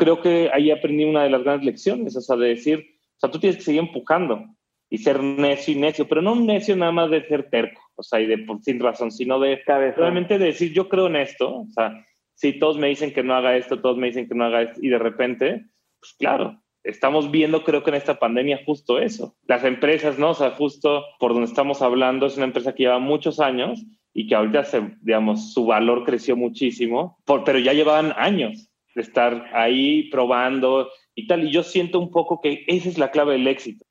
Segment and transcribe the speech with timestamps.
[0.00, 2.78] creo que ahí aprendí una de las grandes lecciones, o sea, de decir,
[3.16, 4.46] o sea, tú tienes que seguir empujando
[4.88, 8.02] y ser necio y necio, pero no un necio nada más de ser terco, o
[8.02, 11.54] sea, y de por sin razón, sino de realmente de decir, yo creo en esto,
[11.54, 12.02] o sea,
[12.34, 14.80] si todos me dicen que no haga esto, todos me dicen que no haga esto,
[14.82, 15.66] y de repente,
[16.00, 19.36] pues claro, estamos viendo, creo que en esta pandemia, justo eso.
[19.46, 20.30] Las empresas, ¿no?
[20.30, 24.26] O sea, justo por donde estamos hablando, es una empresa que lleva muchos años y
[24.26, 29.50] que ahorita, se, digamos, su valor creció muchísimo, por, pero ya llevaban años de estar
[29.52, 31.44] ahí probando y tal.
[31.44, 33.84] Y yo siento un poco que esa es la clave del éxito.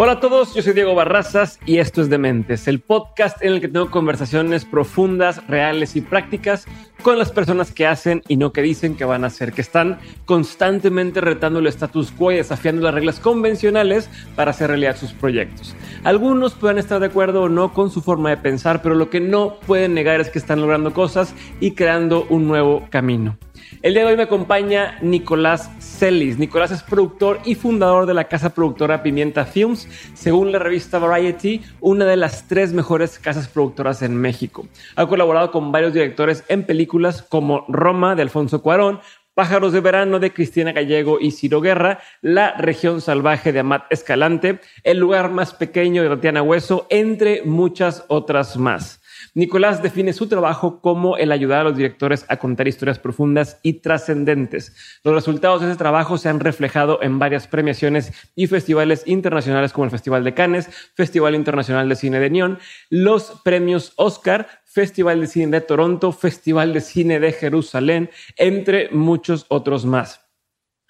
[0.00, 3.60] Hola a todos, yo soy Diego Barrazas y esto es Dementes, el podcast en el
[3.60, 6.66] que tengo conversaciones profundas, reales y prácticas
[7.02, 9.98] con las personas que hacen y no que dicen que van a hacer, que están
[10.24, 15.74] constantemente retando el status quo y desafiando las reglas convencionales para hacer realidad sus proyectos.
[16.04, 19.18] Algunos pueden estar de acuerdo o no con su forma de pensar, pero lo que
[19.18, 23.36] no pueden negar es que están logrando cosas y creando un nuevo camino.
[23.82, 26.38] El día de hoy me acompaña Nicolás Celis.
[26.38, 31.62] Nicolás es productor y fundador de la casa productora Pimienta Films, según la revista Variety,
[31.80, 34.66] una de las tres mejores casas productoras en México.
[34.96, 39.00] Ha colaborado con varios directores en películas como Roma de Alfonso Cuarón,
[39.34, 44.58] Pájaros de Verano de Cristina Gallego y Ciro Guerra, La Región Salvaje de Amat Escalante,
[44.82, 49.00] El Lugar Más Pequeño de Tatiana Hueso, entre muchas otras más.
[49.38, 53.74] Nicolás define su trabajo como el ayudar a los directores a contar historias profundas y
[53.74, 54.74] trascendentes.
[55.04, 59.84] Los resultados de ese trabajo se han reflejado en varias premiaciones y festivales internacionales como
[59.84, 62.58] el Festival de Cannes, Festival Internacional de Cine de Neón,
[62.90, 69.46] los premios Oscar, Festival de Cine de Toronto, Festival de Cine de Jerusalén, entre muchos
[69.50, 70.20] otros más.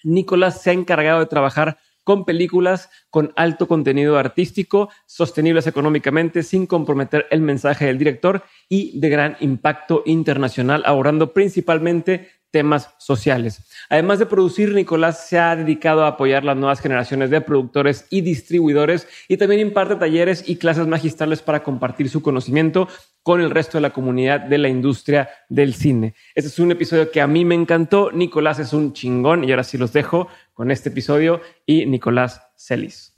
[0.04, 1.76] Nicolás se ha encargado de trabajar
[2.08, 8.98] con películas con alto contenido artístico, sostenibles económicamente, sin comprometer el mensaje del director y
[8.98, 13.60] de gran impacto internacional, abordando principalmente temas sociales.
[13.90, 18.22] Además de producir, Nicolás se ha dedicado a apoyar las nuevas generaciones de productores y
[18.22, 22.88] distribuidores y también imparte talleres y clases magistrales para compartir su conocimiento
[23.22, 26.14] con el resto de la comunidad de la industria del cine.
[26.34, 28.10] Este es un episodio que a mí me encantó.
[28.12, 33.14] Nicolás es un chingón y ahora sí los dejo con este episodio y Nicolás Celis.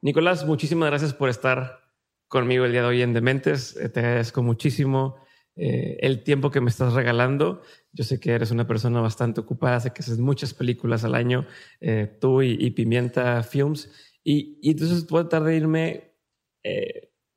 [0.00, 1.80] Nicolás, muchísimas gracias por estar
[2.28, 3.76] conmigo el día de hoy en Dementes.
[3.76, 5.16] Eh, te agradezco muchísimo
[5.56, 7.60] eh, el tiempo que me estás regalando.
[7.90, 11.44] Yo sé que eres una persona bastante ocupada, sé que haces muchas películas al año,
[11.80, 13.90] eh, tú y, Pimienta Films.
[14.22, 16.12] Y, entonces puedo tratar de irme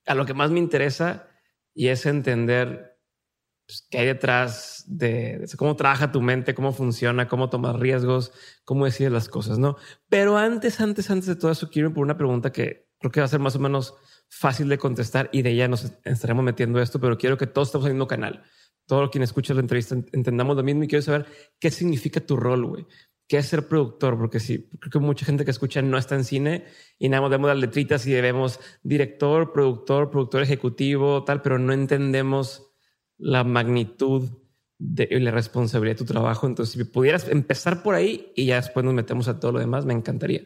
[0.05, 1.27] a lo que más me interesa
[1.73, 2.88] y es entender
[3.69, 8.31] pues, qué hay detrás de, cómo trabaja tu mente, cómo funciona, cómo tomas riesgos,
[8.65, 9.77] cómo decides las cosas, ¿no?
[10.09, 13.19] Pero antes, antes, antes de todo eso, quiero ir por una pregunta que creo que
[13.19, 13.93] va a ser más o menos
[14.27, 17.85] fácil de contestar y de ella nos estaremos metiendo esto, pero quiero que todos estemos
[17.85, 18.43] en el mismo canal.
[18.87, 21.27] Todo quien escucha la entrevista entendamos lo mismo y quiero saber
[21.59, 22.87] qué significa tu rol, güey.
[23.27, 24.17] ¿Qué es ser productor?
[24.17, 26.65] Porque sí, creo que mucha gente que escucha no está en cine
[26.97, 31.71] y nada más vemos las letritas y vemos director, productor, productor ejecutivo, tal, pero no
[31.71, 32.68] entendemos
[33.19, 34.29] la magnitud
[34.79, 36.47] de la responsabilidad de tu trabajo.
[36.47, 39.85] Entonces, si pudieras empezar por ahí y ya después nos metemos a todo lo demás,
[39.85, 40.41] me encantaría.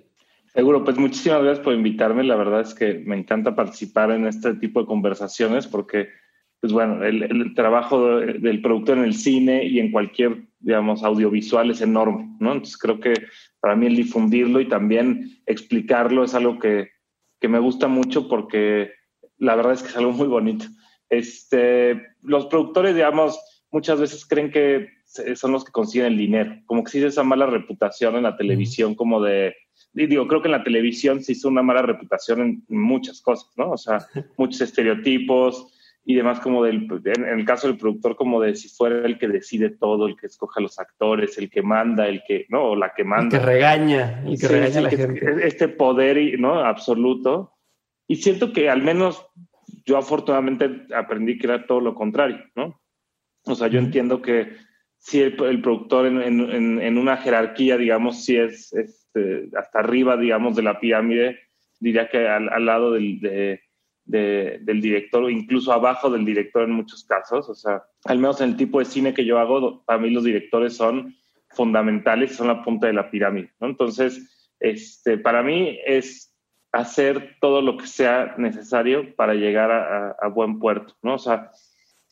[0.54, 2.24] Seguro, pues muchísimas gracias por invitarme.
[2.24, 6.10] La verdad es que me encanta participar en este tipo de conversaciones porque,
[6.60, 11.82] pues bueno, el, trabajo del productor en el cine y en cualquier, digamos, audiovisual es
[11.82, 12.54] enorme, ¿no?
[12.54, 13.14] Entonces creo que
[13.60, 16.90] para mí el difundirlo y también explicarlo es algo que,
[17.40, 18.92] que me gusta mucho porque
[19.38, 20.66] la verdad es que es algo muy bonito.
[21.18, 23.40] Este, los productores, digamos,
[23.72, 24.88] muchas veces creen que
[25.36, 28.96] son los que consiguen el dinero, como que existe esa mala reputación en la televisión,
[28.96, 29.54] como de
[29.96, 33.52] y digo, creo que en la televisión se hizo una mala reputación en muchas cosas,
[33.58, 33.72] ¿no?
[33.72, 34.00] O sea,
[34.38, 35.68] muchos estereotipos
[36.06, 39.28] y demás, como del, en, el caso del productor, como de si fuera el que
[39.28, 42.72] decide todo, el que escoge a los actores, el que manda, el que, ¿no?
[42.72, 43.38] O la que manda.
[43.38, 45.48] El que regaña, el que regaña a la gente.
[45.48, 46.60] Este poder, ¿no?
[46.60, 47.54] Absoluto.
[48.08, 49.26] Y siento que al menos
[49.86, 52.82] yo afortunadamente aprendí que era todo lo contrario, ¿no?
[53.46, 54.56] O sea, yo entiendo que
[54.98, 60.18] si el, productor en, en, en, una jerarquía, digamos, si es, es este, hasta arriba,
[60.18, 61.40] digamos, de la pirámide,
[61.80, 63.20] diría que al, lado del,
[64.06, 67.50] del director o incluso abajo del director en muchos casos.
[67.50, 70.24] O sea, al menos en el tipo de cine que yo hago, para mí los
[70.24, 71.16] directores son
[71.50, 73.52] fundamentales, son la punta de la pirámide.
[73.60, 76.33] Entonces, este, para mí es
[76.74, 81.14] hacer todo lo que sea necesario para llegar a, buen puerto, ¿no?
[81.14, 81.52] O sea,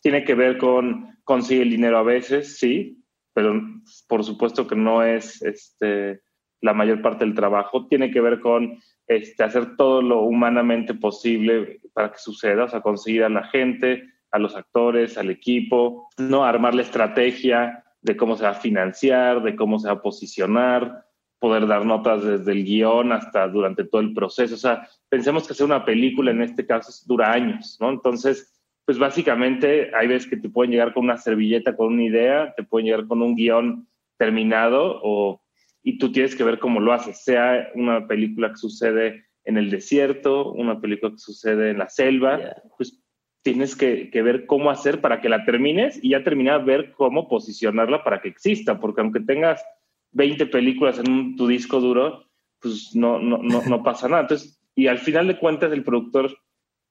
[0.01, 3.03] tiene que ver con conseguir el dinero a veces, sí,
[3.33, 3.59] pero
[4.07, 6.21] por supuesto que no es este,
[6.61, 8.77] la mayor parte del trabajo, tiene que ver con
[9.07, 14.03] este, hacer todo lo humanamente posible para que suceda, o sea, conseguir a la gente,
[14.29, 19.41] a los actores, al equipo, no armar la estrategia de cómo se va a financiar,
[19.41, 21.03] de cómo se va a posicionar,
[21.41, 24.53] poder dar notas desde el guion hasta durante todo el proceso.
[24.53, 27.89] O sea, pensemos que hacer una película en este caso dura años, ¿no?
[27.89, 32.53] Entonces, pues básicamente hay veces que te pueden llegar con una servilleta, con una idea,
[32.55, 35.41] te pueden llegar con un guion terminado o,
[35.81, 39.71] y tú tienes que ver cómo lo haces, sea una película que sucede en el
[39.71, 42.39] desierto, una película que sucede en la selva,
[42.77, 43.01] pues
[43.41, 48.03] tienes que, ver cómo hacer para que la termines y ya terminar ver cómo posicionarla
[48.03, 49.65] para que exista, porque aunque tengas
[50.11, 52.25] 20 películas en tu disco duro,
[52.61, 54.21] pues no, no, no, no pasa nada.
[54.21, 56.37] Entonces, y al final de cuentas el productor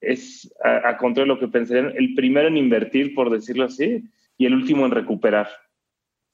[0.01, 4.05] es, a, contra de lo que pensarían, el primero en invertir, por decirlo así,
[4.39, 5.49] y el último en recuperar.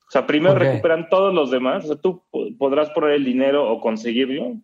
[0.09, 2.23] O sea, primero recuperan todos los demás, o sea, tú
[2.59, 4.55] podrás poner el dinero o conseguirlo,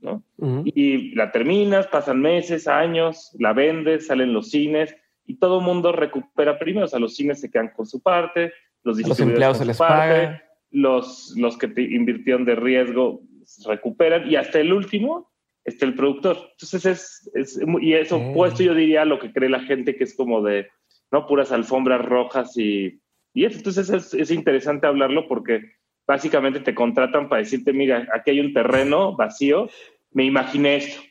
[0.00, 0.24] ¿no?
[0.64, 5.92] Y la terminas, pasan meses, años, la vendes, salen los cines y todo el mundo
[5.92, 8.52] recupera primero, o sea, los cines se quedan con su parte,
[8.82, 10.42] los los empleados se les paga.
[10.70, 13.22] Los, los que te invirtieron de riesgo
[13.66, 15.30] recuperan y hasta el último
[15.64, 16.36] está el productor.
[16.52, 20.14] Entonces es, es y eso opuesto yo diría lo que cree la gente que es
[20.14, 20.68] como de,
[21.10, 21.26] ¿no?
[21.26, 23.00] Puras alfombras rojas y,
[23.32, 23.58] y eso.
[23.58, 25.62] Entonces es, es interesante hablarlo porque
[26.06, 29.68] básicamente te contratan para decirte, mira, aquí hay un terreno vacío,
[30.10, 31.02] me imaginé esto.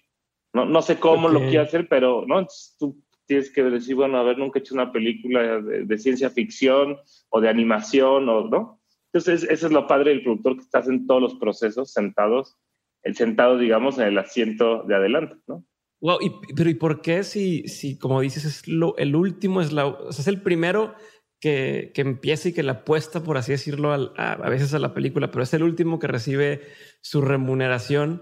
[0.54, 2.48] No, no sé cómo lo quiero hacer, pero ¿no?
[2.80, 6.98] tú tienes que decir, bueno, a ver, nunca he hecho una película de, ciencia ficción
[7.30, 8.77] o de animación, o, ¿no?
[9.18, 12.58] Entonces, eso es lo padre del productor, que estás en todos los procesos sentados,
[13.04, 15.66] el sentado, digamos, en el asiento de adelante, ¿no?
[16.00, 19.72] Wow, y, pero ¿y por qué si, si como dices, es lo, el último, es,
[19.74, 20.94] la, o sea, es el primero
[21.40, 24.94] que, que empieza y que la apuesta, por así decirlo, a, a, veces a la
[24.94, 26.62] película, pero es el último que recibe
[27.02, 28.22] su remuneración.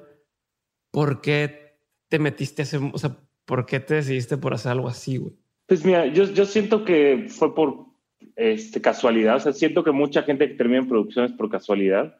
[0.91, 4.87] ¿Por qué te metiste a ese, o sea, por qué te decidiste por hacer algo
[4.87, 5.35] así, güey?
[5.67, 7.94] Pues mira, yo, yo siento que fue por
[8.35, 12.19] este, casualidad, o sea, siento que mucha gente que termina en producciones por casualidad,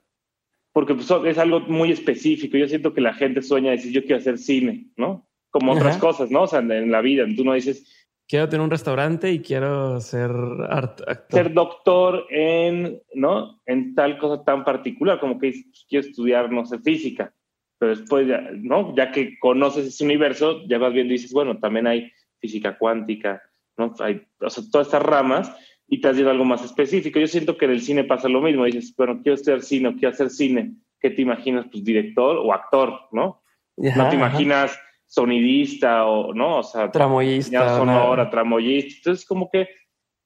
[0.72, 2.58] porque pues, es algo muy específico.
[2.58, 5.26] Yo siento que la gente sueña decir, yo quiero hacer cine, ¿no?
[5.50, 6.44] Como otras cosas, ¿no?
[6.44, 10.32] O sea, en la vida, tú no dices, quiero tener un restaurante y quiero ser
[10.70, 11.26] actor.
[11.30, 13.62] Ser doctor en, ¿no?
[13.66, 15.54] En tal cosa tan particular, como que
[15.88, 17.34] quiero estudiar, no sé, física.
[17.78, 18.94] Pero después, ya, ¿no?
[18.96, 23.42] Ya que conoces ese universo, ya vas viendo y dices, bueno, también hay física cuántica,
[23.78, 23.94] ¿no?
[24.00, 25.56] Hay, o sea, todas estas ramas
[25.88, 27.20] y te has ido algo más específico.
[27.20, 28.66] Yo siento que en el cine pasa lo mismo.
[28.66, 30.74] Dices, bueno, quiero estudiar cine, quiero hacer cine.
[31.00, 31.68] ¿Qué te imaginas?
[31.72, 33.42] Pues director o actor, ¿no?
[33.78, 36.60] no te imaginas sonidista o, ¿no?
[36.60, 37.78] O sea, tramoyista.
[37.78, 38.98] Sonora, tramoyista.
[38.98, 39.70] Entonces, como que,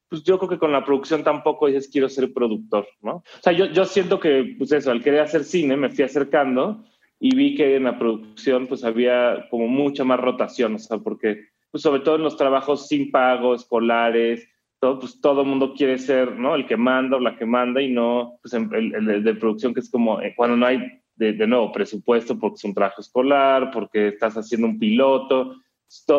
[0.07, 3.17] pues yo creo que con la producción tampoco dices quiero ser productor, ¿no?
[3.17, 6.83] O sea, yo, yo siento que, pues eso, al querer hacer cine me fui acercando
[7.19, 11.47] y vi que en la producción, pues había como mucha más rotación, o sea, porque,
[11.69, 14.47] pues sobre todo en los trabajos sin pago, escolares,
[14.79, 16.55] todo, pues todo mundo quiere ser, ¿no?
[16.55, 19.81] El que manda o la que manda y no, pues el, el de producción que
[19.81, 24.07] es como, eh, cuando no hay de, nuevo, presupuesto porque es un trabajo escolar, porque
[24.07, 25.57] estás haciendo un piloto.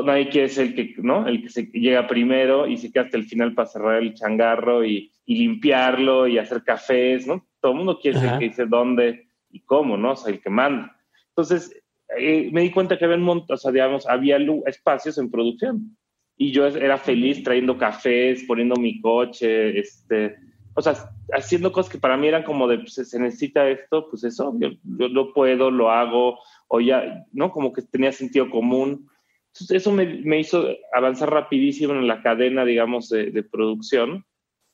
[0.04, 1.26] nadie quiere ser el que, ¿no?
[1.26, 4.84] el que se llega primero y se queda hasta el final para cerrar el changarro
[4.84, 7.46] y, limpiarlo y hacer cafés, ¿no?
[7.60, 10.10] Todo el mundo quiere ser el que dice dónde y cómo, ¿no?
[10.10, 10.96] O sea, el que manda.
[11.28, 11.72] Entonces,
[12.18, 15.96] eh, me di cuenta que había un o sea, digamos, había espacios en producción
[16.42, 20.36] y yo era feliz trayendo cafés, poniendo mi coche, este,
[20.74, 20.94] o sea,
[21.34, 24.70] haciendo cosas que para mí eran como de, pues, se necesita esto, pues eso, yo,
[24.82, 27.52] yo lo puedo, lo hago, o ya, ¿no?
[27.52, 29.06] Como que tenía sentido común.
[29.48, 34.24] Entonces, eso me, me hizo avanzar rapidísimo en la cadena, digamos, de, de producción,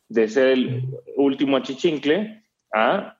[0.08, 0.84] de ser el
[1.16, 3.18] último achichincle a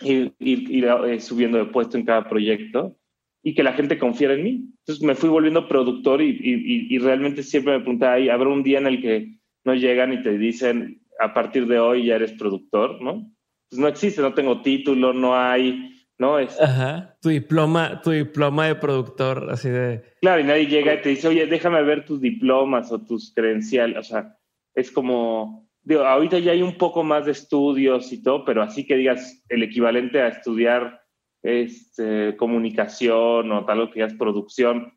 [0.00, 2.96] ir, ir, eh, subiendo de puesto en cada proyecto
[3.42, 4.64] y que la gente confiara en mí.
[4.80, 8.78] Entonces me fui volviendo productor y, y, y realmente siempre me preguntaba, ¿habrá un día
[8.78, 13.00] en el que no llegan y te dicen, a partir de hoy ya eres productor,
[13.02, 13.30] ¿no?
[13.68, 16.38] Pues no existe, no tengo título, no hay, ¿no?
[16.38, 16.60] Es...
[16.60, 20.02] Ajá, tu diploma, tu diploma de productor, así de...
[20.20, 23.98] Claro, y nadie llega y te dice, oye, déjame ver tus diplomas o tus credenciales,
[23.98, 24.36] o sea,
[24.74, 28.86] es como, digo, ahorita ya hay un poco más de estudios y todo, pero así
[28.86, 30.99] que digas el equivalente a estudiar
[31.42, 34.94] este, comunicación o tal o que digas producción,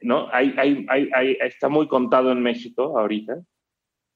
[0.00, 0.28] ¿no?
[0.32, 3.42] Hay, hay, hay, está muy contado en México ahorita.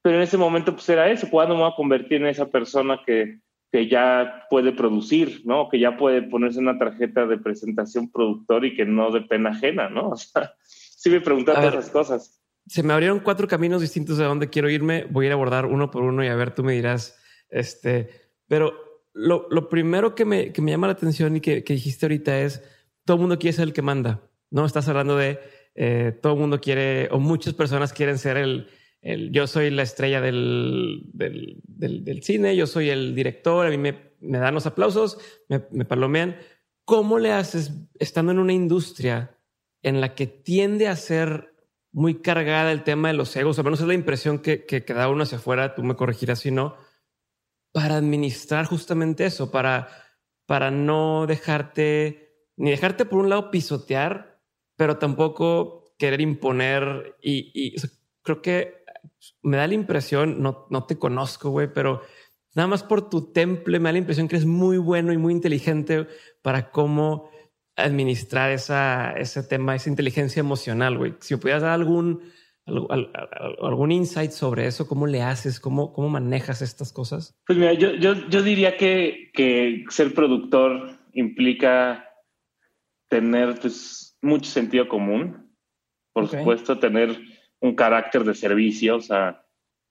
[0.02, 3.00] Pero en ese momento, pues era eso, ¿cuándo me voy a convertir en esa persona
[3.04, 5.68] que, que ya puede producir, ¿no?
[5.68, 9.88] Que ya puede ponerse una tarjeta de presentación productor y que no de pena ajena,
[9.88, 10.08] ¿no?
[10.10, 12.42] O sea, sí me preguntaste esas cosas.
[12.66, 15.06] Se me abrieron cuatro caminos distintos de dónde quiero irme.
[15.10, 17.18] Voy a ir a abordar uno por uno y a ver, tú me dirás,
[17.48, 18.08] este,
[18.48, 22.06] pero lo, lo primero que me, que me, llama la atención y que, que, dijiste
[22.06, 22.62] ahorita es,
[23.04, 24.64] todo el mundo quiere ser el que manda, ¿no?
[24.64, 25.38] Estás hablando de,
[25.74, 28.68] eh, todo el mundo quiere, o muchas personas quieren ser el,
[29.00, 33.70] el yo soy la estrella del, del, del, del, cine, yo soy el director, a
[33.70, 36.36] mí me, me dan los aplausos, me, me palomean.
[36.84, 39.36] ¿Cómo le haces estando en una industria
[39.82, 41.54] en la que tiende a ser
[41.92, 44.94] muy cargada el tema de los egos, o menos es la impresión que, que, que
[44.94, 46.76] da uno hacia afuera, tú me corregirás si no,
[47.72, 49.88] para administrar justamente eso, para,
[50.46, 54.40] para no dejarte, ni dejarte por un lado pisotear,
[54.76, 57.16] pero tampoco querer imponer.
[57.22, 57.76] Y,
[58.22, 58.84] creo que
[59.42, 62.02] me da la impresión, no, no te conozco, güey, pero
[62.54, 65.32] nada más por tu temple me da la impresión que eres muy bueno y muy
[65.32, 66.06] inteligente
[66.42, 67.30] para cómo
[67.76, 71.14] administrar esa, ese tema, esa inteligencia emocional, güey.
[71.20, 72.22] Si pudieras dar algún,
[73.60, 77.38] algún insight sobre eso, cómo le haces, cómo, cómo manejas estas cosas.
[77.46, 82.08] Pues mira, yo, yo, yo diría que, que ser productor implica
[83.08, 85.52] tener pues, mucho sentido común,
[86.12, 86.38] por okay.
[86.38, 87.18] supuesto, tener
[87.60, 89.44] un carácter de servicio, o sea,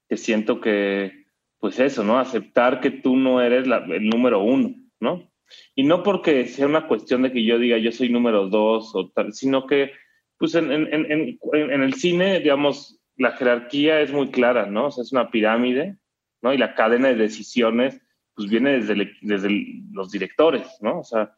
[0.07, 1.25] que siento que,
[1.59, 2.17] pues eso, ¿no?
[2.17, 5.29] Aceptar que tú no eres la, el número uno, ¿no?
[5.75, 9.09] Y no porque sea una cuestión de que yo diga yo soy número dos o
[9.09, 9.91] tal, sino que
[10.39, 14.87] pues en, en, en, en, el cine, digamos, la jerarquía es muy clara, ¿no?
[14.87, 15.97] O sea, es una pirámide,
[16.41, 16.53] ¿no?
[16.53, 18.01] Y la cadena de decisiones,
[18.33, 20.99] pues viene desde, el, desde el, los directores, ¿no?
[20.99, 21.35] O sea,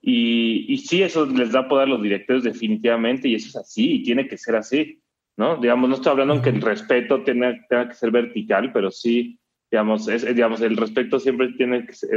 [0.00, 3.94] y, y sí, eso les da poder a los directores definitivamente, y eso es así,
[3.94, 5.00] y tiene que ser así,
[5.36, 5.56] ¿no?
[5.58, 9.38] Digamos, no estoy hablando en que el respeto tenga, tenga que ser vertical, pero sí,
[9.70, 12.10] digamos, es, digamos, el respeto siempre tiene que ser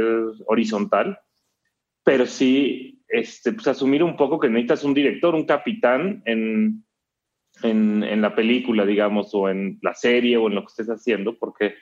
[0.46, 1.20] horizontal,
[2.02, 6.84] pero sí este, pues asumir un poco que necesitas un director, un capitán en,
[7.62, 11.36] en, en, la película, digamos, o en la serie o en lo que estés haciendo,
[11.38, 11.74] porque,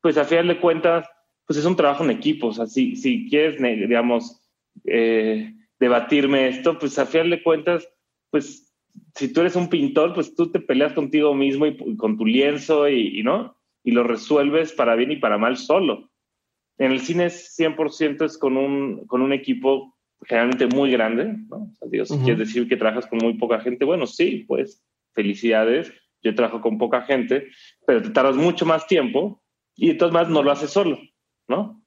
[0.00, 1.08] pues a final de cuentas,
[1.46, 2.48] pues es un trabajo en equipo.
[2.48, 4.42] O sea, si, si quieres, digamos,
[4.84, 7.88] eh, debatirme esto, pues a final de cuentas,
[8.30, 8.74] pues
[9.14, 12.88] si tú eres un pintor, pues tú te peleas contigo mismo y, con tu lienzo
[12.88, 13.56] y, y, ¿no?
[13.84, 16.10] Y lo resuelves para bien y para mal solo.
[16.78, 21.56] En el cine es 100% es con un, con un equipo generalmente muy grande, ¿no?
[21.56, 22.24] O sea, digo, si uh -huh.
[22.24, 25.92] quieres decir que trabajas con muy poca gente, bueno, sí, pues felicidades,
[26.22, 27.48] yo trabajo con poca gente,
[27.86, 29.42] pero te tardas mucho más tiempo
[29.74, 30.98] y entonces más no lo haces solo,
[31.48, 31.82] ¿no?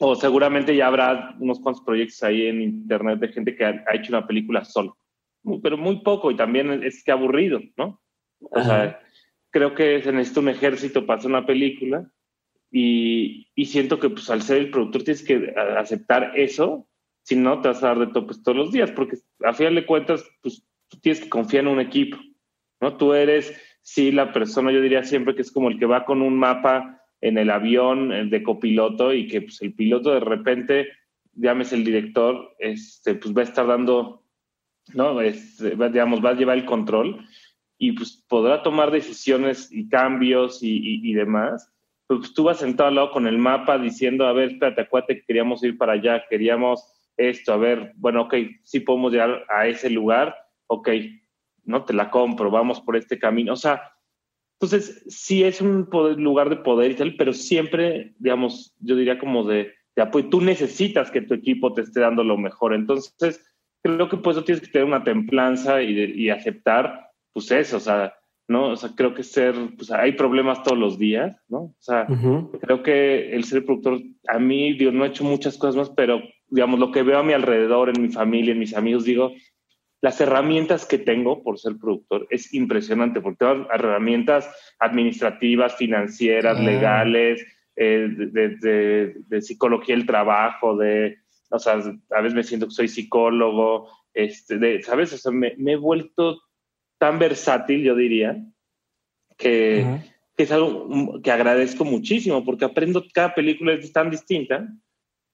[0.00, 3.94] O seguramente ya habrá unos cuantos proyectos ahí en internet de gente que ha, ha
[3.94, 4.96] hecho una película solo,
[5.62, 8.00] pero muy poco y también es que aburrido, ¿no?
[8.40, 8.64] O Ajá.
[8.68, 9.00] sea,
[9.50, 12.10] creo que se necesita un ejército para hacer una película
[12.70, 16.88] y, y siento que pues al ser el productor tienes que aceptar eso
[17.22, 19.86] si no te vas a dar de topes todos los días, porque a final de
[19.86, 22.18] cuentas, pues tú tienes que confiar en un equipo,
[22.80, 22.96] ¿no?
[22.96, 26.20] Tú eres, sí, la persona, yo diría siempre que es como el que va con
[26.22, 30.88] un mapa en el avión de copiloto y que pues el piloto de repente,
[31.34, 34.24] llámese el director, este, pues va a estar dando,
[34.92, 35.20] ¿no?
[35.20, 37.24] Este, digamos, va a llevar el control
[37.78, 41.72] y pues podrá tomar decisiones y cambios y demás,
[42.06, 45.24] pues tú vas sentado al lado con el mapa diciendo, a ver, espérate, acuérdate que
[45.24, 46.84] queríamos ir para allá, queríamos
[47.16, 50.34] esto, a ver, bueno, ok, sí podemos llegar a ese lugar,
[50.66, 50.88] ok,
[51.64, 53.52] no te la compro, vamos por este camino.
[53.52, 53.82] O sea,
[54.60, 59.18] entonces sí es un poder, lugar de poder y tal, pero siempre, digamos, yo diría
[59.18, 60.28] como de, de apoyo.
[60.28, 62.74] Tú necesitas que tu equipo te esté dando lo mejor.
[62.74, 63.44] Entonces,
[63.82, 67.80] creo que pues tienes que tener una templanza y, de, y aceptar, pues eso, o
[67.80, 68.14] sea,
[68.48, 68.70] ¿no?
[68.70, 71.58] O sea, creo que ser, pues hay problemas todos los días, ¿no?
[71.58, 72.58] O sea, uh -huh.
[72.60, 76.22] creo que el ser productor, a mí, digo, no he hecho muchas cosas más, pero
[76.52, 79.32] digamos, lo que veo a mi alrededor, en mi familia, en mis amigos, digo,
[80.02, 86.62] las herramientas que tengo por ser productor es impresionante, porque tengo herramientas administrativas, financieras, ah.
[86.62, 91.18] legales, eh, de, de, de, psicología del trabajo, de,
[91.50, 91.80] o sea,
[92.10, 95.12] a veces me siento que soy psicólogo, este, de, ¿sabes?
[95.14, 96.42] O sea, me, me he vuelto
[96.98, 98.36] tan versátil, yo diría,
[99.38, 100.12] que, uh -huh.
[100.36, 104.68] que es algo que agradezco muchísimo, porque aprendo, cada película es tan distinta,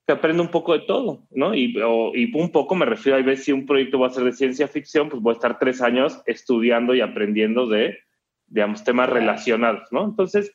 [0.08, 1.54] que aprendo un poco de todo, ¿no?
[1.54, 4.24] Y, o, y un poco me refiero a ver si un proyecto va a ser
[4.24, 7.98] de ciencia ficción, pues voy a estar tres años estudiando y aprendiendo de,
[8.46, 10.06] digamos, temas relacionados, ¿no?
[10.06, 10.50] Entonces,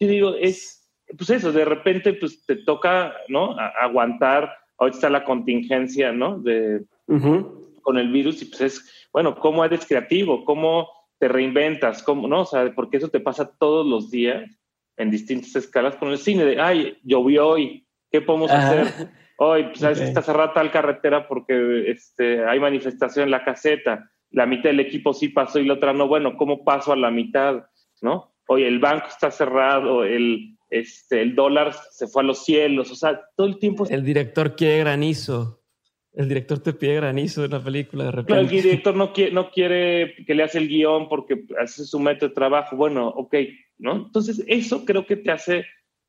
[0.00, 3.52] yo digo, es, pues eso, de repente, pues te toca, ¿no?
[3.58, 6.38] A, aguantar, ahorita está la contingencia, ¿no?
[6.38, 7.82] De, uh -huh.
[7.82, 10.46] con el virus y pues es, bueno, ¿cómo eres creativo?
[10.46, 12.02] ¿Cómo te reinventas?
[12.02, 12.40] ¿Cómo, no?
[12.40, 14.50] O sea, porque eso te pasa todos los días
[14.96, 17.83] en distintas escalas con el cine, de, ay, llovió hoy,
[18.14, 19.08] ¿Qué podemos hacer?
[19.38, 20.08] Hoy, pues, sabes okay.
[20.08, 24.08] está cerrada tal carretera porque este, hay manifestación en la caseta.
[24.30, 26.06] La mitad del equipo sí pasó y la otra no.
[26.06, 27.64] Bueno, ¿cómo paso a la mitad?
[28.02, 28.36] ¿No?
[28.46, 32.94] Hoy el banco está cerrado, el, este, el dólar se fue a los cielos, o
[32.94, 33.84] sea, todo el tiempo...
[33.90, 35.64] El director quiere granizo.
[36.12, 38.40] El director te pide granizo en la película de repente.
[38.40, 42.28] el director no quiere, no quiere que le hace el guion porque hace su método
[42.28, 42.76] de trabajo.
[42.76, 43.34] Bueno, ok,
[43.78, 43.96] ¿no?
[44.06, 45.64] Entonces, eso creo que te hace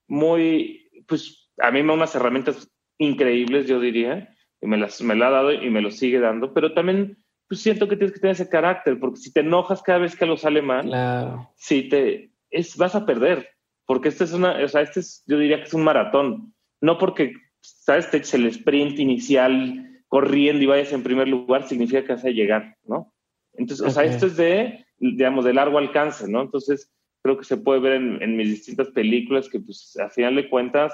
[0.07, 4.29] muy, pues, a mí me da unas herramientas increíbles, yo diría,
[4.61, 7.61] y me las me la ha dado y me lo sigue dando, pero también pues
[7.61, 10.37] siento que tienes que tener ese carácter, porque si te enojas cada vez que algo
[10.37, 13.49] sale mal, si te, es, vas a perder,
[13.85, 16.97] porque este es una, o sea, este es, yo diría que es un maratón, no
[16.97, 22.25] porque, sabes, te el sprint inicial corriendo y vayas en primer lugar, significa que vas
[22.25, 23.13] a llegar, ¿no?
[23.53, 26.41] Entonces, o sea, esto es de, digamos, de largo alcance, ¿no?
[26.41, 30.49] Entonces, creo que se puede ver en, mis distintas películas que, pues, a final de
[30.49, 30.93] cuentas,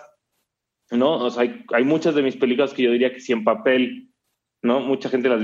[0.92, 1.28] ¿no?
[1.38, 4.12] Hay, hay muchas de mis películas que yo diría que si en papel
[4.62, 4.80] ¿no?
[4.80, 5.42] Mucha gente las,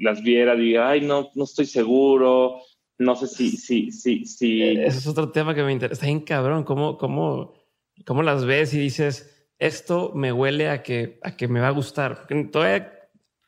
[0.00, 2.60] las viera, diga, ay, no, no estoy seguro,
[2.98, 4.62] no sé si, si, si, si.
[4.62, 5.94] Eh, ese es otro tema que me interesa.
[5.94, 6.64] Está bien cabrón.
[6.64, 7.54] ¿Cómo, cómo,
[8.04, 11.72] cómo las ves y dices, esto me huele a que, a que me va a
[11.72, 12.18] gustar?
[12.18, 12.92] Porque todavía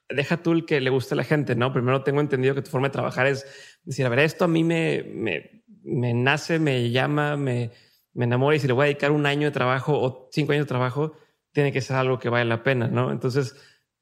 [0.08, 1.72] deja tú el que le guste a la gente, ¿no?
[1.72, 3.46] Primero tengo entendido que tu forma de trabajar es
[3.84, 7.70] decir, a ver, esto a mí me, me, me nace, me llama, me,
[8.12, 10.66] me enamora y si le voy a dedicar un año de trabajo o cinco años
[10.66, 11.12] de trabajo,
[11.52, 13.10] tiene que ser algo que vale la pena, ¿no?
[13.10, 13.54] Entonces,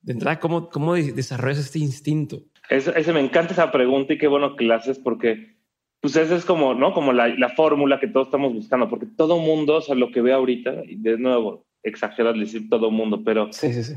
[0.03, 2.43] de entrada, ¿cómo, cómo desarrollas este instinto?
[2.71, 5.57] Ese, me encanta esa pregunta y qué bueno que la haces porque
[6.01, 6.93] pues esa es como, ¿no?
[6.93, 10.21] Como la, la fórmula que todos estamos buscando, porque todo mundo, o sea, lo que
[10.21, 13.53] ve ahorita, y de nuevo, exageras decir todo mundo, pero...
[13.53, 13.95] Sí, sí, sí.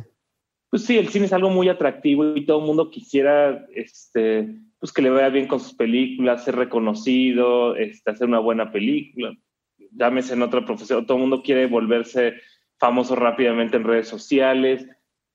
[0.71, 4.47] Pues sí, el cine es algo muy atractivo y todo el mundo quisiera, este,
[4.79, 9.37] pues que le vaya bien con sus películas, ser reconocido, este, hacer una buena película.
[9.91, 12.35] Llámese en otra profesión, todo el mundo quiere volverse
[12.81, 14.87] famoso rápidamente en redes sociales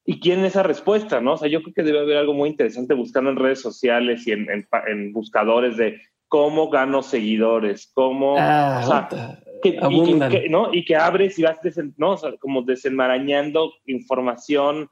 [0.04, 1.34] y quieren esa respuesta, ¿no?
[1.34, 4.32] O sea, yo creo que debe haber algo muy interesante buscando en redes sociales y
[4.32, 10.74] en, en, buscadores de cómo gano seguidores, cómo, ah, o sea, que, y, que, ¿no?
[10.74, 11.60] y que abres y vas
[11.96, 12.10] ¿no?
[12.10, 14.90] o sea, como desenmarañando información,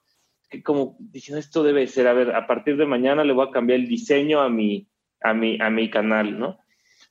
[0.49, 3.51] que como diciendo esto debe ser, a ver, a partir de mañana le voy a
[3.51, 4.87] cambiar el diseño a mi,
[5.23, 6.61] a mi, a mi canal, ¿no?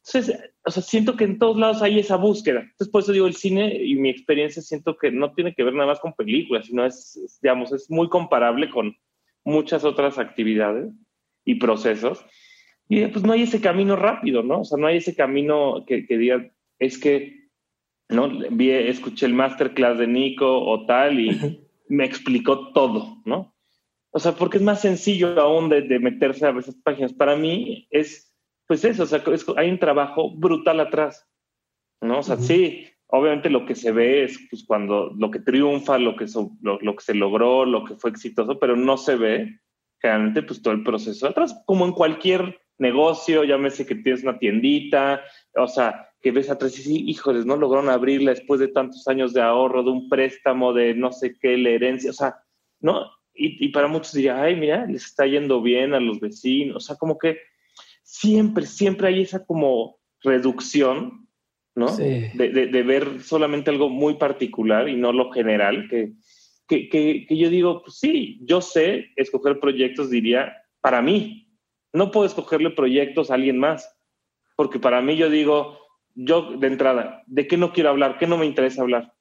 [0.05, 2.61] Entonces, o sea, siento que en todos lados hay esa búsqueda.
[2.61, 5.73] Entonces, por eso digo, el cine y mi experiencia siento que no tiene que ver
[5.73, 8.95] nada más con películas, sino es, digamos, es muy comparable con
[9.43, 10.93] muchas otras actividades
[11.43, 12.25] y procesos.
[12.87, 14.61] Y pues no hay ese camino rápido, ¿no?
[14.61, 16.49] O sea, no hay ese camino que, que diga,
[16.79, 17.49] es que,
[18.09, 18.29] ¿no?
[18.51, 23.53] Vi, escuché el masterclass de Nico o tal y me explicó todo, ¿no?
[24.11, 27.11] O sea, porque es más sencillo aún de, de meterse a esas páginas.
[27.11, 28.32] Para mí es
[28.73, 29.23] pues eso, o sea,
[29.57, 31.29] hay un trabajo brutal atrás,
[32.01, 32.17] ¿no?
[32.17, 36.15] O sea, sí, obviamente lo que se ve es pues, cuando lo que triunfa, lo
[36.15, 36.25] que,
[36.61, 39.59] lo, que se logró, lo que fue exitoso, pero no se ve
[40.01, 45.21] generalmente pues todo el proceso atrás, como en cualquier negocio, llámese que tienes una tiendita,
[45.55, 49.33] o sea, que ves atrás y sí, híjoles, no lograron abrirla después de tantos años
[49.33, 52.37] de ahorro, de un préstamo, de no sé qué, la herencia, o sea,
[52.79, 53.05] ¿no?
[53.35, 56.79] Y, y para muchos diría, ay, mira, les está yendo bien a los vecinos, o
[56.79, 57.37] sea, como que
[58.13, 61.27] siempre, siempre hay esa como reducción,
[61.75, 61.87] ¿no?
[61.97, 66.13] De, de, ver solamente algo muy particular y no lo general, que,
[66.67, 71.39] que, que, yo digo, pues sí, yo sé escoger proyectos, diría, para mí.
[71.91, 73.91] No puedo escogerle proyectos a alguien más,
[74.55, 75.79] porque para mí yo digo,
[76.13, 78.19] yo de entrada, ¿de qué no quiero hablar?
[78.19, 79.13] ¿Qué no me interesa hablar?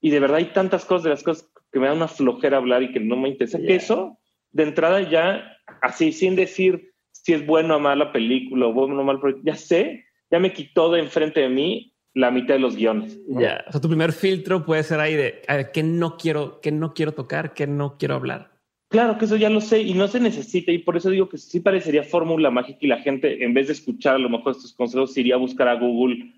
[0.00, 2.82] Y de verdad hay tantas cosas de las cosas que me da una flojera hablar
[2.82, 3.58] y que no me interesa.
[3.58, 4.18] Que eso,
[4.50, 6.95] de entrada ya, así, sin decir,
[7.26, 9.42] si es bueno o mala película o bueno o mal proyecto.
[9.44, 13.18] Ya sé, ya me quitó de enfrente de mí la mitad de los guiones.
[13.26, 15.42] Ya, o sea, tu primer filtro puede ser ahí de
[15.74, 18.52] qué no quiero, qué no quiero tocar, qué no quiero hablar.
[18.90, 21.36] Claro que eso ya lo sé y no se necesita y por eso digo que
[21.36, 24.72] sí parecería fórmula mágica y la gente en vez de escuchar a lo mejor estos
[24.72, 26.32] consejos iría a buscar a Google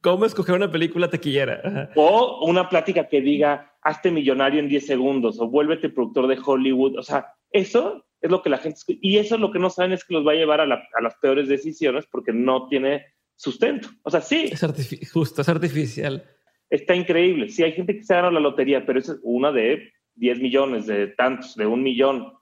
[0.00, 1.90] ¿Cómo escoger una película taquillera?
[1.94, 6.98] O una plática que diga, hazte millonario en 10 segundos o vuélvete productor de Hollywood.
[6.98, 8.80] O sea, eso es lo que la gente...
[9.00, 11.14] Y eso es lo que no saben es que los va a llevar a, las
[11.20, 13.06] peores decisiones porque no tiene
[13.36, 13.88] sustento.
[14.02, 14.50] O sea, sí.
[14.52, 16.24] Es justo, es artificial.
[16.68, 17.48] Está increíble.
[17.48, 20.86] Sí, hay gente que se gana la lotería, pero esa es una de 10 millones,
[20.86, 22.32] de tantos, de un millón.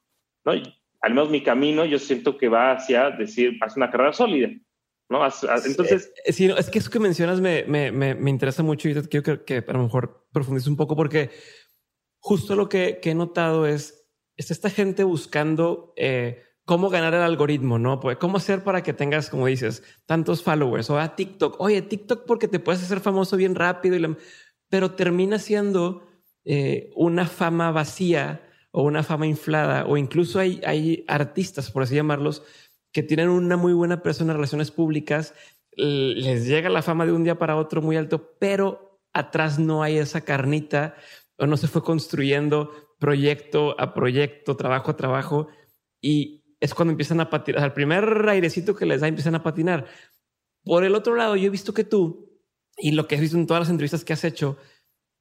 [0.45, 0.53] ¿no?
[1.01, 4.49] al menos mi camino yo siento que va hacia decir, hacia una carrera sólida.
[5.09, 5.25] ¿no?
[5.65, 6.13] Entonces...
[6.27, 9.73] Sí, es que eso que mencionas me, me, me, interesa mucho y quiero que, a
[9.73, 11.31] lo mejor profundices un poco porque
[12.19, 13.98] justo lo que, que he notado es
[14.39, 18.01] está esta gente buscando eh, cómo ganar el algoritmo, ¿no?
[18.01, 21.61] Pues cómo hacer para que tengas, como dices, tantos followers o a TikTok.
[21.61, 24.17] Oye, TikTok porque te puedes hacer famoso bien rápido, y
[24.71, 26.07] pero termina siendo
[26.45, 31.97] eh, una fama vacía o una fama inflada o incluso hay, hay artistas, por así
[31.97, 32.43] llamarlos,
[32.93, 35.35] que tienen una muy buena persona en relaciones públicas,
[35.73, 39.99] les llega la fama de un día para otro muy alto, pero atrás no hay
[39.99, 40.97] esa carnita
[41.39, 45.49] o no se fue construyendo proyecto a proyecto, trabajo a trabajo
[46.01, 47.63] y es cuando empiezan a patinar.
[47.63, 49.87] O el primer airecito que les da empiezan a patinar.
[50.65, 52.29] Por el otro lado, yo he visto que tú
[52.77, 54.59] y lo que has visto en todas las entrevistas que has hecho,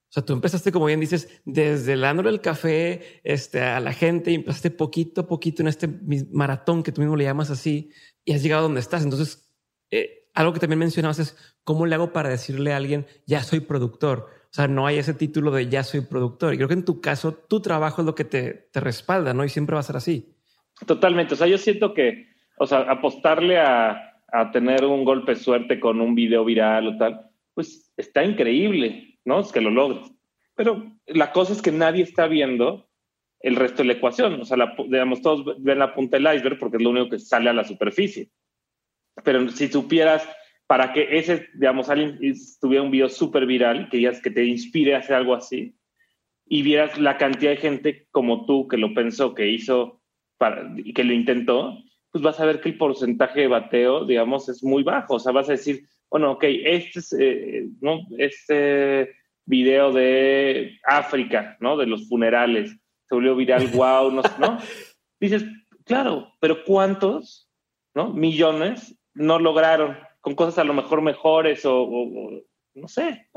[0.10, 4.32] o sea, tú empezaste, como bien dices, desde el del café este, a la gente
[4.32, 5.88] y empezaste poquito a poquito en este
[6.32, 7.92] maratón que tú mismo le llamas así
[8.24, 9.04] y has llegado a donde estás.
[9.04, 9.52] Entonces,
[9.92, 13.60] eh, algo que también mencionabas es cómo le hago para decirle a alguien ya soy
[13.60, 14.37] productor.
[14.50, 16.54] O sea, no hay ese título de ya soy productor.
[16.54, 19.44] Y creo que en tu caso, tu trabajo es lo que te, te respalda, ¿no?
[19.44, 20.34] Y siempre va a ser así.
[20.86, 21.34] Totalmente.
[21.34, 25.80] O sea, yo siento que, o sea, apostarle a, a tener un golpe de suerte
[25.80, 29.40] con un video viral o tal, pues está increíble, ¿no?
[29.40, 30.12] Es que lo logres.
[30.56, 32.90] Pero la cosa es que nadie está viendo
[33.40, 34.42] el resto de la ecuación.
[34.42, 34.58] O sea,
[34.88, 37.64] digamos, todos ven la punta del iceberg porque es lo único que sale a la
[37.64, 38.30] superficie.
[39.24, 40.28] Pero si supieras
[40.68, 42.20] para que ese, digamos, alguien
[42.60, 45.76] tuviera un video súper viral, que, que te inspire a hacer algo así,
[46.46, 50.02] y vieras la cantidad de gente como tú que lo pensó, que hizo
[50.38, 51.78] para, y que lo intentó,
[52.12, 55.16] pues vas a ver que el porcentaje de bateo, digamos, es muy bajo.
[55.16, 58.00] O sea, vas a decir, bueno, ok, este, es, eh, ¿no?
[58.18, 59.14] este
[59.46, 61.78] video de África, ¿no?
[61.78, 62.72] De los funerales,
[63.08, 64.22] se volvió viral, wow, ¿no?
[64.40, 64.58] ¿no?
[65.20, 65.46] Dices,
[65.86, 67.50] claro, pero ¿cuántos,
[67.94, 68.14] ¿no?
[68.14, 69.98] Millones no lograron
[70.28, 72.42] con cosas a lo mejor mejores o,
[72.74, 73.30] no sé.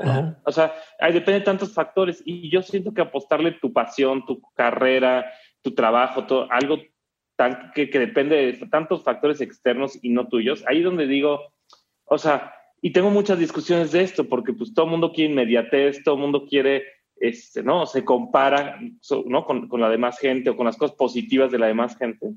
[0.43, 5.31] O sea, depende de tantos factores y yo siento que apostarle tu pasión, tu carrera,
[5.61, 6.79] tu trabajo, todo, algo
[7.37, 11.53] tan, que, que depende de tantos factores externos y no tuyos, ahí donde digo,
[12.03, 16.03] o sea, y tengo muchas discusiones de esto, porque pues todo el mundo quiere inmediatez,
[16.03, 16.83] todo el mundo quiere,
[17.15, 17.85] este, ¿no?
[17.85, 18.81] Se compara,
[19.27, 19.45] ¿no?
[19.45, 22.33] Con, con, la demás gente o con las cosas positivas de la demás gente.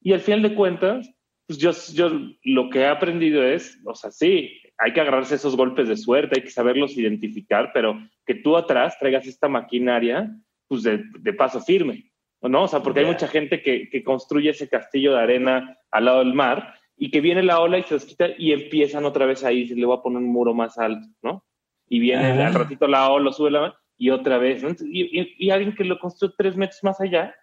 [0.00, 1.14] Y al final de cuentas,
[1.46, 2.10] pues yo, yo
[2.44, 6.36] lo que he aprendido es, o sea, sí, hay que agarrarse esos golpes de suerte,
[6.36, 10.34] hay que saberlos identificar, pero que tú atrás traigas esta maquinaria,
[10.66, 12.64] pues de, de paso firme, ¿no?
[12.64, 16.18] O sea, porque hay mucha gente que, que construye ese castillo de arena al lado
[16.20, 19.44] del mar y que viene la ola y se los quita y empiezan otra vez
[19.44, 21.44] ahí, se le va a poner un muro más alto, ¿no?
[21.88, 24.70] Y viene al ratito la ola, sube la y otra vez, ¿no?
[24.70, 27.34] y, y, alguien que lo construyó tres metros más allá,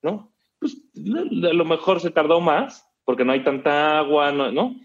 [0.00, 0.32] ¿no?
[0.60, 4.50] Pues a lo mejor se tardó más porque no hay tanta agua, ¿no?
[4.52, 4.76] ¿no?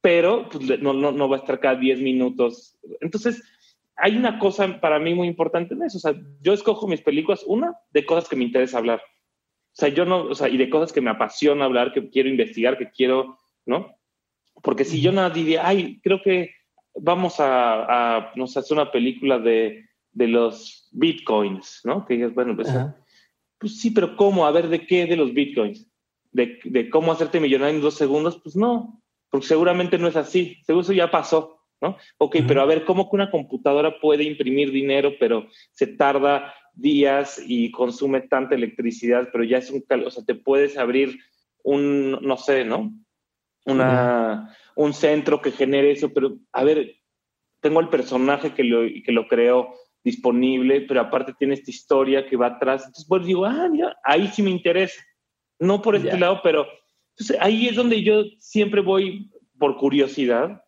[0.00, 2.76] Pero pues, no, no, no va a estar cada 10 minutos.
[3.00, 3.42] Entonces,
[3.96, 5.98] hay una cosa para mí muy importante en eso.
[5.98, 9.00] O sea, yo escojo mis películas, una, de cosas que me interesa hablar.
[9.00, 12.28] O sea, yo no, o sea, y de cosas que me apasiona hablar, que quiero
[12.28, 13.96] investigar, que quiero ¿no?
[14.62, 16.54] Porque si yo nada diría, ay, creo que
[16.94, 22.06] vamos a, a nos hacer una película de, de, los bitcoins, ¿no?
[22.06, 22.68] Que digas, bueno, pues,
[23.58, 24.46] pues, sí, pero ¿cómo?
[24.46, 25.90] A ver, ¿de qué de los bitcoins?
[26.34, 28.38] ¿De, de cómo hacerte millonario en dos segundos?
[28.42, 31.96] Pues no, porque seguramente no es así, seguro eso ya pasó, ¿no?
[32.18, 37.42] Ok, pero a ver, ¿cómo que una computadora puede imprimir dinero, pero se tarda días
[37.46, 41.18] y consume tanta electricidad, pero ya es un, o sea, te puedes abrir
[41.62, 42.92] un, no sé, ¿no?
[43.64, 46.96] una, un centro que genere eso, pero a ver,
[47.60, 52.36] tengo el personaje que lo, que lo creo disponible, pero aparte tiene esta historia que
[52.36, 52.82] va atrás.
[52.82, 55.02] Entonces, pues digo, ah, mira, ahí sí me interesa.
[55.58, 56.66] No por este lado, pero
[57.16, 60.64] entonces, ahí es donde yo siempre voy por curiosidad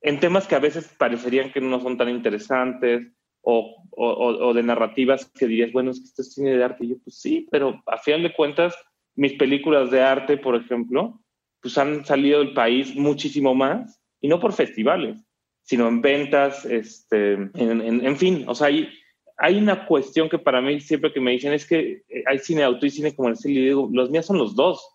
[0.00, 4.62] en temas que a veces parecerían que no son tan interesantes o, o, o de
[4.62, 6.84] narrativas que dirías, bueno, es que esto es cine de arte.
[6.84, 8.74] Y yo, pues sí, pero a final de cuentas,
[9.14, 11.20] mis películas de arte, por ejemplo,
[11.60, 15.24] pues han salido del país muchísimo más, y no por festivales,
[15.62, 18.88] sino en ventas, este, en, fin, o sea, hay,
[19.36, 22.60] hay una cuestión que para mí siempre que me dicen es que eh, hay cine
[22.60, 24.88] de auto y cine comercial, y digo, los míos son los dos.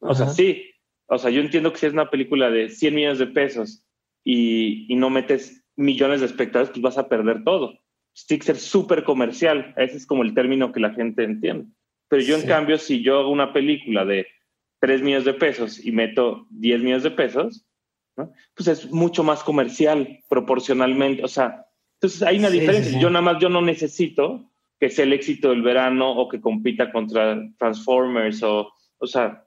[0.00, 0.64] O sea, sí,
[1.06, 3.84] o sea, yo entiendo que si es una película de 100 millones de pesos
[4.24, 7.78] y, y no metes millones de espectadores, pues vas a perder todo.
[8.26, 11.66] Tiene que ser súper comercial, ese es como el término que la gente entiende.
[12.08, 14.26] Pero yo, en cambio, si yo hago una película de
[14.80, 17.66] 3 millones de pesos y meto 10 millones de pesos,
[18.16, 18.32] ¿no?
[18.54, 21.22] pues es mucho más comercial proporcionalmente.
[21.22, 21.67] O sea,
[22.00, 22.98] entonces hay una diferencia.
[23.00, 26.92] Yo nada más, yo no necesito que sea el éxito del verano o que compita
[26.92, 29.44] contra Transformers o, o sea,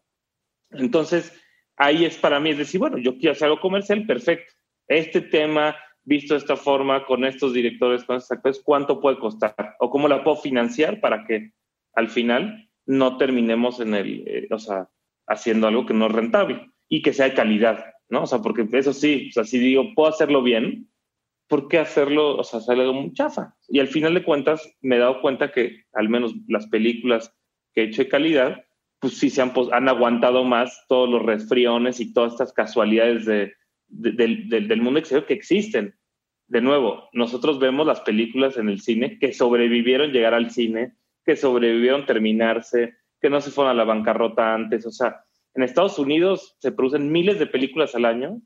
[0.71, 1.33] entonces
[1.77, 4.53] ahí es para mí, es decir, bueno, yo quiero hacer algo comercial, perfecto.
[4.85, 9.55] Este tema, visto de esta forma, con estos directores, con estos actores, ¿cuánto puede costar?
[9.79, 11.53] ¿O cómo la puedo financiar para que
[11.93, 14.89] al final no terminemos en el, eh, o sea,
[15.25, 18.23] haciendo algo que no es rentable y que sea de calidad, ¿no?
[18.23, 20.90] O sea, porque eso sí, o sea, si digo, puedo hacerlo bien,
[21.51, 23.57] ¿por qué hacerlo, o sea, sale muy chafa?
[23.67, 27.35] Y al final de cuentas me he dado cuenta que al menos las películas
[27.73, 28.63] que he hecho de calidad,
[28.99, 33.51] pues sí se han, han aguantado más todos los resfriones y todas estas casualidades de,
[33.89, 35.93] del, del mundo exterior que existen.
[36.47, 41.35] de nuevo, nosotros vemos las películas en el cine que sobrevivieron llegar al cine, que
[41.35, 44.85] sobrevivieron terminarse, que no se fueron a la bancarrota antes.
[44.85, 48.41] O sea, en Estados Unidos se producen miles de películas al año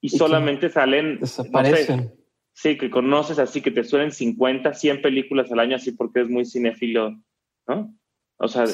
[0.00, 1.20] y, solamente salen...
[1.20, 2.25] Desaparecen.
[2.56, 6.28] Sí, que conoces así, que te suelen 50, 100 películas al año así porque es
[6.28, 7.16] muy cinéfilo,
[7.68, 7.94] ¿no?
[8.38, 8.64] O sea,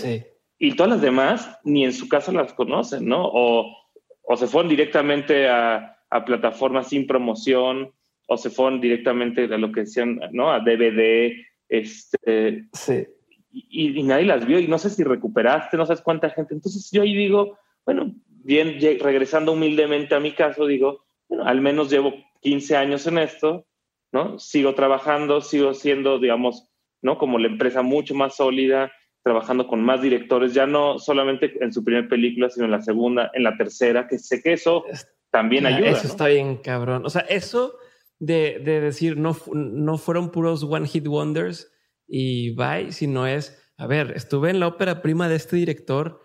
[0.59, 3.27] y todas las demás ni en su casa las conocen, ¿no?
[3.27, 3.77] O,
[4.23, 7.93] o se fueron directamente a, a plataformas sin promoción
[8.27, 10.51] o se fueron directamente a lo que decían, ¿no?
[10.51, 11.33] A DVD,
[11.69, 12.69] este...
[12.73, 13.07] Sí
[13.53, 16.55] y, nadie las vio y no sé si recuperaste, no sabes cuánta gente.
[16.55, 21.91] Entonces yo ahí digo, bueno, bien, regresando humildemente a mi caso, digo, bueno, al menos
[21.91, 23.67] llevo 15 años en esto,
[24.13, 24.39] ¿no?
[24.39, 26.71] Sigo trabajando, sigo siendo, digamos,
[27.03, 27.19] ¿no?
[27.19, 28.93] Como la empresa mucho más sólida,
[29.25, 33.31] trabajando con más directores, ya no solamente en su primera película, sino en la segunda,
[33.35, 34.85] en la tercera, que sé que eso
[35.31, 35.91] también ayuda.
[35.91, 37.07] Eso está bien, cabrón.
[37.07, 37.77] O sea, eso
[38.19, 41.73] de, de decir, no, no fueron puros one hit wonders,
[42.07, 46.21] y bye, sino es, a ver, estuve en la ópera prima de este director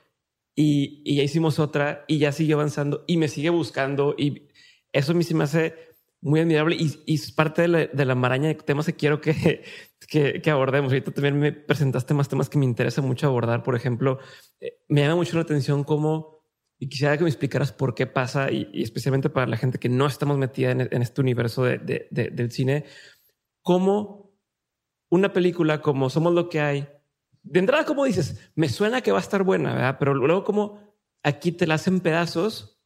[0.53, 4.49] y, y ya hicimos otra y ya sigue avanzando y me sigue buscando y
[4.91, 5.86] eso a mí sí me hace
[6.21, 9.21] muy admirable y, y es parte de la, de la, maraña de temas que quiero
[9.21, 9.63] que,
[10.09, 10.91] que, que, abordemos.
[10.91, 13.63] Ahorita también me presentaste más temas que me interesa mucho abordar.
[13.63, 14.19] Por ejemplo,
[14.59, 16.41] eh, me llama mucho la atención cómo,
[16.79, 19.89] y quisiera que me explicaras por qué pasa, y, y especialmente para la gente que
[19.89, 22.85] no estamos metida en, en este universo de, de, de, del cine,
[23.61, 24.27] cómo
[25.09, 26.87] una película como Somos lo que hay,
[27.43, 29.97] de entrada, como dices, me suena que va a estar buena, ¿verdad?
[29.99, 32.76] Pero luego como aquí te la hacen pedazos,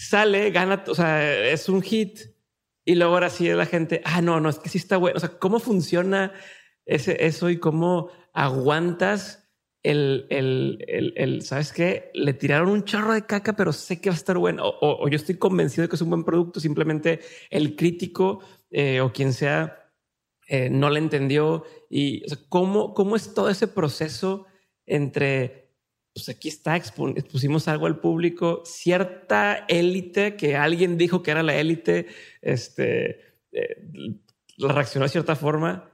[0.00, 2.20] sale, gana, o sea, es un hit.
[2.84, 5.18] Y luego ahora sí la gente, ah, no, no, es que sí está bueno.
[5.18, 6.32] O sea, ¿cómo funciona
[6.86, 9.50] ese, eso y cómo aguantas
[9.82, 12.10] el, el, el, el, ¿sabes qué?
[12.14, 14.62] Le tiraron un chorro de caca, pero sé que va a estar bueno.
[14.80, 16.60] O, yo estoy convencido de que es un buen producto.
[16.60, 19.92] Simplemente el crítico eh, o quien sea
[20.48, 24.46] eh, no le entendió y ¿cómo, cómo es todo ese proceso
[24.86, 25.59] entre,
[26.12, 31.56] pues aquí está, expusimos algo al público, cierta élite que alguien dijo que era la
[31.56, 32.06] élite,
[32.42, 33.20] este,
[33.52, 33.86] eh,
[34.58, 35.90] reaccionó de cierta forma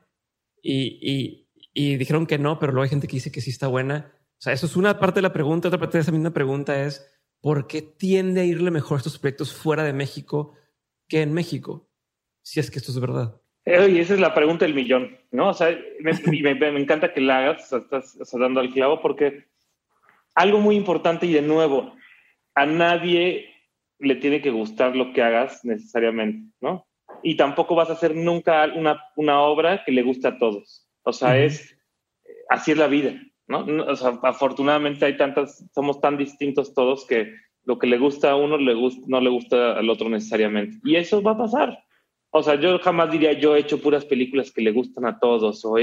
[0.62, 4.12] y, y, dijeron que no, pero luego hay gente que dice que sí está buena.
[4.38, 5.68] O sea, eso es una parte de la pregunta.
[5.68, 7.07] Otra parte de esa misma pregunta es,
[7.40, 10.55] ¿por qué tiende a irle mejor estos proyectos fuera de México
[11.07, 11.88] que en México?
[12.42, 13.40] Si es que esto es verdad.
[13.66, 15.50] Y esa es la pregunta del millón, ¿no?
[15.50, 16.12] O sea, me,
[16.55, 19.48] me, encanta que la hagas, estás, dando al clavo, porque
[20.37, 21.94] algo muy importante y de nuevo,
[22.55, 23.49] a nadie
[23.99, 26.87] le tiene que gustar lo que hagas necesariamente, ¿no?
[27.22, 30.87] Y tampoco vas a hacer nunca una, una obra que le guste a todos.
[31.03, 31.77] O sea, es,
[32.51, 33.14] así es la vida,
[33.49, 33.61] ¿no?
[33.61, 37.33] O sea, afortunadamente hay tantas, somos tan distintos todos que
[37.64, 40.79] lo que le gusta a uno le gusta, no le gusta al otro necesariamente.
[40.85, 41.79] Y eso va a pasar.
[42.31, 45.64] O sea, yo jamás diría yo he hecho puras películas que le gustan a todos
[45.64, 45.77] o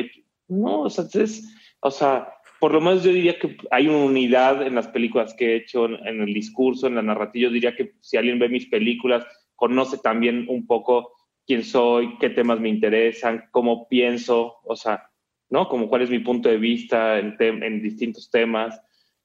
[0.48, 2.28] no, o sea, es, o sea,
[2.63, 5.84] por lo menos yo diría que hay una unidad en las películas que he hecho,
[5.84, 7.49] en, el discurso, en la narrativa.
[7.49, 11.12] Yo diría que si alguien ve mis películas, conoce también un poco
[11.45, 15.10] quién soy, qué temas me interesan, cómo pienso, o sea,
[15.49, 15.67] ¿no?
[15.67, 18.82] Como cuál es mi punto de vista en, en distintos temas,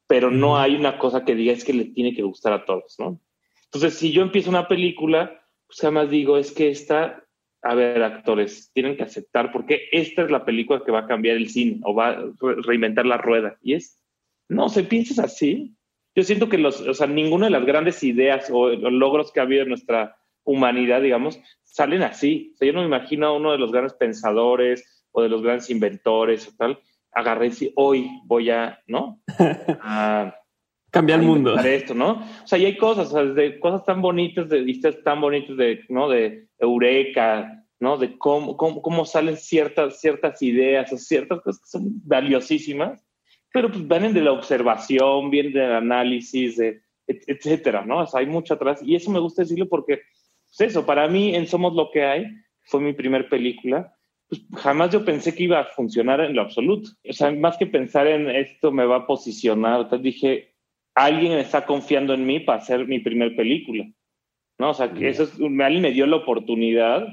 [0.08, 2.96] pero no hay una cosa que diga es que le tiene que gustar a todos,
[2.98, 3.20] ¿no?
[3.66, 7.24] Entonces, si yo empiezo una película, pues jamás digo, es que esta,
[7.62, 11.36] a ver, actores, tienen que aceptar porque esta es la película que va a cambiar
[11.36, 12.24] el cine o va a
[12.64, 13.58] reinventar la rueda.
[13.62, 14.00] Y es,
[14.48, 15.74] no, se piensas así.
[16.14, 19.40] Yo siento que los, o sea, ninguna de las grandes ideas o los logros que
[19.40, 22.52] ha habido en nuestra humanidad, digamos, salen así.
[22.54, 25.42] O sea, yo no me imagino a uno de los grandes pensadores o de los
[25.42, 26.80] grandes inventores o tal,
[27.12, 29.20] agarré y hoy voy a, ¿no?
[29.80, 30.34] A,
[30.90, 31.58] Cambia el mundo.
[31.58, 32.24] Esto, ¿no?
[32.42, 35.84] O sea, y hay cosas, o de cosas tan bonitas, de vistas tan bonitas de,
[35.88, 36.08] ¿no?
[36.08, 37.98] De Eureka, ¿no?
[37.98, 43.04] De cómo, cómo, cómo, salen ciertas, ciertas ideas o ciertas cosas que son valiosísimas,
[43.52, 48.00] pero pues vienen de la observación, vienen del análisis, de, etcétera, ¿no?
[48.00, 50.00] O sea, hay mucho atrás y eso me gusta decirlo porque,
[50.46, 52.26] pues eso, para mí en Somos lo que hay,
[52.62, 53.94] fue mi primer película,
[54.28, 56.90] pues jamás yo pensé que iba a funcionar en lo absoluto.
[57.08, 60.54] O sea, más que pensar en esto me va a posicionar, dije,
[60.98, 63.86] alguien está confiando en mí para hacer mi primer película,
[64.58, 64.70] ¿no?
[64.70, 67.06] O sea, que eso es, alguien me dio la oportunidad,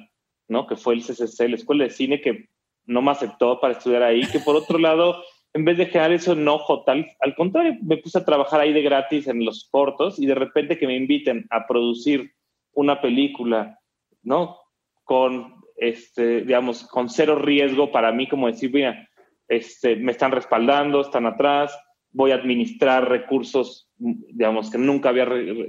[0.47, 0.65] ¿no?
[0.65, 2.49] Que fue el CCC, la Escuela de Cine, que
[2.85, 6.33] no me aceptó para estudiar ahí, que por otro lado, en vez de generar eso
[6.33, 10.25] enojo tal, al contrario, me puse a trabajar ahí de gratis en los cortos y
[10.25, 12.33] de repente que me inviten a producir
[12.73, 13.79] una película,
[14.23, 14.57] ¿no?
[15.03, 19.07] Con, este, digamos, con cero riesgo para mí, como decir, mira,
[19.47, 21.77] este, me están respaldando, están atrás,
[22.15, 25.23] voy a administrar recursos, digamos, que nunca había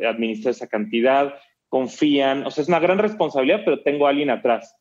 [0.09, 1.35] administrado esa cantidad,
[1.69, 4.77] confían, o sea, es una gran responsabilidad, pero tengo a alguien atrás.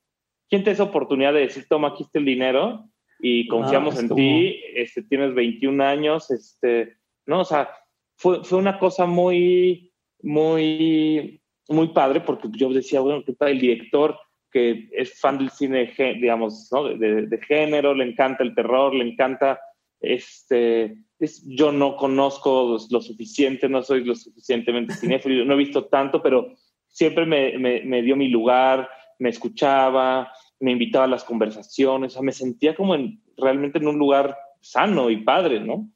[0.47, 2.88] ¿Quién te da esa oportunidad de decir, toma, aquí está el dinero
[3.19, 7.41] y confiamos en ti, este, tienes 21 años, este, ¿no?
[7.41, 7.69] O sea,
[8.15, 13.60] fue, fue una cosa muy, muy, muy padre porque yo decía, bueno, ¿qué tal el
[13.60, 14.19] director?
[14.51, 16.86] que es fan del cine, digamos, ¿no?
[16.86, 19.60] de, de, género, le encanta el terror, le encanta,
[19.99, 25.86] este, es, yo no conozco lo suficiente, no soy lo suficientemente cinéfilo, no he visto
[25.86, 26.54] tanto, pero
[26.88, 32.15] siempre me, me, me, dio mi lugar, me escuchaba, me invitaba a las conversaciones, o
[32.15, 35.89] sea, me sentía como en, realmente en un lugar sano y padre, ¿no?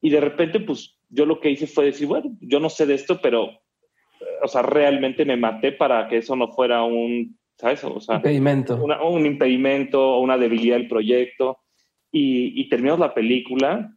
[0.00, 2.94] Y de repente, pues yo lo que hice fue decir, bueno, yo no sé de
[2.94, 3.50] esto, pero,
[4.42, 7.84] o sea, realmente me maté para que eso no fuera un ¿sabes?
[7.84, 8.76] O sea, impedimento.
[8.76, 11.58] un impedimento o una debilidad del proyecto.
[12.10, 13.96] Y, y, terminamos la película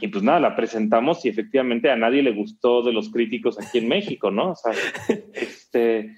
[0.00, 3.78] y pues nada, la presentamos y efectivamente a nadie le gustó de los críticos aquí
[3.78, 4.52] en México, ¿no?
[4.52, 4.72] O sea,
[5.32, 6.16] este,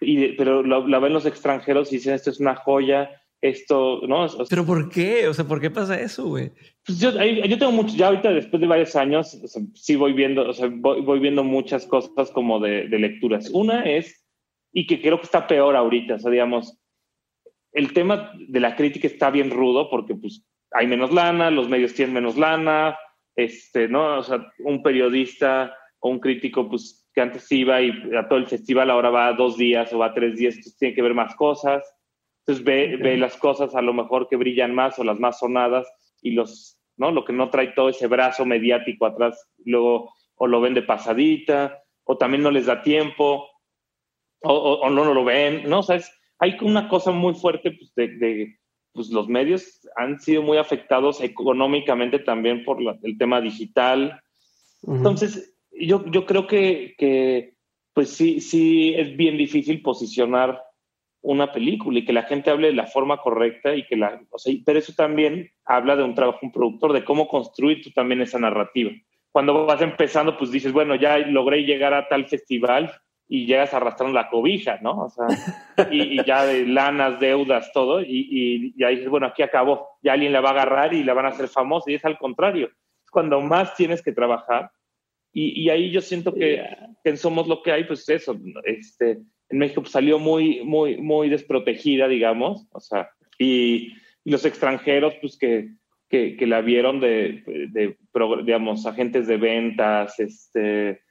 [0.00, 4.26] y, pero la ven los extranjeros y dicen, esto es una joya, esto, ¿no?
[4.48, 5.28] ¿Pero por qué?
[5.28, 6.52] O sea, ¿por qué pasa eso, güey?
[6.86, 9.38] Pues yo, yo tengo mucho, ya ahorita después de varios años,
[9.74, 13.50] sí voy viendo, o sea, voy, voy viendo muchas cosas como de, de lecturas.
[13.50, 14.24] Una es
[14.72, 16.14] y que creo que está peor ahorita.
[16.14, 16.78] O sea, digamos,
[17.72, 20.42] el tema de la crítica está bien rudo porque pues
[20.74, 22.98] hay menos lana, los medios tienen menos lana,
[23.36, 24.18] este, ¿no?
[24.18, 28.46] O sea, un periodista o un crítico pues que antes iba y a todo el
[28.46, 31.82] festival ahora va dos días o va tres días, entonces tiene que ver más cosas.
[32.40, 35.88] Entonces ve, ve las cosas a lo mejor que brillan más o las más sonadas
[36.20, 37.12] y los, ¿no?
[37.12, 41.82] Lo que no trae todo ese brazo mediático atrás, luego o lo ven de pasadita
[42.02, 43.48] o también no les da tiempo
[44.40, 45.78] o, no, no lo ven, ¿no?
[45.78, 45.98] O sea,
[46.38, 48.58] hay una cosa muy fuerte pues, de,
[48.94, 54.20] pues los medios han sido muy afectados económicamente también por el tema digital.
[54.86, 57.54] Entonces, yo, yo creo que, que,
[57.92, 60.62] pues sí, sí es bien difícil posicionar
[61.22, 64.38] una película y que la gente hable de la forma correcta y que la, o
[64.38, 68.20] sea, pero eso también habla de un trabajo, un productor, de cómo construir tú también
[68.20, 68.92] esa narrativa.
[69.32, 72.92] Cuando vas empezando, pues dices, bueno, ya logré llegar a tal festival,
[73.28, 75.04] y llegas arrastrando la cobija, ¿no?
[75.04, 75.26] O sea,
[75.90, 80.32] y, ya de lanas, deudas, todo, y, y, ahí dices, bueno, aquí acabó, ya alguien
[80.32, 83.10] la va a agarrar y la van a hacer famosa, y es al contrario, es
[83.10, 84.70] cuando más tienes que trabajar,
[85.32, 86.64] y, y ahí yo siento que,
[87.02, 91.28] que, Somos lo que hay, pues eso, este, en México pues, salió muy, muy, muy
[91.28, 93.94] desprotegida, digamos, o sea, y,
[94.26, 95.68] los extranjeros, pues que,
[96.08, 97.98] que, que la vieron de, de,
[98.42, 101.02] digamos, agentes de ventas, este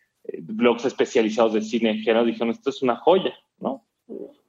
[0.42, 3.86] blogs especializados de cine género dijeron, esto es una joya, ¿no?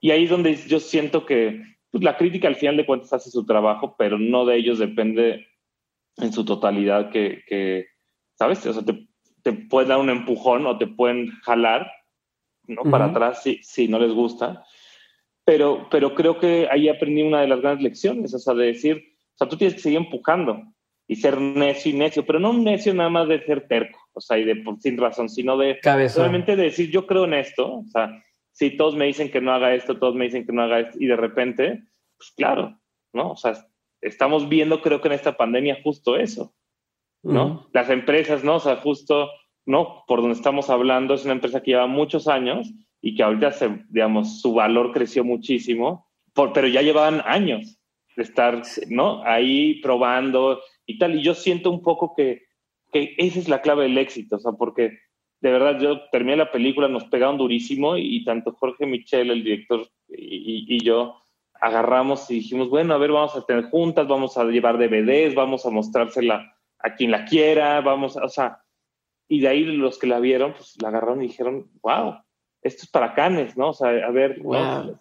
[0.01, 3.31] Y ahí es donde yo siento que pues, la crítica al final de cuentas hace
[3.31, 5.47] su trabajo, pero no de ellos depende
[6.17, 7.87] en su totalidad que, que
[8.35, 8.65] ¿sabes?
[8.67, 9.07] O sea, te,
[9.43, 11.91] te pueden dar un empujón o te pueden jalar,
[12.67, 12.83] ¿no?
[12.83, 14.65] Para atrás si, si no les gusta.
[15.45, 19.03] Pero, pero creo que ahí aprendí una de las grandes lecciones, o sea, de decir,
[19.35, 20.63] o sea, tú tienes que seguir empujando
[21.07, 24.20] y ser necio y necio, pero no un necio nada más de ser terco, o
[24.20, 27.81] sea, y de por sin razón, sino de solamente de decir, yo creo en esto,
[27.81, 28.22] o sea,
[28.53, 30.96] si todos me dicen que no haga esto, todos me dicen que no haga esto,
[31.00, 31.83] y de repente,
[32.16, 32.79] pues claro,
[33.12, 33.33] ¿no?
[33.33, 33.55] O sea,
[34.00, 36.55] estamos viendo, creo que en esta pandemia, justo eso,
[37.22, 37.68] ¿no?
[37.72, 38.57] Las empresas, ¿no?
[38.57, 39.31] O sea, justo,
[39.66, 40.05] ¿no?
[40.07, 43.85] Por donde estamos hablando, es una empresa que lleva muchos años y que ahorita, se,
[43.88, 47.79] digamos, su valor creció muchísimo, por, pero ya llevaban años
[48.16, 49.24] de estar, ¿no?
[49.24, 52.43] Ahí probando y tal, y yo siento un poco que
[52.94, 55.00] que esa es la clave del éxito, o sea, porque
[55.40, 59.88] de verdad yo terminé la película, nos pegaron durísimo y, tanto Jorge Michel, el director,
[60.09, 61.16] y, yo
[61.61, 65.66] agarramos y dijimos, bueno, a ver, vamos a tener juntas, vamos a llevar DVDs, vamos
[65.66, 68.61] a mostrársela a quien la quiera, vamos, a, o sea,
[69.26, 72.18] y de ahí los que la vieron, pues la agarraron y dijeron, wow,
[72.62, 73.70] esto es para Canes, ¿no?
[73.70, 74.40] O sea, a ver,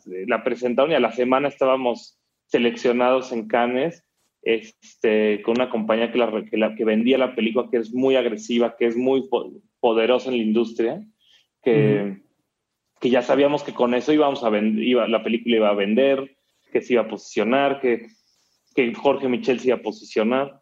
[0.03, 4.03] la presentaron y a la semana estábamos seleccionados en Canes
[4.43, 8.87] este, con una compañía que, la, que, vendía la película, que es muy agresiva, que
[8.87, 9.27] es muy
[9.79, 11.01] poderosa en la industria,
[11.61, 12.21] que,
[12.99, 16.37] que ya sabíamos que con eso íbamos a iba, la película iba a vender,
[16.71, 18.07] que se iba a posicionar, que,
[18.75, 20.61] que Jorge Michel se iba a posicionar.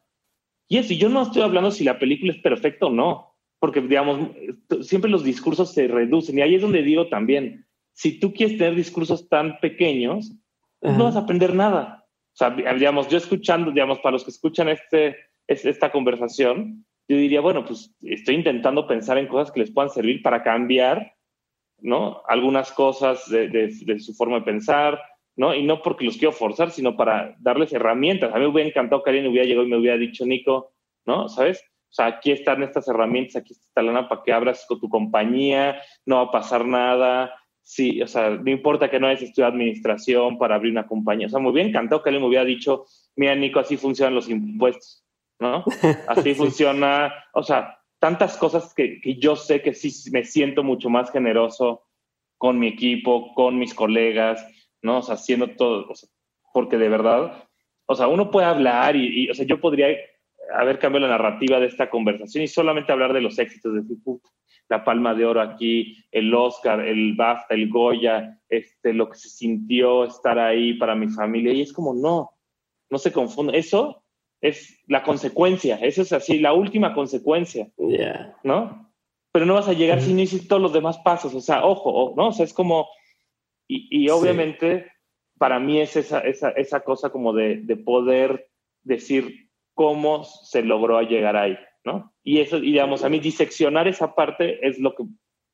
[0.67, 3.81] Y eso, y yo no estoy hablando si la película es perfecta o no, porque,
[3.81, 4.31] digamos,
[4.81, 6.37] siempre los discursos se reducen.
[6.37, 10.33] Y ahí es donde digo también, si tú quieres tener discursos tan pequeños,
[10.81, 12.00] no vas a aprender nada
[12.33, 15.17] o sea, digamos, yo escuchando, digamos, para los que escuchan este,
[15.47, 20.21] esta conversación, yo diría, bueno, pues estoy intentando pensar en cosas que les puedan servir
[20.21, 21.13] para cambiar,
[21.79, 22.21] ¿no?
[22.27, 25.01] Algunas cosas de, de, su forma de pensar,
[25.35, 25.53] ¿no?
[25.53, 28.31] Y no porque los quiero forzar, sino para darles herramientas.
[28.31, 30.73] A mí me hubiera encantado que alguien hubiera llegado y me hubiera dicho, Nico,
[31.05, 31.27] ¿no?
[31.27, 31.61] ¿Sabes?
[31.89, 34.87] O sea, aquí están estas herramientas, aquí está la lana para que abras con tu
[34.87, 39.53] compañía, no va a pasar nada, sí, o sea, no importa que no hayas estudiado
[39.53, 41.27] administración para abrir una compañía.
[41.27, 42.85] O sea, me hubiera encantado que él me hubiera dicho,
[43.15, 45.05] mira, Nico, así funcionan los impuestos,
[45.39, 45.63] ¿no?
[46.07, 50.89] Así funciona, o sea, tantas cosas que, que, yo sé que sí me siento mucho
[50.89, 51.83] más generoso
[52.37, 54.45] con mi equipo, con mis colegas,
[54.81, 54.99] ¿no?
[54.99, 56.09] O sea, haciendo todo, o sea,
[56.53, 57.47] porque de verdad,
[57.85, 59.87] o sea, uno puede hablar y, o sea, yo podría
[60.53, 63.83] haber cambiado la narrativa de esta conversación y solamente hablar de los éxitos, de
[64.71, 69.27] la palma de oro aquí, el Oscar, el BAFTA, el Goya, este, lo que se
[69.27, 71.51] sintió estar ahí para mi familia.
[71.51, 72.31] Y es como, no,
[72.89, 73.51] no se confunda.
[73.51, 74.05] Eso
[74.39, 77.69] es la consecuencia, eso es así, la última consecuencia,
[78.43, 78.89] ¿no?
[79.33, 82.13] Pero no vas a llegar si no hiciste todos los demás pasos, o sea, ojo,
[82.15, 82.29] ¿no?
[82.29, 82.87] O sea, es como,
[83.67, 84.89] y, obviamente
[85.37, 88.49] para mí es esa, esa, esa cosa como de, de poder
[88.83, 91.57] decir cómo se logró llegar ahí.
[91.83, 92.13] ¿No?
[92.23, 95.03] Y eso, digamos, a mí diseccionar esa parte es lo que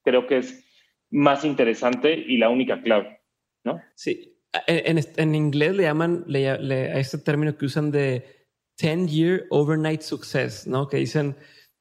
[0.03, 0.65] creo que es
[1.09, 3.21] más interesante y la única clave,
[3.63, 3.81] ¿no?
[3.95, 4.33] Sí.
[4.65, 8.25] En, en inglés le llaman le, a este término que usan de
[8.79, 10.87] 10 year overnight success, ¿no?
[10.87, 11.35] Que dicen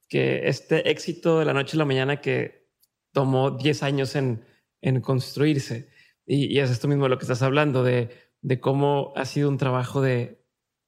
[0.08, 2.68] que este éxito de la noche a la mañana que
[3.12, 4.44] tomó 10 años en,
[4.82, 5.88] en construirse.
[6.26, 8.10] Y, y, es esto mismo lo que estás hablando, de,
[8.42, 10.45] de cómo ha sido un trabajo de,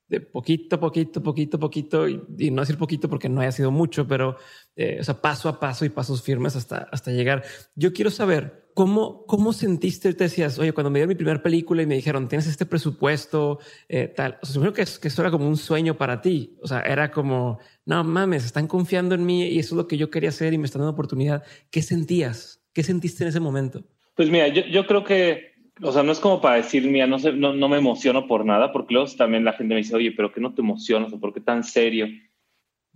[0.09, 4.37] de poquito, poquito, poquito, poquito, y, no decir poquito porque no haya sido mucho, pero
[4.75, 7.45] eh, o sea, paso a paso y pasos firmes hasta, hasta llegar.
[7.75, 11.83] Yo quiero saber cómo, cómo sentiste, te decías, oye, cuando me dieron mi primera película
[11.83, 15.31] y me dijeron, tienes este presupuesto, eh, tal, o sea, supongo que, que eso era
[15.31, 19.47] como un sueño para ti, o sea, era como, no mames, están confiando en mí
[19.47, 21.43] y eso es lo que yo quería hacer y me están dando oportunidad.
[21.71, 22.63] ¿Qué sentías?
[22.73, 23.85] ¿Qué sentiste en ese momento?
[24.15, 27.19] Pues mira, yo, yo creo que o sea, no es como para decir, mira, no,
[27.19, 30.13] sé, no, no, me emociono por nada, porque luego también la gente me dice, oye,
[30.13, 32.07] pero que no te emocionas o por qué tan serio.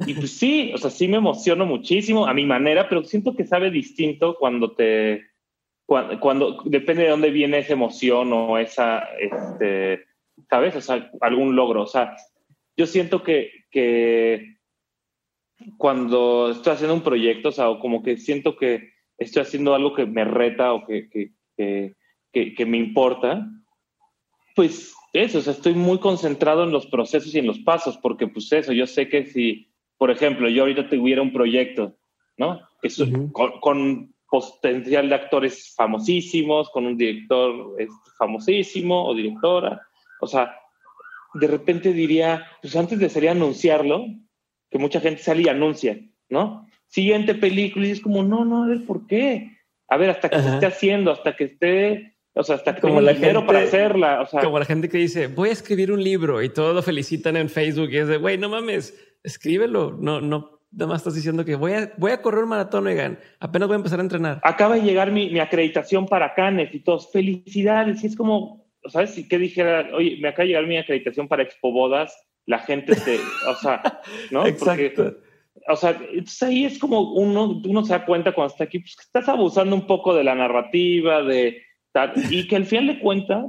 [0.07, 3.45] Y pues sí, o sea, sí me emociono muchísimo a mi manera, pero siento que
[3.45, 5.26] sabe distinto cuando te,
[5.87, 10.05] cuando, cuando depende de dónde viene esa emoción o esa, este,
[10.49, 10.74] ¿sabes?
[10.74, 11.83] O sea, algún logro.
[11.83, 12.16] O sea,
[12.76, 14.57] yo siento que, que
[15.76, 19.95] cuando estoy haciendo un proyecto, o sea, o como que siento que estoy haciendo algo
[19.95, 21.09] que me reta o que,
[21.57, 21.95] que
[22.33, 23.47] que, me importa,
[24.55, 28.26] pues eso, o sea, estoy muy concentrado en los procesos y en los pasos, porque
[28.26, 31.97] pues eso, yo sé que si, por ejemplo, yo ahorita tuviera un proyecto,
[32.39, 32.61] ¿no?
[33.61, 39.83] con, potencial de actores famosísimos, con un director este, famosísimo o directora,
[40.22, 40.57] o sea,
[41.35, 44.07] de repente diría, pues antes de salir a anunciarlo,
[44.70, 46.66] que mucha gente sale y anuncia, ¿no?
[46.87, 49.59] Siguiente película y es como, no, no, a ver, ¿por qué?
[49.89, 53.14] A ver, hasta que se esté haciendo, hasta que esté o sea, hasta como la
[53.14, 54.22] gente, para hacerla.
[54.22, 56.83] O sea, como la gente que dice, voy a escribir un libro y todos lo
[56.83, 59.99] felicitan en Facebook y es de, güey, no mames, escríbelo.
[60.01, 63.18] No, no, nada más estás diciendo que voy a, voy a correr un maratón, oigan,
[63.39, 64.41] apenas voy a empezar a entrenar.
[64.43, 68.03] Acaba de llegar mi, mi acreditación para Canes y todos, felicidades.
[68.03, 69.11] Y es como, ¿sabes?
[69.11, 72.16] Si que dijera, oye, me acaba de llegar mi acreditación para Expo Bodas,
[72.47, 74.47] la gente te, o sea, ¿no?
[74.47, 75.16] Exacto.
[75.68, 78.97] o sea, entonces ahí es como uno, uno se da cuenta cuando está aquí, pues
[78.97, 81.62] que estás abusando un poco de la narrativa, de
[82.30, 83.47] y que al final de cuentas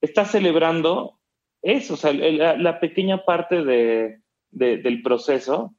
[0.00, 1.20] está celebrando
[1.62, 4.20] eso, o sea, la, pequeña parte de,
[4.50, 5.74] del proceso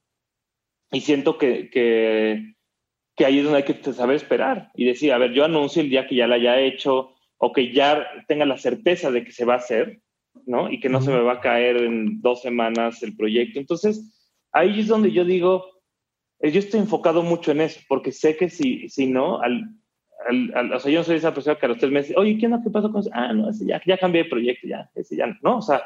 [0.92, 2.54] y siento que, que,
[3.16, 5.90] que, ahí es donde hay que saber esperar y decir, a ver, yo anuncio el
[5.90, 9.46] día que ya la haya hecho o que ya tenga la certeza de que se
[9.46, 10.02] va a hacer,
[10.46, 10.72] ¿no?
[10.72, 13.60] Y que no se me va a caer en dos semanas el proyecto.
[13.60, 15.66] Entonces, ahí es donde yo digo,
[16.40, 19.77] eh, yo estoy enfocado mucho en eso, porque sé que si, si no, al,
[20.30, 22.62] o sea, yo no soy esa persona que a los tres meses, oye, ¿qué, no,
[22.64, 23.10] ¿qué pasó con eso?
[23.14, 25.84] Ah, no, ese ya, ya cambié de proyecto, ya, ese ya no, o sea,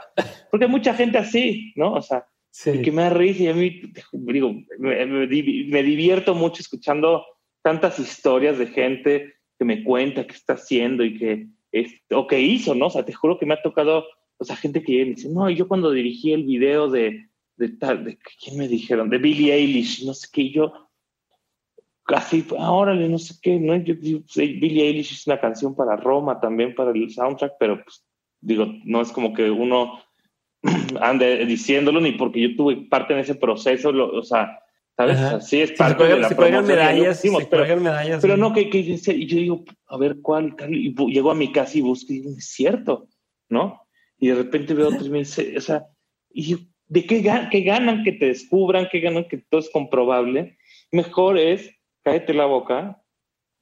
[0.50, 1.94] porque hay mucha gente así, ¿no?
[1.94, 2.26] O sea,
[2.64, 3.82] que me da risa y a mí,
[4.12, 7.24] digo, me, me, divierto mucho escuchando
[7.62, 11.48] tantas historias de gente que me cuenta qué está haciendo y que,
[12.12, 12.88] o que hizo, ¿no?
[12.88, 14.06] O sea, te juro que me ha tocado,
[14.38, 18.04] o sea, gente que me dice, no, yo cuando dirigí el video de, de tal,
[18.04, 19.10] de, ¿quién me dijeron?
[19.10, 20.91] De Billie Eilish, no sé qué, yo,
[22.06, 23.76] casi, ahora no sé qué, ¿no?
[23.76, 28.06] Yo, Billie Eilish hizo una canción para Roma también, para el soundtrack, pero pues,
[28.40, 30.00] digo, no es como que uno
[31.02, 34.60] ande diciéndolo, ni porque yo tuve parte en ese proceso, o sea,
[34.98, 35.18] ¿sabes?
[35.20, 36.66] Así es parte de la promoción.
[36.66, 40.56] Medallas, pero, medallas, pero no, que, que, y yo digo, a ver, ¿cuál?
[40.70, 43.08] Y llego a mi casa y busco y digo, es cierto,
[43.50, 43.82] ¿no?
[44.20, 45.88] Y de repente veo otros y me dice, o sea,
[46.30, 46.56] y
[46.88, 48.88] ¿de qué, qué ganan que te descubran?
[48.92, 50.58] ¿Qué ganan que todo es comprobable?
[50.92, 51.72] Mejor es
[52.04, 53.02] cállate la boca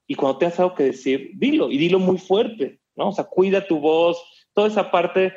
[0.07, 3.09] y cuando te has algo que decir, dilo y dilo muy fuerte, ¿no?
[3.09, 4.21] O sea, cuida tu voz,
[4.53, 5.33] toda esa parte,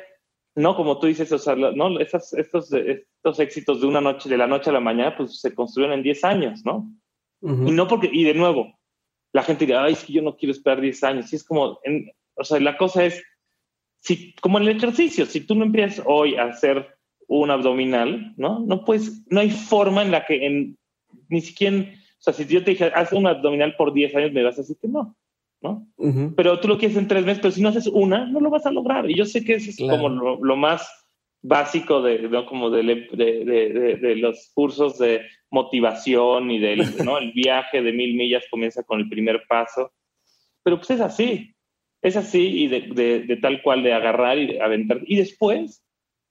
[0.55, 4.37] no como tú dices, o sea, no, esas, estos, estos éxitos de una noche, de
[4.37, 6.89] la noche a la mañana, pues se construyen en 10 años, ¿no?
[7.41, 8.73] Y no porque, y de nuevo,
[9.33, 11.33] la gente dirá, ay, es que yo no quiero esperar 10 años.
[11.33, 11.79] Y es como,
[12.35, 13.21] o sea, la cosa es,
[13.99, 16.87] si, como en el ejercicio, si tú no empiezas hoy a hacer
[17.27, 18.59] un abdominal, ¿no?
[18.61, 20.77] No puedes, no hay forma en la que en,
[21.29, 21.85] ni siquiera,
[22.23, 24.61] o sea, si yo te dije, haz un abdominal por 10 años, me vas a
[24.61, 25.13] decir que no,
[25.61, 25.85] ¿no?
[26.37, 28.65] Pero tú lo quieres en tres meses, pero si no haces una, no lo vas
[28.65, 29.11] a lograr.
[29.11, 30.87] Y yo sé que eso es como lo, más
[31.41, 32.45] básico de, ¿no?
[32.45, 37.17] como de, de, de, los cursos de motivación y del ¿no?
[37.17, 39.91] el viaje de mil millas comienza con el primer paso.
[40.63, 41.53] Pero pues es así,
[42.01, 45.01] es así y de, tal cual de agarrar y de aventar.
[45.05, 45.85] Y después,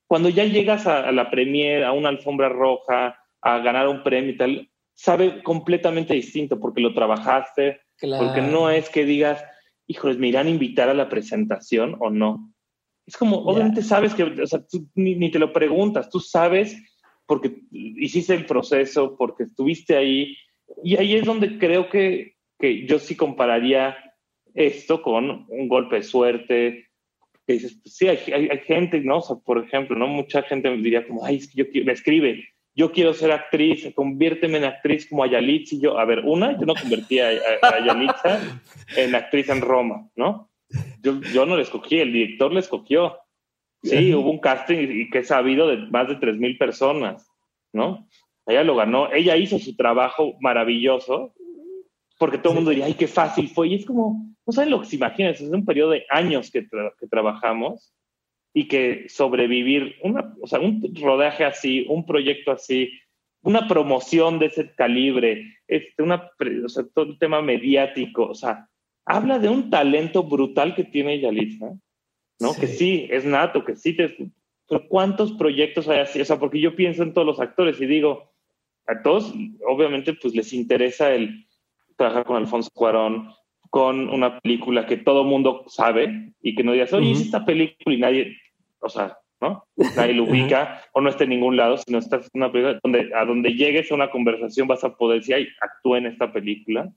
[0.07, 4.37] cuando ya llegas a, la premier, a una alfombra roja, a ganar un premio y
[4.39, 9.45] tal, sabe completamente distinto porque lo trabajaste, porque no es que digas,
[9.87, 12.53] híjoles, me irán a invitar a la presentación o no.
[13.07, 16.77] Es como, obviamente sabes que, o sea, tú ni, te lo preguntas, tú sabes
[17.27, 20.37] porque hiciste el proceso, porque estuviste ahí.
[20.85, 23.97] Y ahí es donde creo que, que yo sí compararía
[24.55, 26.87] esto con un golpe de suerte.
[27.47, 29.19] Que dices, pues sí, hay, hay, gente, ¿no?
[29.19, 30.07] O sea, por ejemplo, ¿no?
[30.07, 33.93] Mucha gente me diría como, ay, es que yo me escribe, yo quiero ser actriz,
[33.95, 35.75] conviérteme en actriz como Ayalitza.
[35.75, 38.41] Y yo, a ver, una, yo no convertí a, a,
[38.97, 40.51] en actriz en Roma, ¿no?
[41.03, 43.19] Yo, yo no la escogí, el director la escogió.
[43.83, 47.27] Sí, hubo un casting y, que he sabido de más de 3.000 personas,
[47.73, 48.09] ¿no?
[48.47, 51.35] Ella lo ganó, ella hizo su trabajo maravilloso,
[52.19, 53.69] porque todo el mundo diría, ay, qué fácil fue.
[53.69, 56.67] Y es como, no saben lo que se imaginan, es un periodo de años que,
[56.99, 57.93] que trabajamos
[58.55, 62.93] y que sobrevivir, una, o sea, un rodaje así, un proyecto así,
[63.43, 66.31] una promoción de ese calibre, este, una,
[66.65, 68.69] o sea, todo el tema mediático, o sea,
[69.05, 71.73] habla de un talento brutal que tiene Yalitza,
[72.39, 72.55] ¿no?
[72.55, 74.17] Que sí, es nato, que sí te...
[74.89, 76.21] ¿Cuántos proyectos hay así?
[76.21, 78.33] O sea, porque yo pienso en todos los actores y digo,
[78.87, 79.35] a todos,
[79.67, 81.47] obviamente, pues les interesa el
[81.97, 83.29] trabajar con Alfonso Cuarón,
[83.73, 87.97] con una película que todo mundo sabe y que no digas, oye, es esta película
[87.97, 88.37] y nadie,
[88.81, 89.65] o sea, ¿no?
[89.97, 93.11] Nadie lo ubica o no está en ningún lado, sino estás en una película donde
[93.15, 96.93] a donde llegues a una conversación vas a poder decir, ay, actúe en esta película,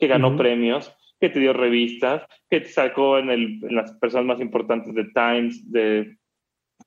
[0.00, 4.26] que ganó premios, que te dio revistas, que te sacó en, el, en las personas
[4.26, 6.16] más importantes de Times, de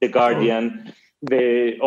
[0.01, 0.83] The Guardian,
[1.21, 1.79] de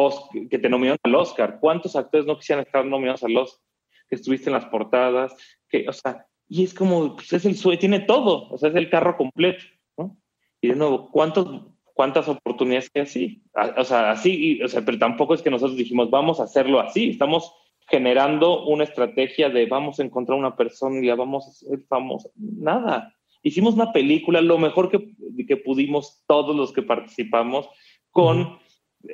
[0.51, 1.59] que te nominaron al Oscar.
[1.61, 3.63] ¿Cuántos actores no quisieran estar nominados al Oscar?
[4.09, 5.37] Que estuviste en las portadas,
[5.69, 8.75] que, o sea, y es como, pues es el sueño, tiene todo, o sea, es
[8.75, 9.65] el carro completo,
[9.97, 10.19] ¿no?
[10.61, 11.63] Y de nuevo, ¿cuántos,
[11.95, 13.43] ¿cuántas oportunidades hay así?
[13.79, 17.09] O sea, así, o sea, pero tampoco es que nosotros dijimos, vamos a hacerlo así,
[17.09, 17.55] estamos
[17.89, 22.29] generando una estrategia de vamos a encontrar una persona y la vamos a hacer famosa.
[22.37, 23.17] Nada.
[23.43, 25.09] Hicimos una película, lo mejor que,
[25.49, 27.67] que pudimos todos los que participamos,
[28.11, 28.59] con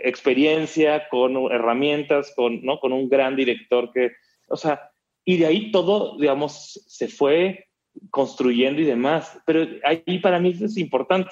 [0.03, 2.81] experiencia, con herramientas, con, ¿no?
[2.81, 4.11] con un gran director que,
[4.49, 4.91] o sea,
[5.29, 7.67] y de ahí todo, digamos, se fue
[8.09, 9.39] construyendo y demás.
[9.45, 11.31] Pero ahí para mí eso es importante.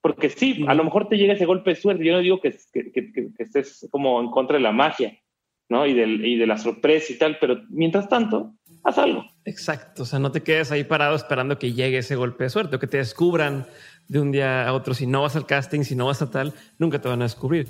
[0.00, 2.02] Porque sí, a lo mejor te llega ese golpe de suerte.
[2.02, 5.20] Yo no digo que, que, que, que estés como en contra de la magia,
[5.68, 5.86] ¿no?
[5.86, 9.26] Y, del, y de la sorpresa y tal, pero mientras tanto, haz algo.
[9.44, 12.76] Exacto, o sea, no te quedes ahí parado esperando que llegue ese golpe de suerte
[12.76, 13.66] o que te descubran
[14.08, 14.94] de un día a otro.
[14.94, 17.68] Si no vas al casting, si no vas a tal, nunca te van a descubrir.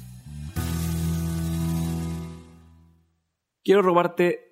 [3.64, 4.45] Quiero robarte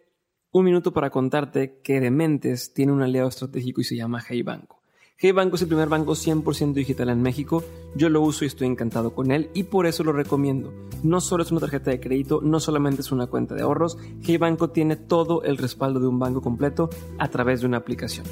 [0.55, 4.81] un minuto para contarte que Dementes tiene un aliado estratégico y se llama Hey Banco.
[5.19, 7.65] Hey Banco es el primer banco 100% digital en México.
[7.97, 10.73] Yo lo uso y estoy encantado con él y por eso lo recomiendo.
[11.03, 14.37] No solo es una tarjeta de crédito, no solamente es una cuenta de ahorros, Hey
[14.37, 16.89] Banco tiene todo el respaldo de un banco completo
[17.19, 18.25] a través de una aplicación.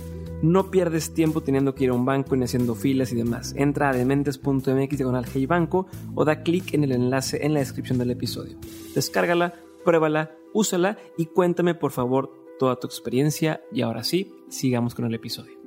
[0.43, 3.53] No pierdes tiempo teniendo que ir a un banco y haciendo filas y demás.
[3.57, 7.99] Entra a dementes.mx diagonal Hey Banco o da clic en el enlace en la descripción
[7.99, 8.59] del episodio.
[8.95, 9.55] Descárgala,
[9.85, 15.15] pruébala, úsala y cuéntame por favor toda tu experiencia y ahora sí, sigamos con el
[15.15, 15.63] episodio.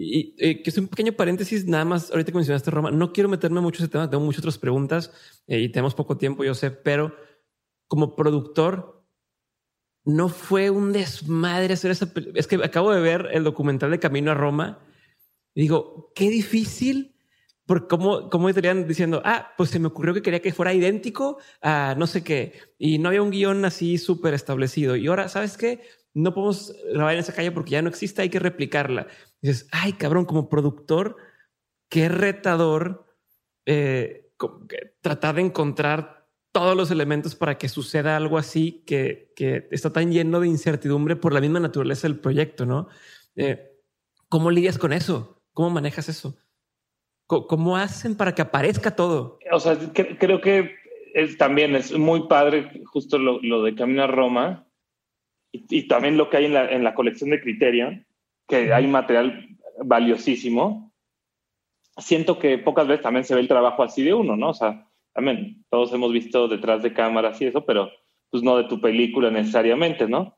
[0.00, 3.28] Y eh, que es un pequeño paréntesis, nada más, ahorita que mencionaste Roma, no quiero
[3.28, 5.12] meterme mucho en ese tema, tengo muchas otras preguntas
[5.48, 7.16] eh, y tenemos poco tiempo, yo sé, pero
[7.88, 9.04] como productor,
[10.04, 14.30] no fue un desmadre hacer esa Es que acabo de ver el documental de Camino
[14.30, 14.78] a Roma
[15.54, 17.17] y digo, qué difícil,
[17.68, 21.38] porque cómo, cómo estarían diciendo, ah, pues se me ocurrió que quería que fuera idéntico
[21.62, 24.96] a no sé qué, y no había un guion así súper establecido.
[24.96, 25.82] Y ahora, ¿sabes qué?
[26.14, 29.06] no podemos grabar en esa calle porque ya no existe, hay que replicarla.
[29.40, 31.16] dices, ay, cabrón, como productor,
[31.88, 33.06] qué retador
[33.66, 34.32] eh,
[35.00, 39.32] tratar de encontrar todos los elementos para que suceda algo así que,
[39.70, 42.88] está tan lleno de incertidumbre por la misma naturaleza del proyecto, ¿no?
[43.36, 43.76] Eh,
[44.28, 45.42] ¿Cómo lidias con eso?
[45.52, 46.36] ¿Cómo manejas eso?
[47.28, 49.38] ¿Cómo, hacen para que aparezca todo?
[49.52, 50.76] O sea, creo que
[51.36, 54.66] también es muy padre justo lo, lo de Camino a Roma,
[55.52, 58.06] y, también lo que hay en la, en la colección de Criterion,
[58.46, 59.46] que hay material
[59.84, 60.90] valiosísimo,
[61.98, 64.50] siento que pocas veces también se ve el trabajo así de uno, ¿no?
[64.50, 67.90] O sea, también todos hemos visto detrás de cámaras y eso, pero
[68.30, 70.37] pues no de tu película necesariamente, ¿no?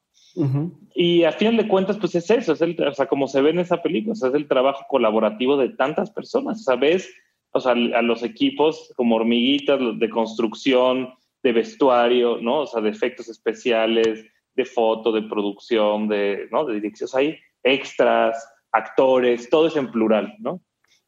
[0.94, 3.50] Y a final de cuentas, pues es eso, es el, o sea, como se ve
[3.50, 7.10] en esa película, o sea, es el trabajo colaborativo de tantas personas, ¿sabes?
[7.52, 11.12] O sea, a los equipos como hormiguitas de construcción,
[11.42, 12.60] de vestuario, ¿no?
[12.60, 14.24] O sea, de efectos especiales,
[14.54, 16.64] de foto, de producción, de, ¿no?
[16.64, 20.60] De dirección, o sea, hay extras, actores, todo es en plural, ¿no?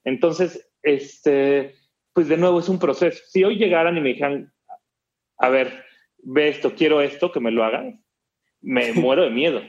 [0.04, 1.74] Entonces, este,
[2.12, 3.22] pues de nuevo es un proceso.
[3.28, 4.52] Si hoy llegaran y me dijeran,
[5.38, 5.84] a ver,
[6.18, 8.01] ve esto, quiero esto, que me lo hagan,
[8.62, 9.60] me muero de miedo.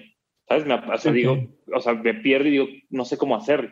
[0.48, 0.66] ¿Sabes?
[0.66, 1.38] Me, o sea, digo,
[1.74, 3.72] o sea, me pierdo y digo, no sé cómo hacerlo.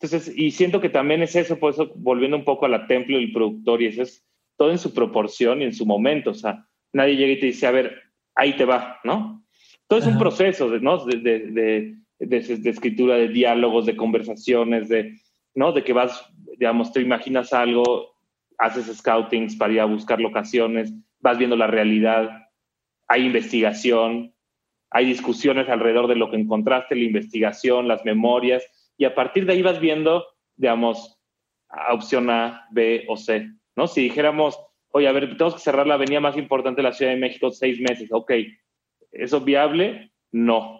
[0.00, 3.16] Entonces, y siento que también es eso, por eso, volviendo un poco a la templo
[3.16, 4.24] del productor, y eso es
[4.56, 6.30] todo en su proporción y en su momento.
[6.30, 8.02] O sea, nadie llega y te dice, a ver,
[8.34, 9.44] ahí te va, ¿no?
[9.88, 11.04] Todo es un proceso de, ¿no?
[11.04, 15.18] de, de, de, escritura, de diálogos, de conversaciones, de,
[15.54, 15.72] ¿no?
[15.72, 16.24] De que vas,
[16.58, 18.14] digamos, te imaginas algo,
[18.58, 22.48] haces scoutings para ir a buscar locaciones, vas viendo la realidad,
[23.08, 24.34] hay investigación,
[24.90, 28.64] hay discusiones alrededor de lo que encontraste, la investigación, las memorias,
[28.96, 30.24] y a partir de ahí vas viendo,
[30.56, 31.18] digamos,
[31.90, 33.86] opción A, B o C, ¿no?
[33.86, 34.58] Si dijéramos,
[34.90, 37.50] oye, a ver, tenemos que cerrar la avenida más importante de la Ciudad de México
[37.50, 38.32] seis meses, ok,
[39.12, 40.12] ¿eso viable?
[40.32, 40.78] No.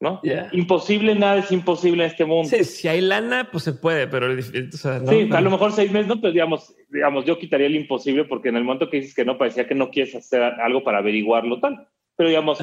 [0.00, 0.20] ¿no?
[0.52, 2.48] Imposible, nada es imposible en este mundo.
[2.48, 6.20] Sí, si hay lana, pues se puede, pero Sí, a lo mejor seis meses, no,
[6.20, 9.38] pero digamos, digamos, yo quitaría el imposible porque en el momento que dices que no,
[9.38, 11.88] parecía que no quieres hacer algo para averiguarlo tal.
[12.16, 12.58] Pero digamos,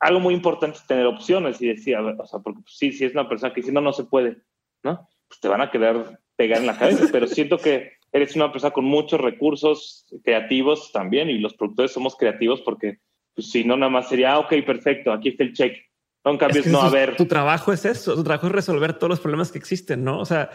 [0.00, 3.12] algo muy importante es tener opciones y decir, o sea, porque pues, sí, si es
[3.12, 4.38] una persona que dice, no, no se puede,
[4.82, 5.08] ¿no?
[5.28, 8.72] Pues te van a quedar pegar en la cabeza, pero siento que eres una persona
[8.72, 12.98] con muchos recursos creativos también y los productores somos creativos porque
[13.34, 15.76] pues, si no, nada más sería, ah, ok, perfecto, aquí está el check
[16.24, 17.16] son cambios no a ver.
[17.16, 20.18] Tu trabajo es eso, tu trabajo es resolver todos los problemas que existen, ¿no?
[20.18, 20.50] O sea,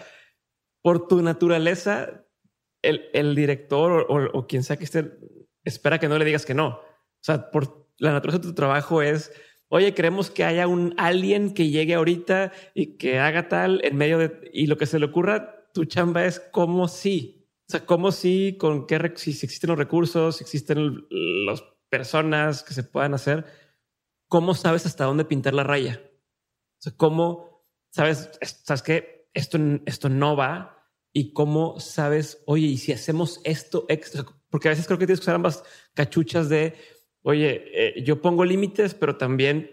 [0.82, 2.26] por tu naturaleza,
[2.82, 5.12] el, el director o, quien sea que esté
[5.64, 6.68] espera que no le digas que no.
[6.68, 9.32] O sea, por la naturaleza de tu trabajo es,
[9.68, 14.18] oye, queremos que haya un alien que llegue ahorita y que haga tal en medio
[14.18, 17.50] de, y lo que se le ocurra, tu chamba es cómo sí.
[17.68, 21.06] O sea, cómo sí, con qué, si, existen los recursos, si existen
[21.46, 23.46] las personas que se puedan hacer
[24.34, 26.02] ¿cómo sabes hasta dónde pintar la raya?
[26.04, 30.90] O sea, ¿cómo sabes, sabes que esto, esto no va?
[31.14, 35.20] Y cómo sabes, oye, y si hacemos esto extra, porque a veces creo que tienes
[35.20, 35.64] que usar ambas
[35.94, 36.74] cachuchas de,
[37.24, 39.72] oye, eh, yo pongo límites, pero también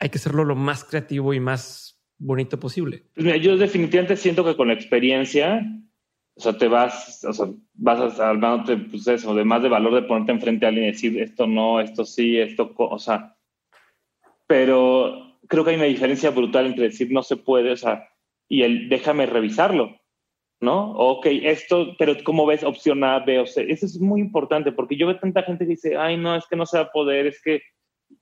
[0.00, 3.04] hay que hacerlo lo más creativo y más bonito posible.
[3.14, 5.64] Pues mira, yo definitivamente siento que con la experiencia,
[6.34, 10.02] o sea, te vas, o sea, vas armándote, pues eso, de más de valor de
[10.02, 13.36] ponerte enfrente a alguien y decir esto no, esto sí, esto, o sea,
[14.46, 18.08] pero creo que hay una diferencia brutal entre decir no se puede, o sea,
[18.48, 20.00] y el déjame revisarlo,
[20.62, 20.92] ¿no?
[20.92, 23.66] Ok, esto, pero ¿cómo ves opción A, B o C?
[23.68, 26.54] Eso es muy importante porque yo veo tanta gente que dice, ay, no, es que
[26.54, 27.62] no se va a poder, es que,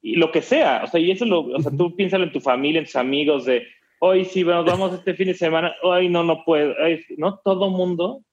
[0.01, 2.41] y lo que sea, o sea, y eso lo, o sea, tú piénsalo en tu
[2.41, 3.67] familia, en tus amigos, de,
[4.01, 6.75] hoy sí, bueno, vamos este fin de semana, ay, no, no puedo,
[7.19, 7.39] ¿no?
[7.45, 8.25] Todo mundo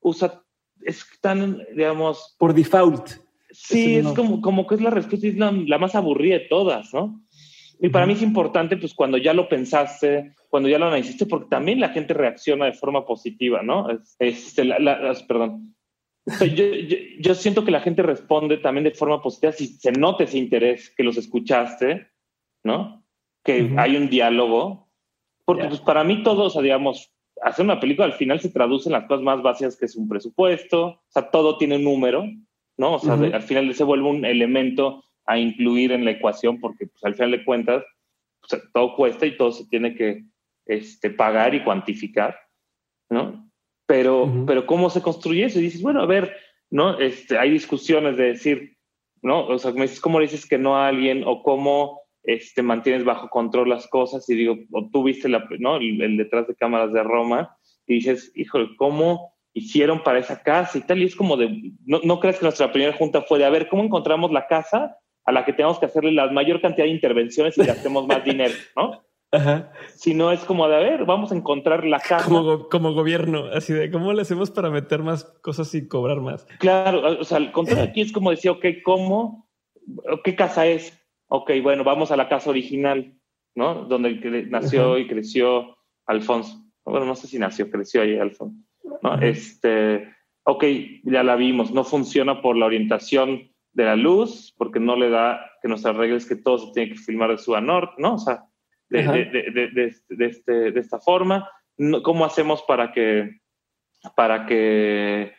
[0.00, 0.42] usa,
[0.82, 2.36] es tan, digamos...
[2.38, 3.08] Por default.
[3.50, 6.92] Sí, es como, como que es la respuesta, es la, la más aburrida de todas,
[6.92, 7.22] ¿no?
[7.78, 11.48] Y para mí es importante, pues, cuando ya lo pensaste, cuando ya lo analizaste, porque
[11.48, 13.88] también la gente reacciona de forma positiva, ¿no?
[14.18, 14.64] Este,
[15.28, 15.74] perdón.
[16.54, 16.64] yo,
[17.20, 20.92] yo, siento que la gente responde también de forma positiva si se nota ese interés,
[20.96, 22.08] que los escuchaste,
[22.64, 23.04] ¿no?
[23.44, 24.88] Que hay un diálogo.
[25.44, 27.12] Porque, pues, para mí todo, o sea, digamos,
[27.42, 30.08] hacer una película al final se traduce en las cosas más básicas que es un
[30.08, 32.24] presupuesto, o sea, todo tiene un número,
[32.76, 32.94] ¿no?
[32.94, 37.04] O sea, al final se vuelve un elemento a incluir en la ecuación porque pues,
[37.04, 37.84] al final de cuentas
[38.40, 40.24] pues, todo cuesta y todo se tiene que
[40.66, 42.38] este, pagar y cuantificar,
[43.10, 43.50] ¿no?
[43.86, 45.60] Pero, pero ¿cómo se construye eso?
[45.60, 46.36] Y dices, bueno, a ver,
[46.70, 46.98] ¿no?
[46.98, 48.76] Este, hay discusiones de decir,
[49.22, 49.46] ¿no?
[49.46, 51.22] O sea, me dices, ¿cómo dices que no a alguien?
[51.24, 54.28] O cómo este, mantienes bajo control las cosas?
[54.28, 55.76] Y digo, o tú viste la, ¿no?
[55.76, 57.56] el, detrás de cámaras de Roma
[57.86, 61.00] y dices, híjole, ¿cómo hicieron para esa casa y tal?
[61.00, 63.68] Y es como de, no, no crees que nuestra primera junta fue de, a ver,
[63.68, 64.96] ¿cómo encontramos la casa?
[65.26, 68.54] A la que tenemos que hacerle la mayor cantidad de intervenciones y gastemos más dinero,
[68.76, 69.02] ¿no?
[69.32, 69.72] Ajá.
[69.96, 72.24] Si no es como de, a ver, vamos a encontrar la casa.
[72.24, 76.46] Como, como, gobierno, así de, ¿cómo le hacemos para meter más cosas y cobrar más?
[76.60, 79.50] Claro, o sea, el contrario aquí es como decir, ok, ¿cómo?
[80.22, 80.96] ¿Qué casa es?
[81.26, 83.14] Ok, bueno, vamos a la casa original,
[83.56, 83.84] ¿no?
[83.84, 86.64] Donde nació y creció Alfonso.
[86.84, 88.56] Bueno, no sé si nació, creció ahí Alfonso.
[89.02, 89.20] ¿no?
[89.20, 90.08] Este,
[90.44, 90.64] ok,
[91.02, 95.52] ya la vimos, no funciona por la orientación de la luz, porque no le da
[95.60, 98.14] que nos arregles que todo se tiene que filmar de su a norte, ¿no?
[98.14, 98.42] O sea,
[98.88, 99.70] de, de,
[100.08, 101.50] de, este, de, esta forma.
[102.02, 103.42] ¿Cómo hacemos para que,
[104.16, 105.34] para que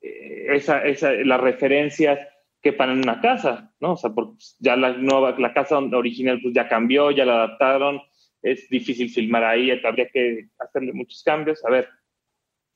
[0.00, 2.18] eh, esa, esa, las referencias
[2.62, 3.92] quepan en una casa, ¿no?
[3.92, 8.00] O sea, porque ya la nueva, la casa original pues ya cambió, ya la adaptaron,
[8.40, 11.62] es difícil filmar ahí, habría que hacerle muchos cambios.
[11.66, 11.90] A ver,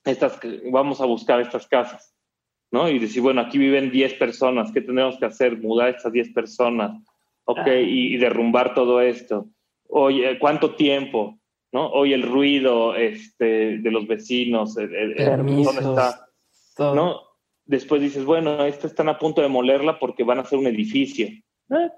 [0.05, 0.39] estas,
[0.71, 2.15] vamos a buscar estas casas,
[2.77, 2.91] ¿no?
[2.91, 5.57] Y decir, bueno, aquí viven 10 personas, ¿qué tenemos que hacer?
[5.57, 7.03] Mudar estas 10 personas,
[7.47, 7.59] ¿ok?
[7.65, 7.75] Ah.
[7.75, 9.47] Y, derrumbar todo esto.
[9.89, 11.39] Oye, ¿cuánto tiempo?
[11.73, 11.89] ¿No?
[11.89, 16.29] Oye, el ruido este, de los vecinos, ¿dónde está?
[16.79, 17.23] ¿No?
[17.65, 21.29] Después dices, bueno, esta están a punto de molerla porque van a hacer un edificio.
[21.29, 21.91] ¿Eh?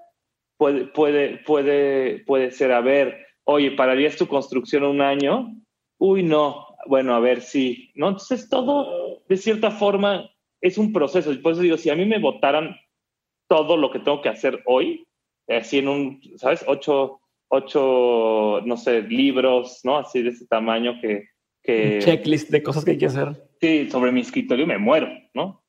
[0.57, 5.53] Puede, puede, puede, puede ser, a ver, oye, ¿pararías tu construcción un año?
[5.97, 8.07] Uy, no, bueno, a ver, sí, ¿no?
[8.07, 10.29] Entonces todo, de cierta forma,
[10.61, 11.31] es un proceso.
[11.31, 12.75] Y por eso digo, si a mí me votaran
[13.47, 15.05] todo lo que tengo que hacer hoy,
[15.47, 16.63] así en un, ¿sabes?
[16.67, 19.97] Ocho, ocho, no sé, libros, ¿no?
[19.97, 21.29] Así de ese tamaño que...
[21.63, 23.49] que checklist de cosas que hay que hacer.
[23.59, 25.63] Sí, sobre mi escritorio me muero, ¿no?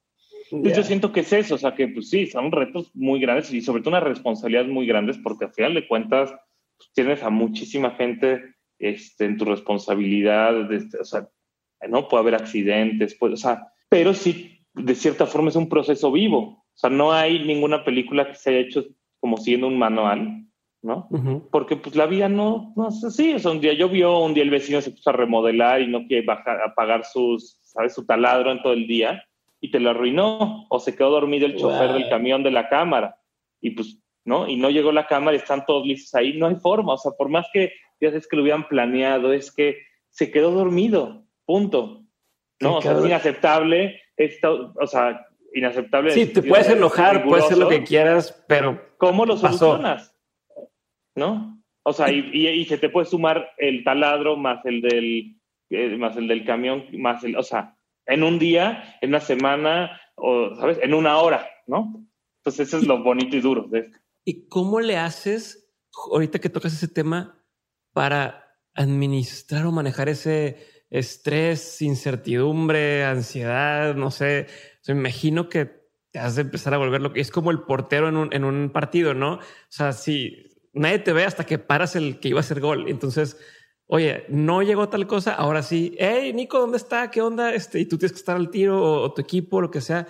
[0.52, 3.60] Yo siento que es eso, o sea, que pues sí, son retos muy grandes y
[3.60, 6.34] sobre todo una responsabilidad muy grandes porque al final de cuentas
[6.76, 11.28] pues, tienes a muchísima gente este, en tu responsabilidad, este, o sea,
[11.88, 16.38] no puede haber accidentes, o sea, pero sí, de cierta forma es un proceso vivo,
[16.38, 18.84] o sea, no hay ninguna película que se haya hecho
[19.18, 20.46] como siendo un manual,
[20.82, 21.08] ¿no?
[21.50, 24.42] Porque pues la vida no, no es así, o sea, un día llovió, un día
[24.42, 27.94] el vecino se puso a remodelar y no quiere bajar, apagar sus, ¿sabes?
[27.94, 29.22] Su taladro en todo el día
[29.60, 33.16] y te lo arruinó, o se quedó dormido el chofer del camión de la cámara.
[33.60, 34.48] Y pues, ¿no?
[34.48, 37.12] Y no llegó la cámara y están todos listos ahí, no hay forma, o sea,
[37.12, 39.76] por más que es que lo hubieran planeado, es que
[40.08, 42.02] se quedó dormido, punto.
[42.60, 46.12] No, o sea, es inaceptable, esto, o sea, inaceptable.
[46.12, 48.80] Sí, te puedes enojar, puedes hacer lo que quieras, pero.
[48.98, 50.14] ¿Cómo lo solucionas?
[51.14, 51.62] ¿No?
[51.82, 55.36] O sea, y, se te puede sumar el taladro más el del,
[55.70, 60.00] eh, más el del camión, más el, o sea, en un día, en una semana,
[60.14, 60.78] o, ¿sabes?
[60.82, 62.06] En una hora, ¿no?
[62.38, 63.98] Entonces, eso es lo bonito y duro de esto.
[64.24, 65.72] ¿Y cómo le haces,
[66.12, 67.42] ahorita que tocas ese tema,
[67.92, 68.44] para
[68.74, 74.46] administrar o manejar ese estrés, incertidumbre, ansiedad, no sé.
[74.88, 75.80] me imagino que
[76.10, 78.44] te has de empezar a volver lo que es como el portero en un, en
[78.44, 79.34] un partido, ¿no?
[79.34, 82.88] O sea, si nadie te ve hasta que paras el que iba a hacer gol.
[82.88, 83.38] Entonces,
[83.86, 87.10] oye, no llegó tal cosa, ahora sí, hey, Nico, ¿dónde está?
[87.10, 87.54] ¿Qué onda?
[87.54, 90.06] Este, y tú tienes que estar al tiro o, tu equipo, lo que sea.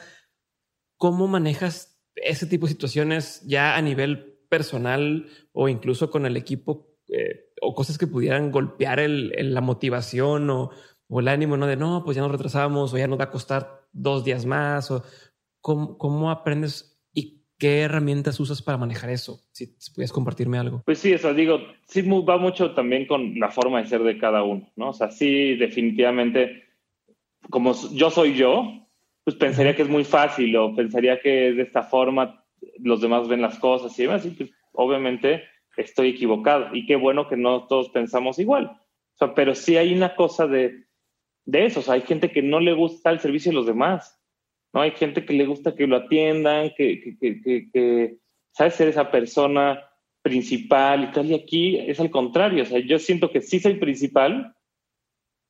[0.96, 6.89] ¿Cómo manejas ese tipo de situaciones ya a nivel personal o incluso con el equipo?
[7.12, 10.70] Eh, o cosas que pudieran golpear el, la motivación o,
[11.10, 11.66] el ánimo, ¿no?
[11.66, 14.92] De no, pues ya nos retrasamos o ya nos va a costar dos días más
[14.92, 15.02] o
[15.60, 20.82] cómo, cómo aprendes y qué herramientas usas para manejar eso, si, si pudieras compartirme algo.
[20.86, 24.44] Pues sí, eso digo, sí va mucho también con la forma de ser de cada
[24.44, 24.90] uno, ¿no?
[24.90, 26.68] O sea, sí, definitivamente,
[27.50, 28.86] como yo soy yo,
[29.24, 32.44] pues pensaría que es muy fácil o pensaría que de esta forma
[32.78, 35.42] los demás ven las cosas y demás, y pues obviamente
[35.76, 36.74] estoy equivocado.
[36.74, 38.66] Y qué bueno que no todos pensamos igual.
[38.66, 40.86] O sea, pero sí hay una cosa de,
[41.44, 41.80] de eso.
[41.80, 44.20] O sea, hay gente que no le gusta el servicio de los demás.
[44.72, 44.80] ¿no?
[44.80, 48.16] Hay gente que le gusta que lo atiendan, que, que, que, que,
[48.52, 49.84] sabe ser esa persona
[50.22, 51.26] principal y tal.
[51.26, 52.62] Y aquí es al contrario.
[52.62, 54.54] O sea, yo siento que sí soy principal,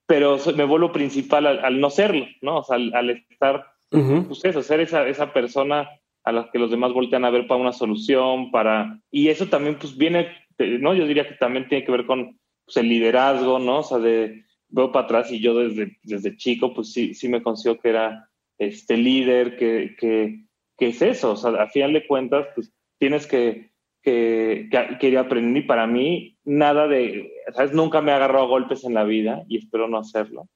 [0.06, 2.58] pero me vuelvo principal al, no serlo, ¿no?
[2.58, 5.88] O sea, al, estar, pues eso, ser esa, esa persona
[6.30, 9.00] a las que los demás voltean a ver para una solución, para...
[9.10, 10.28] Y eso también pues viene,
[10.58, 10.94] ¿no?
[10.94, 13.78] Yo diría que también tiene que ver con pues, el liderazgo, ¿no?
[13.78, 17.42] O sea, de veo para atrás y yo desde, desde chico pues sí, sí me
[17.42, 18.28] considero que era
[18.58, 20.44] este líder, que, que,
[20.76, 23.72] que es eso, o sea, a final de cuentas pues tienes que,
[24.02, 24.68] que,
[25.00, 27.72] que, ir aprendiendo y para mí nada de, ¿sabes?
[27.72, 30.48] Nunca me he agarrado golpes en la vida y espero no hacerlo.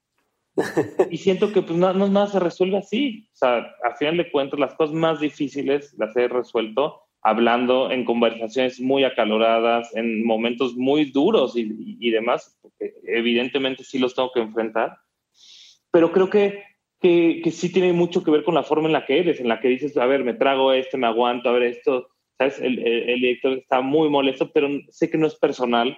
[1.10, 3.28] y siento que pues no, no, nada se resuelve así.
[3.32, 8.04] O sea, a final de cuentas, las cosas más difíciles las he resuelto hablando en
[8.04, 14.30] conversaciones muy acaloradas, en momentos muy duros y, y, demás, porque evidentemente sí los tengo
[14.30, 14.98] que enfrentar.
[15.90, 16.62] Pero creo que,
[17.00, 19.48] que, que, sí tiene mucho que ver con la forma en la que eres, en
[19.48, 22.08] la que dices, a ver, me trago esto, me aguanto, a ver esto.
[22.36, 22.60] ¿Sabes?
[22.60, 25.96] El, el, director está muy molesto, pero sé que no es personal.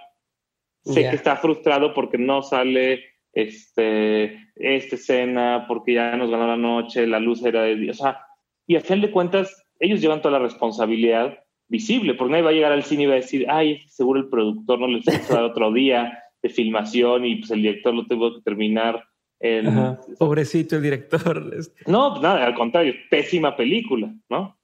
[0.85, 3.03] Sé que está frustrado porque no sale
[3.37, 7.91] este, esta escena, porque ya nos ganó la noche, la luz era de día.
[7.91, 8.18] O sea,
[8.66, 12.55] y a fin de cuentas, ellos llevan toda la responsabilidad visible, porque nadie va a
[12.55, 15.45] llegar al cine y va a decir, ay, seguro el productor no les hizo dar
[15.51, 19.05] otro día de filmación y pues el director lo tuvo que terminar.
[19.39, 19.99] En...
[20.18, 21.55] Pobrecito el director.
[21.87, 24.57] No, pues nada, al contrario, pésima película, ¿no?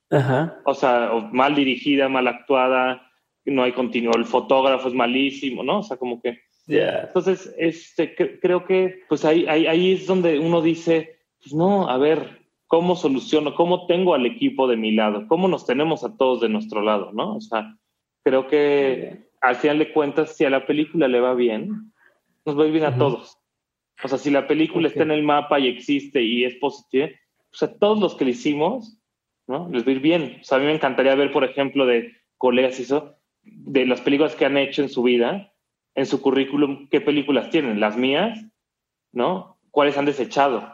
[0.64, 3.02] O sea, mal dirigida, mal actuada,
[3.44, 5.80] no hay continuo, el fotógrafo es malísimo, ¿no?
[5.80, 6.38] O sea, como que...
[6.78, 11.98] Entonces, este, creo que pues ahí, ahí, ahí es donde uno dice, pues no, a
[11.98, 13.54] ver, ¿cómo soluciono?
[13.54, 15.26] ¿Cómo tengo al equipo de mi lado?
[15.28, 17.36] ¿Cómo nos tenemos a todos de nuestro lado, no?
[17.36, 17.76] O sea,
[18.24, 21.92] creo que al final de cuentas, si a la película le va bien,
[22.46, 23.38] nos va a ir bien a todos.
[24.02, 27.08] O sea, si la película está en el mapa y existe y es positiva,
[27.50, 28.98] pues a todos los que le hicimos,
[29.46, 29.68] ¿no?
[29.68, 30.38] Les va a ir bien.
[30.40, 34.00] O sea, a mí me encantaría ver, por ejemplo, de colegas y eso, de las
[34.00, 35.51] películas que han hecho en su vida,
[35.94, 38.44] en su currículum, qué películas tienen, las mías,
[39.12, 39.58] ¿no?
[39.70, 40.72] ¿Cuáles han desechado?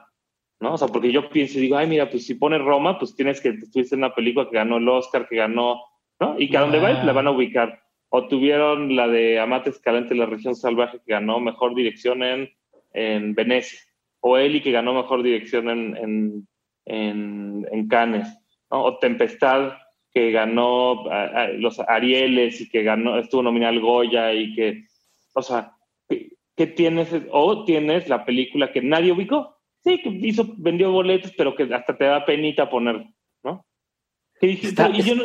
[0.60, 0.74] ¿No?
[0.74, 3.40] O sea, porque yo pienso y digo, ay, mira, pues si pones Roma, pues tienes
[3.40, 5.82] que, estuviste en una película que ganó el Oscar, que ganó,
[6.18, 6.34] ¿no?
[6.38, 7.80] Y que a donde va, la van a ubicar.
[8.08, 12.50] O tuvieron la de Amate Escalante, la región salvaje, que ganó mejor dirección en,
[12.92, 13.78] en Venecia.
[14.20, 16.48] O Eli, que ganó mejor dirección en, en,
[16.86, 18.26] en, en Cannes.
[18.70, 18.82] ¿no?
[18.82, 19.74] O Tempestad,
[20.12, 21.04] que ganó
[21.58, 24.84] los Arieles y que ganó, estuvo nominal Goya y que,
[25.34, 25.72] o sea,
[26.08, 27.08] ¿qué, tienes?
[27.30, 29.56] O tienes la película que nadie ubicó.
[29.84, 33.06] Sí, que hizo, vendió boletos, pero que hasta te da penita poner,
[33.44, 33.64] ¿no?
[34.40, 34.58] y,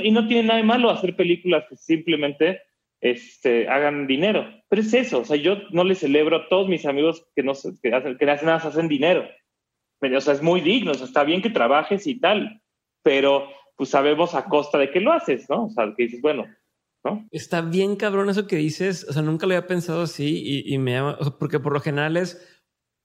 [0.08, 2.62] y, no tiene nada de malo hacer películas que simplemente
[3.02, 4.48] este, hagan dinero.
[4.70, 7.54] Pero es eso, o sea, yo no le celebro a todos mis amigos que, no,
[7.82, 9.28] que, hacen, que nada hacen dinero.
[10.02, 12.62] O sea, es muy digno, o sea, está bien que trabajes y tal,
[13.04, 15.66] pero pues sabemos a costa de que lo haces, ¿no?
[15.66, 16.46] O sea, que dices, bueno,
[17.32, 20.92] Está bien cabrón eso que dices, o sea, nunca lo había pensado así y, me
[20.92, 22.42] llama, porque por lo general es,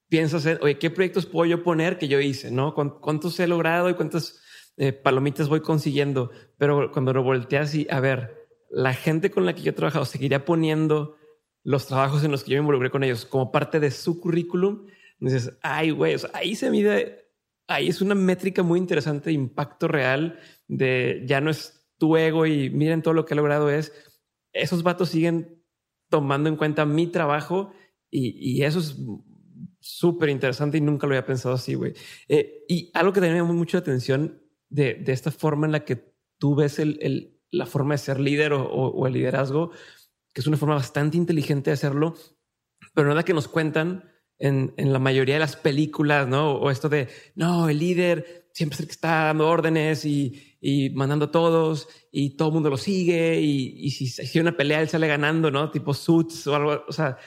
[0.07, 2.73] pienso hacer, oye, ¿qué proyectos puedo yo poner que yo hice, ¿no?
[2.73, 4.41] ¿Cuántos he logrado y cuántas
[4.77, 6.31] eh, palomitas voy consiguiendo?
[6.57, 10.05] Pero cuando lo volteas y, a ver, la gente con la que yo he trabajado
[10.05, 11.17] seguiría poniendo
[11.63, 14.87] los trabajos en los que yo me involucré con ellos como parte de su currículum.
[15.19, 17.27] Dices, ay, güey, ahí se mide,
[17.67, 22.47] ahí es una métrica muy interesante de impacto real de ya no es tu ego
[22.47, 23.93] y miren todo lo que he logrado es,
[24.53, 25.63] esos vatos siguen
[26.09, 27.71] tomando en cuenta mi trabajo
[28.09, 28.95] y, eso es
[29.79, 31.93] súper interesante y nunca lo había pensado así, güey.
[32.27, 35.85] Eh, y algo que también me llama mucho la atención de, esta forma en la
[35.85, 39.71] que tú ves el, la forma de ser líder o, el liderazgo,
[40.33, 42.15] que es una forma bastante inteligente de hacerlo,
[42.95, 46.53] pero la que nos cuentan en, en, la mayoría de las películas, ¿no?
[46.53, 50.89] O esto de, no, el líder siempre es el que está dando órdenes y, y
[50.89, 54.81] mandando a todos y todo el mundo lo sigue y, y si hay una pelea
[54.81, 55.71] él sale ganando, ¿no?
[55.71, 57.17] Tipo suits o algo, o sea,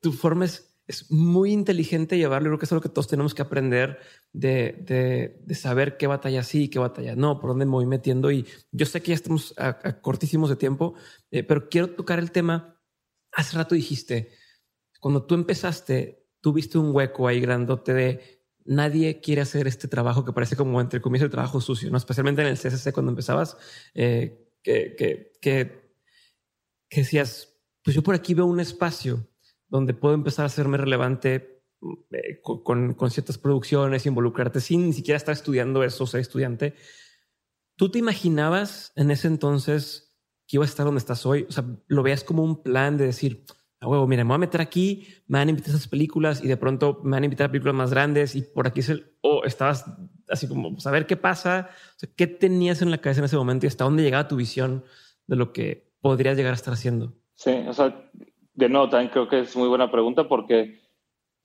[0.00, 2.48] tu forma es es muy inteligente llevarlo.
[2.48, 4.00] Creo que es algo que todos tenemos que aprender
[4.32, 8.32] de, de, saber qué batalla sí, qué batalla no, por dónde me voy metiendo.
[8.32, 10.94] Y yo sé que ya estamos a, cortísimos de tiempo,
[11.30, 12.82] eh, pero quiero tocar el tema.
[13.30, 14.32] Hace rato dijiste,
[14.98, 18.39] cuando tú empezaste, tuviste un hueco ahí grandote de
[18.70, 21.96] nadie quiere hacer este trabajo que parece como entre comillas el trabajo sucio, ¿no?
[21.96, 23.56] Especialmente en el CSC cuando empezabas,
[23.94, 25.96] eh, que, que, que,
[26.88, 29.28] decías, pues yo por aquí veo un espacio
[29.66, 31.64] donde puedo empezar a hacerme relevante
[32.12, 36.74] eh, con, con, ciertas producciones, involucrarte sin ni siquiera estar estudiando eso, ser estudiante.
[37.76, 40.14] ¿Tú te imaginabas en ese entonces
[40.46, 41.44] que iba a estar donde estás hoy?
[41.48, 43.46] O sea, lo veas como un plan de decir,
[43.80, 46.44] a huevo, mira, me voy a meter aquí, me van a invitar a esas películas
[46.44, 48.90] y de pronto me van a invitar a películas más grandes y por aquí es
[48.90, 49.86] el, o estabas
[50.28, 53.24] así como, pues, a ver qué pasa, o sea, qué tenías en la cabeza en
[53.24, 54.84] ese momento y hasta dónde llegaba tu visión
[55.26, 57.14] de lo que podrías llegar a estar haciendo.
[57.34, 58.10] Sí, o sea,
[58.52, 60.78] de nuevo, también creo que es muy buena pregunta porque,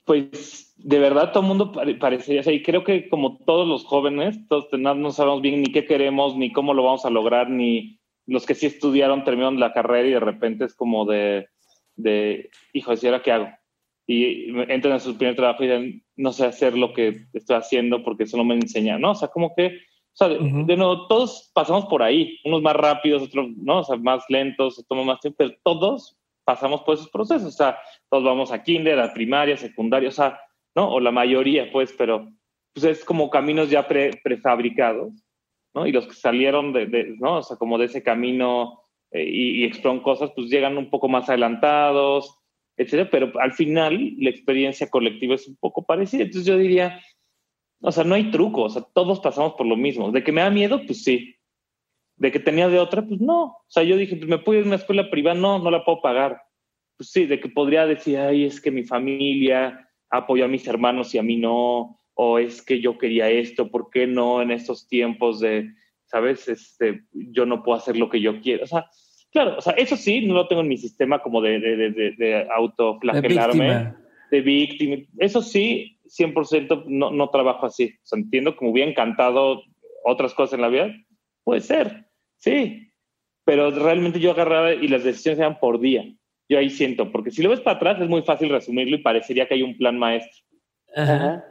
[0.04, 3.86] pues, de verdad todo el mundo parecería, o sea, y creo que como todos los
[3.86, 8.02] jóvenes, todos no sabemos bien ni qué queremos, ni cómo lo vamos a lograr, ni
[8.26, 11.48] los que sí estudiaron terminaron la carrera y de repente es como de,
[11.96, 13.50] de hijo, ¿y ahora qué hago?
[14.08, 18.04] Y entran a su primer trabajo y dicen, no sé hacer lo que estoy haciendo
[18.04, 19.12] porque eso no me enseña, ¿no?
[19.12, 23.24] O sea, como que, o sea, de, nuevo, todos pasamos por ahí, unos más rápidos,
[23.24, 23.80] otros, ¿no?
[23.80, 27.48] O sea, más lentos, toma más tiempo, pero todos pasamos por esos procesos.
[27.48, 27.78] O sea,
[28.10, 30.40] todos vamos a kinder, a primaria, secundaria, o sea,
[30.76, 30.90] ¿no?
[30.92, 32.32] O la mayoría, pues, pero
[32.74, 35.14] pues es como caminos ya prefabricados,
[35.74, 35.88] ¿no?
[35.88, 37.38] Y los que salieron de, ¿no?
[37.38, 41.08] O sea, como de ese camino eh, y, y exploran cosas, pues llegan un poco
[41.08, 42.40] más adelantados,
[42.78, 46.24] etcétera, pero al final la experiencia colectiva es un poco parecida.
[46.24, 47.02] Entonces yo diría,
[47.82, 50.12] o sea, no hay truco, o sea, todos pasamos por lo mismo.
[50.12, 51.36] De que me da miedo, pues sí,
[52.18, 53.44] de que tenía de otra, pues no.
[53.44, 55.86] O sea, yo dije, pues me puedo ir a una escuela privada, no, no la
[55.86, 56.42] puedo pagar.
[56.98, 61.14] Pues sí, de que podría decir, ay, es que mi familia apoyó a mis hermanos
[61.14, 64.88] y a mí no, o es que yo quería esto, ¿por qué no en estos
[64.88, 65.74] tiempos de,
[66.06, 68.64] sabes, este, yo no puedo hacer lo que yo quiero?
[68.64, 68.86] O sea,
[69.32, 72.12] claro, o sea, eso sí, no lo tengo en mi sistema como de, de, de,
[72.18, 73.94] de autoflagelarme,
[74.32, 74.98] de víctima.
[75.18, 77.94] Eso sí, 100% no, no trabajo así.
[78.04, 79.64] O sea, entiendo que me hubiera encantado
[80.04, 80.96] otras cosas en la vida,
[81.44, 82.06] puede ser,
[82.38, 82.92] sí,
[83.44, 86.04] pero realmente yo agarraba y las decisiones eran por día.
[86.48, 89.48] Yo ahí siento, porque si lo ves para atrás es muy fácil resumirlo y parecería
[89.48, 90.44] que hay un plan maestro.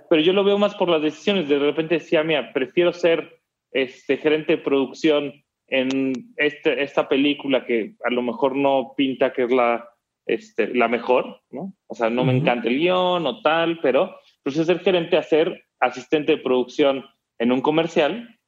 [0.08, 1.48] Pero yo lo veo más por las decisiones.
[1.48, 3.40] De repente decía, mira, prefiero ser
[3.74, 9.44] este gerente de producción en este, esta película que a lo mejor no pinta que
[9.44, 9.88] es la,
[10.26, 11.74] este, la mejor, ¿no?
[11.86, 15.64] O sea, no me encanta el guion o tal, pero prefiero ser gerente a ser
[15.80, 17.04] asistente de producción
[17.38, 18.38] en un comercial,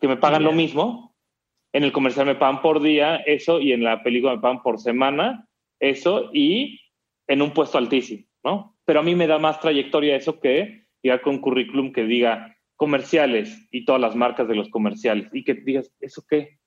[0.00, 1.14] que me pagan lo mismo.
[1.72, 4.78] En el comercial me pagan por día eso y en la película me pagan por
[4.78, 6.80] semana eso y
[7.28, 8.76] en un puesto altísimo, ¿no?
[8.84, 12.56] Pero a mí me da más trayectoria eso que ir con un currículum que diga
[12.82, 16.58] comerciales y todas las marcas de los comerciales y que digas, ¿eso qué?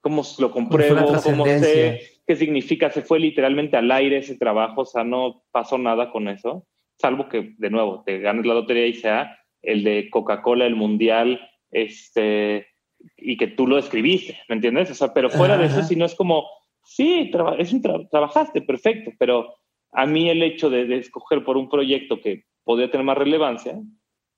[0.00, 1.20] ¿Cómo lo compruebo?
[1.20, 2.00] ¿Cómo sé?
[2.24, 2.90] ¿Qué significa?
[2.90, 6.64] Se fue literalmente al aire ese trabajo, o sea, no pasó nada con eso,
[6.96, 11.40] salvo que, de nuevo, te ganes la lotería y sea el de Coca-Cola, el Mundial,
[11.72, 12.68] este,
[13.16, 14.92] y que tú lo escribiste, ¿me entiendes?
[14.92, 16.46] O sea, pero fuera de eso, si no es como,
[16.84, 19.52] sí, es un trabajaste, perfecto, pero
[19.90, 23.76] a mí el hecho de, escoger por un proyecto que podía tener más relevancia,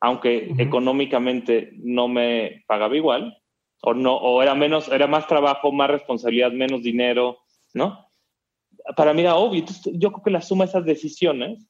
[0.00, 3.36] aunque económicamente no me pagaba igual,
[3.82, 7.38] o no, o era menos, era más trabajo, más responsabilidad, menos dinero,
[7.74, 8.06] ¿no?
[8.96, 9.60] Para mí era obvio.
[9.60, 11.66] Entonces, yo creo que la suma de esas decisiones,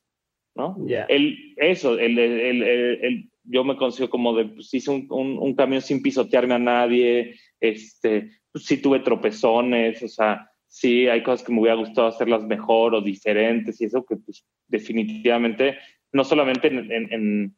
[0.55, 0.77] ¿no?
[1.09, 5.83] El, eso, el, el, el, yo me considero como de, pues hice un, un, camión
[5.83, 11.53] sin pisotearme a nadie, este, pues sí tuve tropezones, o sea, sí hay cosas que
[11.53, 15.79] me hubiera gustado hacerlas mejor o diferentes y eso que pues definitivamente,
[16.13, 17.57] no solamente en, en, en,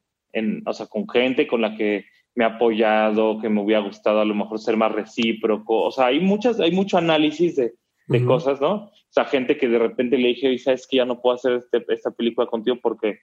[0.66, 4.24] o sea, con gente con la que me ha apoyado, que me hubiera gustado a
[4.24, 7.74] lo mejor ser más recíproco, o sea, hay muchas, hay mucho análisis de,
[8.06, 8.74] de cosas, ¿no?
[8.74, 11.84] O sea, gente que de repente le dije, sabes que ya no puedo hacer este,
[11.88, 13.20] esta película contigo porque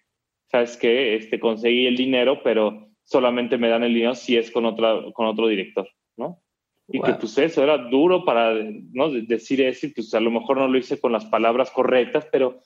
[0.47, 4.65] sabes que este, conseguí el dinero, pero solamente me dan el dinero si es con,
[4.65, 5.87] otra, con otro director,
[6.17, 6.41] ¿no?
[6.91, 9.11] Y que pues eso era duro para ¿no?
[9.11, 12.61] decir eso, y pues a lo mejor no lo hice con las palabras correctas, pero,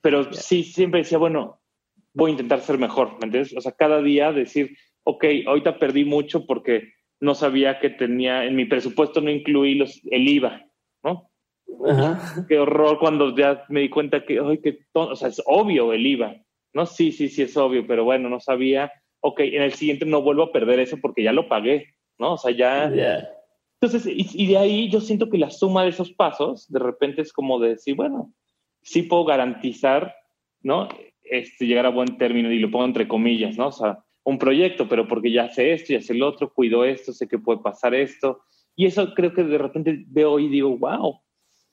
[0.00, 1.60] pero sí, siempre decía, bueno,
[2.16, 3.54] voy a intentar ser mejor, ¿me entiendes?
[3.56, 8.56] O sea, cada día decir, ok, ahorita perdí mucho porque no sabía que tenía, en
[8.56, 10.66] mi presupuesto no incluí los, el IVA,
[11.04, 11.30] ¿no?
[11.86, 12.46] Ajá.
[12.48, 16.06] Qué horror cuando ya me di cuenta que, ay, que, o sea, es obvio el
[16.06, 16.36] IVA,
[16.72, 18.92] no, sí, sí, sí, es obvio, pero bueno, no sabía.
[19.20, 22.34] Ok, en el siguiente no vuelvo a perder eso porque ya lo pagué, ¿no?
[22.34, 22.92] O sea, ya.
[23.80, 27.32] Entonces, y, de ahí yo siento que la suma de esos pasos, de repente es
[27.32, 28.30] como de decir, bueno,
[28.82, 30.14] sí puedo garantizar,
[30.62, 30.88] ¿no?
[31.30, 33.68] Este, llegar a buen término, y lo pongo entre comillas, ¿no?
[33.68, 37.12] O sea, un proyecto, pero porque ya sé esto, ya sé el otro, cuido esto,
[37.12, 38.42] sé que puede pasar esto.
[38.74, 41.20] Y eso creo que de repente veo y digo, wow,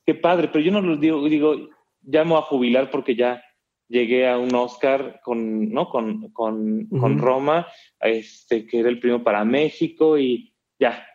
[0.06, 1.70] qué padre, pero yo no lo digo, digo,
[2.02, 3.44] ya me voy a jubilar porque ya
[3.88, 5.90] llegué a un Oscar con, ¿no?
[5.90, 7.68] con, con, con Roma,
[8.00, 11.06] este, que era el primero para México y ya.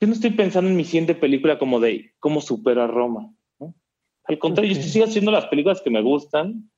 [0.00, 3.32] Yo no estoy pensando en mi siguiente película como de cómo supera a Roma.
[3.60, 3.74] ¿no?
[4.24, 6.70] Al contrario, yo estoy haciendo las películas que me gustan,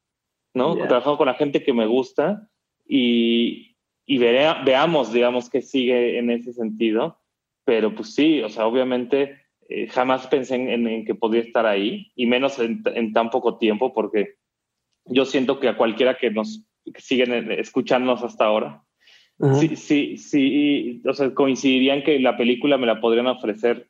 [0.54, 0.76] ¿no?
[0.76, 2.48] Trabajando con la gente que me gusta
[2.86, 3.76] y,
[4.06, 7.20] y veamos, digamos, qué sigue en ese sentido.
[7.64, 12.26] Pero pues sí, o sea, obviamente eh, jamás pensé en, que podría estar ahí y
[12.26, 14.36] menos en, en tan poco tiempo porque
[15.06, 18.82] yo siento que a cualquiera que nos que siguen escuchándonos hasta ahora,
[19.58, 23.88] sí, sí, sí, o sea, coincidirían que la película me la podrían ofrecer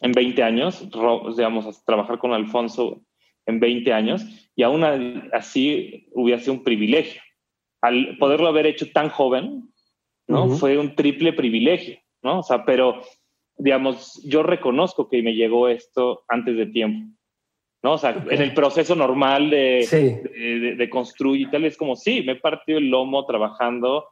[0.00, 0.88] en 20 años,
[1.36, 3.02] digamos, trabajar con Alfonso
[3.46, 4.24] en 20 años,
[4.56, 4.84] y aún
[5.32, 7.20] así hubiera sido un privilegio.
[7.82, 9.70] Al poderlo haber hecho tan joven,
[10.26, 10.48] ¿no?
[10.48, 12.38] Fue un triple privilegio, ¿no?
[12.38, 13.02] O sea, pero,
[13.58, 17.14] digamos, yo reconozco que me llegó esto antes de tiempo.
[17.84, 17.92] ¿no?
[17.92, 22.32] O sea, en el proceso normal de, de, construir y tal, es como, sí, me
[22.32, 24.06] he partido el lomo trabajando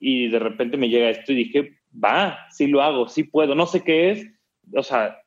[0.00, 3.66] y de repente me llega esto y dije, va, sí lo hago, sí puedo, no
[3.66, 4.26] sé qué es,
[4.74, 5.20] o sea,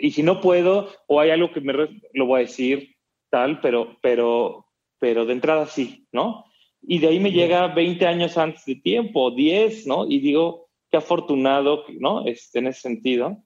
[0.00, 2.91] y si no puedo o hay algo que me lo voy a decir,
[3.32, 4.66] tal, pero, pero,
[5.00, 6.44] pero de entrada sí, ¿no?
[6.82, 10.06] Y de ahí me llega 20 años antes de tiempo, 10, ¿no?
[10.06, 12.26] Y digo, qué afortunado, ¿no?
[12.26, 13.38] Este, en ese sentido.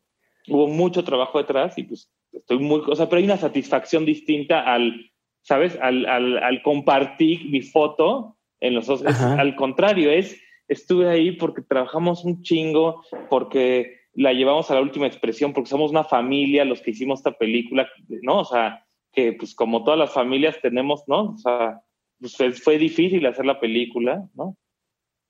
[0.48, 4.60] Hubo mucho trabajo detrás y pues estoy muy, o sea, pero hay una satisfacción distinta
[4.60, 5.12] al,
[5.42, 5.78] ¿sabes?
[5.80, 9.04] Al, al, al compartir mi foto en los dos.
[9.04, 15.06] al contrario, es, estuve ahí porque trabajamos un chingo, porque la llevamos a la última
[15.06, 17.88] expresión, porque somos una familia los que hicimos esta película,
[18.22, 18.40] ¿no?
[18.40, 18.85] O sea,
[19.16, 21.32] que pues como todas las familias tenemos, ¿no?
[21.32, 21.80] O sea,
[22.20, 24.56] pues fue, difícil hacer la película, ¿no?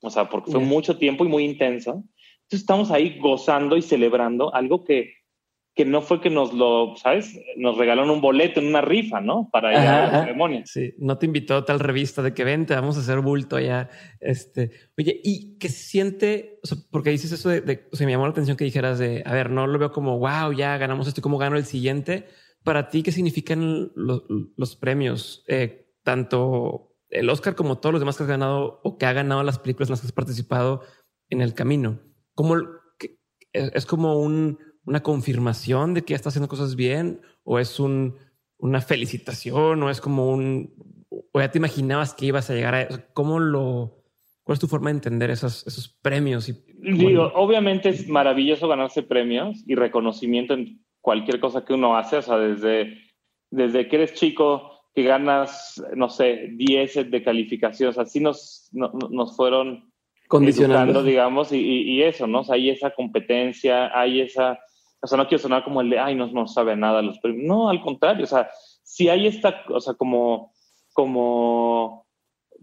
[0.03, 2.05] O sea, porque fue mucho tiempo y muy intenso.
[2.43, 5.15] Entonces estamos ahí gozando y celebrando algo que
[5.77, 7.39] que no fue que nos lo, ¿sabes?
[7.59, 9.51] Nos regalaron un boleto en una rifa, ¿no?
[9.53, 10.63] Para ir a la ceremonia.
[10.65, 13.91] Sí, no te invitó a tal revista de que vente, vamos a hacer bulto allá.
[14.19, 16.61] Este, oye, ¿y qué siente?
[16.63, 19.23] O sea, porque dices eso de, o sea, me llamó la atención que dijeras de,
[19.27, 22.25] a ver, no lo veo como, wow, ya ganamos esto, ¿cómo gano el siguiente?
[22.67, 25.45] Para ti, ¿qué significan los, premios?
[25.49, 29.43] Eh, tanto el Oscar como todos los demás que has ganado o que ha ganado
[29.43, 30.83] las películas en las que has participado
[31.31, 32.01] en el camino.
[32.35, 32.57] ¿Cómo
[33.53, 38.15] es como un una confirmación de que ya está haciendo cosas bien o es un,
[38.57, 40.73] una felicitación o es como un,
[41.11, 43.01] o ya te imaginabas que ibas a llegar a eso?
[43.13, 44.05] ¿Cómo lo,
[44.45, 46.49] cuál es tu forma de entender esos, esos premios?
[46.49, 52.17] Y, Digo, obviamente es maravilloso ganarse premios y reconocimiento en cualquier cosa que uno hace,
[52.17, 52.99] o sea, desde,
[53.49, 58.69] desde que eres chico que ganas, no sé, 10 de calificación, o sea, así nos,
[58.73, 59.93] nos fueron
[60.27, 62.41] condicionando, digamos, y, y, eso, ¿no?
[62.41, 64.59] O sea, hay esa competencia, hay esa
[65.01, 67.45] o sea, no quiero sonar como el de, ay, no, no sabe nada los premios.
[67.47, 68.51] No, al contrario, o sea,
[68.83, 70.53] si hay esta, o sea, como,
[70.93, 72.05] como,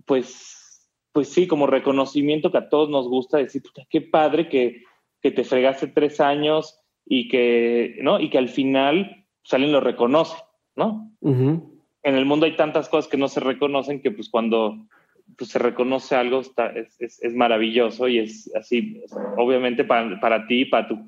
[0.06, 4.84] pues, pues sí, como reconocimiento que a todos nos gusta decir, puta, qué padre que,
[5.22, 8.20] que te fregaste tres años y que, ¿no?
[8.20, 10.38] Y que al final pues, alguien lo reconoce,
[10.76, 11.12] ¿no?
[11.22, 14.86] En el mundo hay tantas cosas que no se reconocen que pues cuando
[15.38, 19.02] pues, se reconoce algo, está, es, es, maravilloso y es así,
[19.38, 21.00] obviamente para, para ti, para tus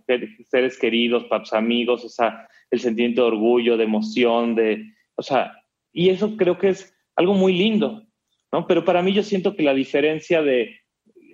[0.50, 5.22] seres queridos, para tus amigos, o sea, el sentimiento de orgullo, de emoción, de, o
[5.22, 8.04] sea, y eso creo que es algo muy lindo,
[8.52, 8.68] ¿no?
[8.68, 10.80] Pero para mí yo siento que la diferencia de,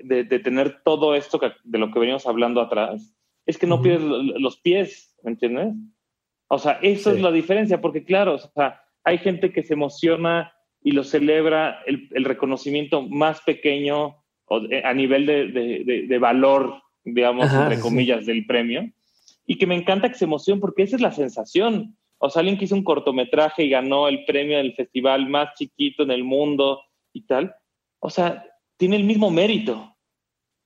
[0.03, 3.15] de, tener todo esto de lo que veníamos hablando atrás
[3.51, 5.75] es que no pierdes los pies, ¿me entiendes?
[6.47, 10.53] O sea, eso es la diferencia, porque claro, o sea, hay gente que se emociona
[10.83, 14.17] y lo celebra el, reconocimiento más pequeño
[14.83, 18.89] a nivel de, valor, digamos, entre comillas, del premio.
[19.45, 21.95] Y que me encanta que se emocione porque esa es la sensación.
[22.17, 26.03] O sea, alguien que hizo un cortometraje y ganó el premio del festival más chiquito
[26.03, 26.81] en el mundo
[27.13, 27.55] y tal.
[27.99, 28.45] O sea,
[28.77, 29.90] tiene el mismo mérito,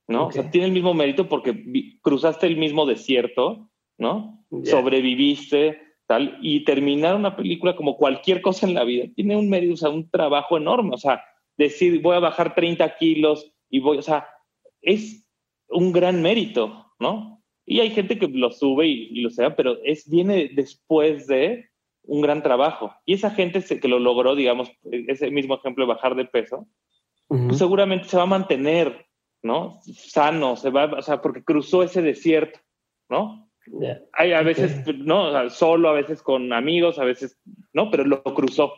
[0.08, 0.28] ¿no?
[0.28, 4.44] O sea, tiene el mismo mérito porque cruzaste el mismo desierto, ¿no?
[4.64, 9.74] Sobreviviste, tal, y terminar una película como cualquier cosa en la vida tiene un mérito,
[9.74, 11.22] o sea, un trabajo enorme, o sea,
[11.56, 14.28] decir voy a bajar 30 kilos y voy, o sea,
[14.80, 15.26] es
[15.68, 17.42] un gran mérito, ¿no?
[17.64, 21.68] Y hay gente que lo sube y, lo sea, pero es, viene después de
[22.04, 22.94] un gran trabajo.
[23.04, 26.68] Y esa gente que lo logró, digamos, ese mismo ejemplo de bajar de peso,
[27.26, 29.05] pues seguramente se va a mantener,
[29.46, 29.80] ¿no?
[29.82, 32.60] Sano, se va, o sea, porque cruzó ese desierto,
[33.08, 33.48] ¿no?
[34.12, 35.50] Hay a veces, ¿no?
[35.50, 37.38] Solo, a veces con amigos, a veces,
[37.72, 37.90] ¿no?
[37.90, 38.74] Pero lo cruzó.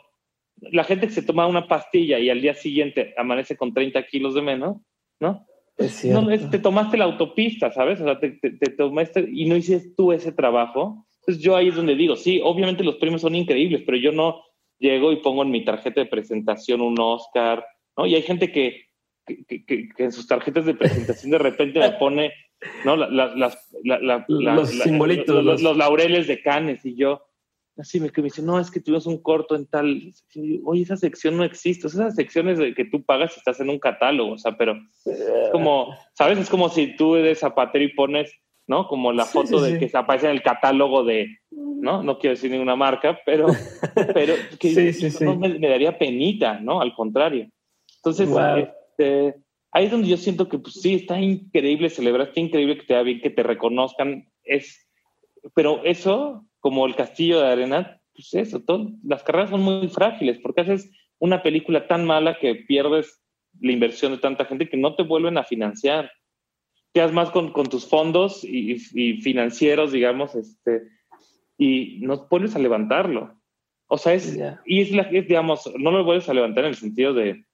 [0.61, 4.35] La gente que se toma una pastilla y al día siguiente amanece con 30 kilos
[4.35, 4.77] de menos,
[5.21, 5.47] ¿no?
[5.77, 8.01] Es no, te tomaste la autopista, ¿sabes?
[8.01, 11.07] O sea, te, te, tomaste y no hiciste tú ese trabajo.
[11.21, 14.43] Entonces yo ahí es donde digo, sí, obviamente los premios son increíbles, pero yo no
[14.79, 17.65] llego y pongo en mi tarjeta de presentación un Oscar,
[17.97, 18.07] ¿no?
[18.07, 18.88] Y hay gente que,
[19.29, 22.33] que, que en sus tarjetas de presentación de repente me pone
[22.85, 22.97] ¿no?
[22.97, 25.45] los simbolitos.
[25.45, 27.23] Los, laureles de Canes y yo,
[27.77, 30.13] así me, me dice, no, es que tuvimos un corto en tal,
[30.65, 33.79] oye, esa sección no existe, esas secciones de que tú pagas y estás en un
[33.79, 34.77] catálogo, o sea, pero
[35.07, 36.39] es como, ¿sabes?
[36.39, 38.33] Es como si tú de zapatero y pones,
[38.67, 38.87] ¿no?
[38.87, 42.03] Como la foto de que aparece en el catálogo de, ¿no?
[42.03, 43.47] No quiero decir ninguna marca, pero,
[44.13, 44.93] pero que
[45.39, 46.81] me, daría penita, ¿no?
[46.81, 47.49] Al contrario.
[47.97, 48.29] Entonces,
[48.99, 49.41] este,
[49.73, 53.03] ahí es donde yo siento que pues sí, está increíble celebrar, está increíble que te
[53.03, 54.89] bien, que te reconozcan, es,
[55.55, 60.39] pero eso, como el castillo de arena, pues eso, todo, las carreras son muy frágiles,
[60.43, 63.23] porque haces una película tan mala que pierdes
[63.61, 66.11] la inversión de tanta gente que no te vuelven a financiar.
[66.93, 70.83] Quedas más con, con tus fondos y, y, financieros, digamos, este,
[71.57, 73.37] y no vuelves a levantarlo.
[73.89, 77.15] O sea, es, y es la, digamos, no lo vuelves a levantar en el sentido
[77.15, 77.45] de,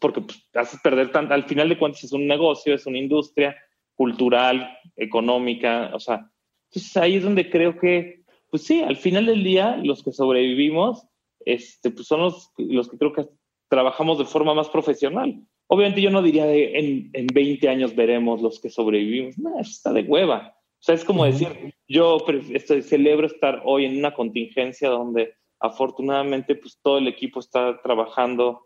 [0.00, 3.56] porque pues, haces perder tanto, al final de cuentas es un negocio, es una industria
[3.94, 6.30] cultural, económica, o sea,
[6.70, 11.06] entonces ahí es donde creo que, pues sí, al final del día los que sobrevivimos,
[11.44, 13.26] este, pues son los, los que creo que
[13.68, 15.40] trabajamos de forma más profesional.
[15.66, 19.70] Obviamente yo no diría de en, en 20 años veremos los que sobrevivimos, no, eso
[19.70, 20.54] está de hueva.
[20.80, 26.54] O sea, es como decir, yo estoy, celebro estar hoy en una contingencia donde afortunadamente
[26.54, 28.62] pues todo el equipo está trabajando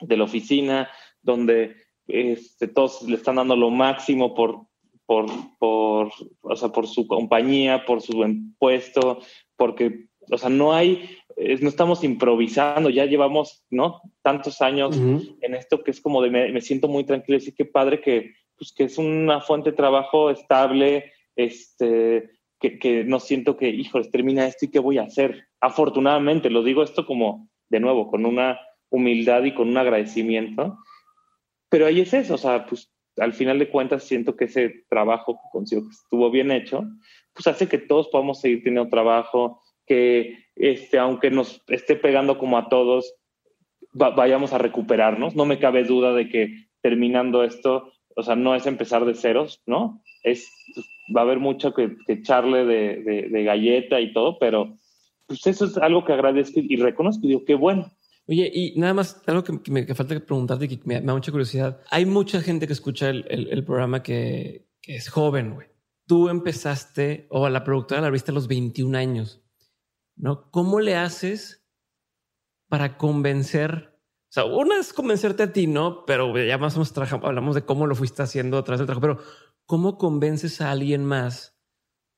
[0.00, 0.88] de la oficina,
[1.22, 1.76] donde
[2.06, 4.66] este, todos le están dando lo máximo por,
[5.06, 5.26] por,
[5.58, 6.10] por,
[6.40, 9.20] o sea, por su compañía, por su buen puesto,
[9.56, 11.18] porque, o sea, no hay,
[11.60, 14.00] no estamos improvisando, ya llevamos, ¿no?
[14.22, 18.00] Tantos años en esto que es como de, me, siento muy tranquilo, y qué padre
[18.00, 22.30] que, pues, que es una fuente de trabajo estable, este,
[22.60, 25.46] que, no siento que, híjoles, termina esto y qué voy a hacer.
[25.60, 28.58] Afortunadamente, lo digo esto como, de nuevo, con una
[28.90, 30.78] humildad y con un agradecimiento.
[31.68, 35.34] Pero ahí es eso, o sea, pues al final de cuentas siento que ese trabajo
[35.34, 36.84] que consigo que estuvo bien hecho,
[37.34, 42.58] pues hace que todos podamos seguir teniendo trabajo, que este, aunque nos esté pegando como
[42.58, 43.14] a todos,
[43.92, 45.34] vayamos a recuperarnos.
[45.34, 49.62] No me cabe duda de que terminando esto, o sea, no es empezar de ceros,
[49.66, 50.02] ¿no?
[50.22, 50.48] Es,
[51.14, 54.76] va a haber mucho que, echarle de, de, galleta y todo, pero
[55.26, 57.90] pues eso es algo que agradezco y reconozco y digo, qué bueno.
[58.28, 61.80] Oye, y nada más, algo que, me falta preguntarte que me, da mucha curiosidad.
[61.90, 65.68] Hay mucha gente que escucha el, el, programa que, que, es joven, güey.
[66.06, 69.42] Tú empezaste, o la productora la viste a los 21 años,
[70.14, 70.50] ¿no?
[70.50, 71.66] ¿Cómo le haces
[72.68, 73.98] para convencer
[74.28, 76.04] o sea, una es convencerte a ti, ¿no?
[76.04, 79.18] Pero ya más o menos hablamos de cómo lo fuiste haciendo tras del trabajo, pero
[79.64, 81.58] ¿cómo convences a alguien más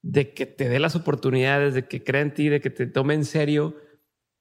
[0.02, 3.14] de que te dé las oportunidades, de que crea en ti, de que te tome
[3.14, 3.76] en serio,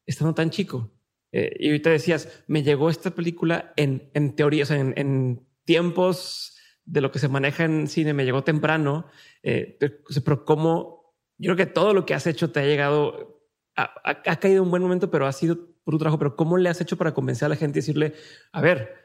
[0.08, 0.92] estando tan chico?
[1.32, 6.58] Eh, y ahorita decías, me llegó esta película en, en teoría, o sea, en, tiempos
[6.86, 9.06] de lo que se maneja en cine, me llegó temprano,
[9.44, 9.78] eh,
[10.26, 13.44] pero, cómo, yo creo que todo lo que has hecho te ha llegado,
[13.76, 16.70] ha, ha caído un buen momento, pero ha sido por tu trabajo, pero ¿cómo le
[16.70, 18.14] has hecho para convencer a la gente y decirle,
[18.52, 18.96] a ver,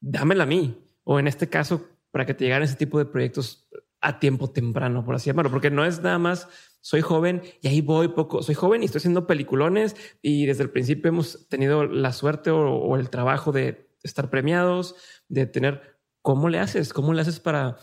[0.00, 0.82] dámela a mí?
[1.02, 3.68] O en este caso, para que te lleguen ese tipo de proyectos
[4.04, 6.48] a tiempo temprano, por así llamarlo, porque no es nada más
[6.80, 10.70] soy joven y ahí voy poco, soy joven y estoy haciendo peliculones y desde el
[10.70, 14.94] principio hemos tenido la suerte o, el trabajo de estar premiados,
[15.28, 16.92] de tener, ¿cómo le haces?
[16.92, 17.78] ¿Cómo le haces para,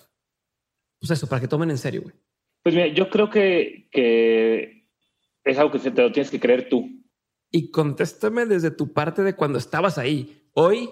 [0.99, 2.15] pues eso, para que tomen en serio, güey?
[2.63, 4.87] Pues mira, yo creo que, que
[5.43, 6.87] es algo que te lo tienes que creer tú
[7.51, 10.47] y contéstame desde tu parte de cuando estabas ahí.
[10.53, 10.89] Hoy,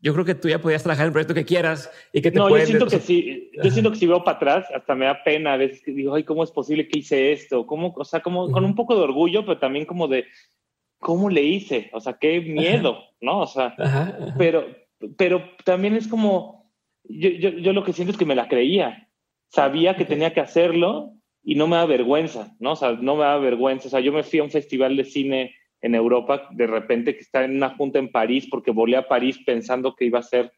[0.00, 2.38] yo creo que tú ya podías trabajar en el proyecto que quieras y que te
[2.38, 3.50] No, yo siento que sí.
[3.62, 6.14] Yo siento que si veo para atrás, hasta me da pena a veces que digo,
[6.14, 7.66] ay, ¿cómo es posible que hice esto?
[7.66, 10.26] ¿Cómo, o sea, como con un poco de orgullo, pero también como de,
[10.98, 11.90] ¿cómo le hice?
[11.92, 13.40] O sea, qué miedo, ¿no?
[13.40, 13.74] O sea,
[14.38, 14.66] pero,
[15.16, 16.72] pero también es como,
[17.04, 19.08] yo, yo, yo lo que siento es que me la creía.
[19.48, 21.12] Sabía que tenía que hacerlo
[21.42, 22.72] y no me da vergüenza, ¿no?
[22.72, 23.88] O sea, no me da vergüenza.
[23.88, 27.20] O sea, yo me fui a un festival de cine en Europa, de repente que
[27.20, 30.52] estaba en una junta en París, porque volé a París pensando que iba a ser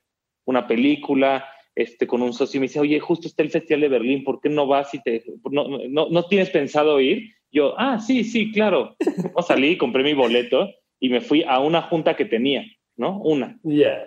[0.46, 3.88] una película, este, con un socio y me dice, oye, justo está el Festival de
[3.88, 7.34] Berlín, ¿por qué no vas y te, no, no, no tienes pensado ir?
[7.50, 8.96] Yo, ah, sí, sí, claro.
[9.34, 10.68] O salí, compré mi boleto
[11.00, 12.64] y me fui a una junta que tenía,
[12.96, 13.20] ¿no?
[13.20, 13.58] Una.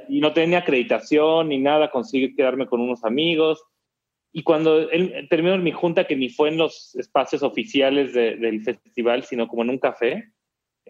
[0.09, 3.63] Y no tenía acreditación ni nada, conseguí quedarme con unos amigos
[4.33, 9.23] y cuando él terminó mi junta, que ni fue en los espacios oficiales del festival,
[9.23, 10.31] sino como en un café,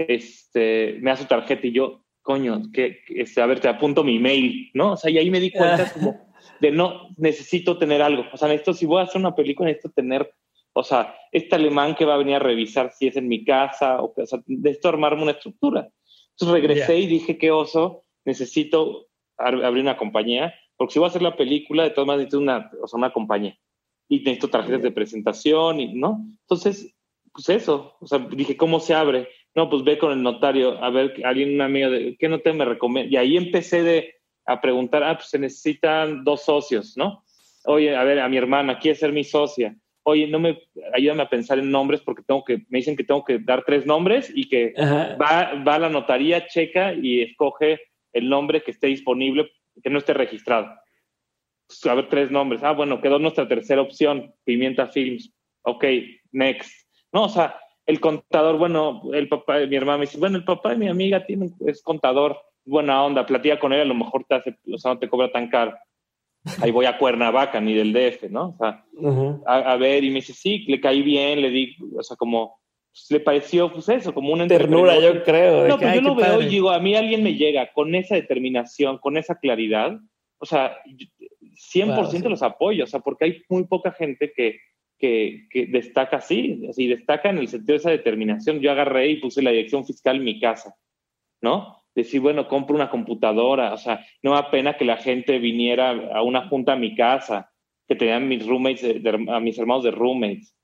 [0.07, 4.19] este, me da su tarjeta y yo, coño, que, este, a ver, te apunto mi
[4.19, 4.93] mail, ¿no?
[4.93, 8.25] O sea, y ahí me di cuenta como de no, necesito tener algo.
[8.31, 10.33] O sea, necesito, si voy a hacer una película, necesito tener,
[10.73, 14.01] o sea, este alemán que va a venir a revisar si es en mi casa,
[14.01, 15.89] o, o sea, necesito armarme una estructura.
[16.31, 19.07] Entonces regresé y dije, qué oso, necesito
[19.37, 22.71] abrir una compañía porque si voy a hacer la película, de todas maneras necesito una,
[22.81, 23.55] o sea, una compañía.
[24.09, 26.25] Y necesito tarjetas de presentación, y, ¿no?
[26.41, 26.91] Entonces,
[27.31, 27.97] pues eso.
[28.01, 29.29] O sea, dije, ¿cómo se abre?
[29.55, 32.65] No, pues ve con el notario, a ver, alguien, un amigo, de, ¿qué notario me
[32.65, 33.11] recomienda?
[33.11, 34.15] Y ahí empecé de,
[34.45, 37.23] a preguntar, ah, pues se necesitan dos socios, ¿no?
[37.65, 39.75] Oye, a ver, a mi hermana, ¿quiere ser mi socia?
[40.03, 40.57] Oye, no me,
[40.93, 43.85] ayúdame a pensar en nombres porque tengo que, me dicen que tengo que dar tres
[43.85, 47.79] nombres y que va, va a la notaría, checa y escoge
[48.13, 49.51] el nombre que esté disponible
[49.83, 50.69] que no esté registrado.
[51.67, 52.63] Pues, a ver, tres nombres.
[52.63, 55.33] Ah, bueno, quedó nuestra tercera opción, Pimienta Films.
[55.63, 55.85] Ok,
[56.31, 56.71] next.
[57.13, 57.59] No, o sea,
[57.91, 60.87] el contador, bueno, el papá de mi hermana me dice, bueno, el papá de mi
[60.87, 64.77] amiga tiene, es contador, buena onda, platica con él, a lo mejor te hace, o
[64.77, 65.77] sea, no te cobra tan caro.
[66.61, 68.49] Ahí voy a Cuernavaca, ni del DF, ¿no?
[68.49, 68.85] O sea,
[69.45, 72.59] a, ver, y me dice, sí, le caí bien, le di, o sea, como,
[72.91, 75.67] pues, le pareció, pues eso, como una ternura, yo creo.
[75.67, 78.97] No, pero yo lo veo y digo, a mí alguien me llega con esa determinación,
[78.97, 79.99] con esa claridad,
[80.39, 80.77] o sea,
[81.73, 84.57] 100% los apoyo, o sea, porque hay muy poca gente que,
[85.01, 88.59] que, que, destaca así, así, destaca en el sentido de esa determinación.
[88.59, 90.75] Yo agarré y puse la dirección fiscal en mi casa,
[91.41, 91.75] ¿no?
[91.95, 96.21] Decir, bueno, compro una computadora, o sea, no da pena que la gente viniera a
[96.21, 97.51] una junta a mi casa,
[97.87, 100.55] que tenían mis roommates, a mis hermanos de roommates,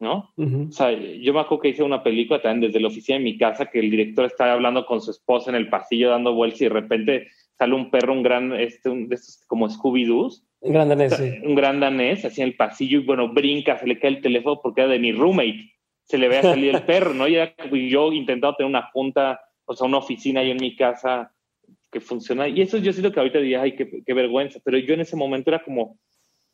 [0.00, 0.32] ¿no?
[0.36, 3.38] O sea, yo me acuerdo que hice una película también desde la oficina de mi
[3.38, 6.64] casa que el director estaba hablando con su esposa en el pasillo dando vueltas y
[6.64, 10.44] de repente sale un perro, un gran, este, un, de estos como Scooby-Doos.
[10.64, 11.30] Un gran danés, sí.
[11.42, 14.60] Un gran danés, así en el pasillo y bueno, brinca, se le cae el teléfono
[14.62, 15.70] porque era de mi roommate.
[16.04, 17.28] Se le ve a salir el perro, ¿no?
[17.28, 21.30] Y yo intentado tener una junta, o sea, una oficina ahí en mi casa
[21.92, 22.48] que funciona.
[22.48, 24.58] Y eso yo siento que ahorita diría, ay, qué, qué vergüenza.
[24.64, 25.98] Pero yo en ese momento era como,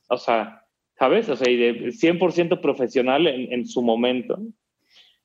[0.08, 0.64] o sea,
[0.98, 1.28] ¿sabes?
[1.28, 4.40] O sea, y de 100% profesional en, en, su momento.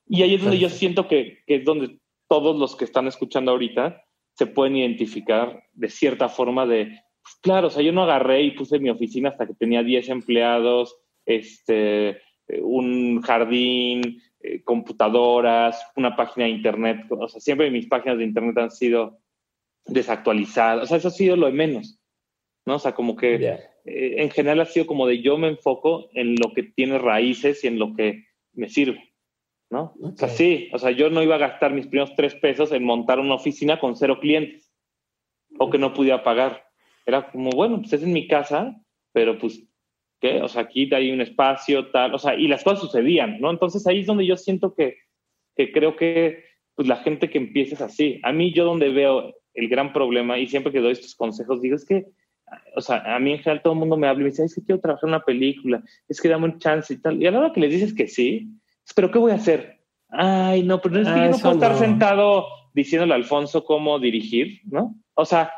[0.07, 1.97] Y ahí es donde yo siento que, que, es donde
[2.27, 4.03] todos los que están escuchando ahorita
[4.33, 8.51] se pueden identificar de cierta forma de, pues claro, o sea, yo no agarré y
[8.51, 10.95] puse mi oficina hasta que tenía 10 empleados,
[11.25, 12.21] este,
[12.61, 17.07] un jardín, eh, computadoras, una página de internet.
[17.09, 19.17] O sea, siempre mis páginas de internet han sido
[19.87, 20.83] desactualizadas.
[20.83, 21.99] O sea, eso ha sido lo de menos.
[22.67, 22.75] ¿no?
[22.75, 26.35] O sea, como que eh, en general ha sido como de yo me enfoco en
[26.35, 29.15] lo que tiene raíces y en lo que me sirve.
[29.71, 29.95] ¿no?
[29.99, 32.83] O sea, sí, o sea, yo no iba a gastar mis primeros tres pesos en
[32.83, 34.71] montar una oficina con cero clientes
[35.57, 36.64] o que no pudiera pagar.
[37.05, 38.75] Era como, bueno, pues es en mi casa,
[39.13, 39.63] pero pues
[40.21, 40.41] ¿qué?
[40.41, 43.51] O sea, aquí hay un espacio, tal, o sea, y las cosas sucedían, ¿no?
[43.51, 44.97] Entonces ahí es donde yo siento que,
[45.55, 46.43] que creo que
[46.75, 48.19] pues la gente que empieza es así.
[48.23, 51.75] A mí yo donde veo el gran problema, y siempre que doy estos consejos, digo,
[51.75, 52.05] es que,
[52.75, 54.55] o sea, a mí en general todo el mundo me habla y me dice, es
[54.55, 57.21] que quiero trabajar en una película, es que dame un chance y tal.
[57.21, 58.49] Y a la hora que les dices que sí,
[58.95, 59.79] pero ¿qué voy a hacer?
[60.09, 64.59] Ay, no, pero es que yo no puedo estar sentado diciéndole a Alfonso cómo dirigir,
[64.65, 64.95] ¿no?
[65.13, 65.51] O sea,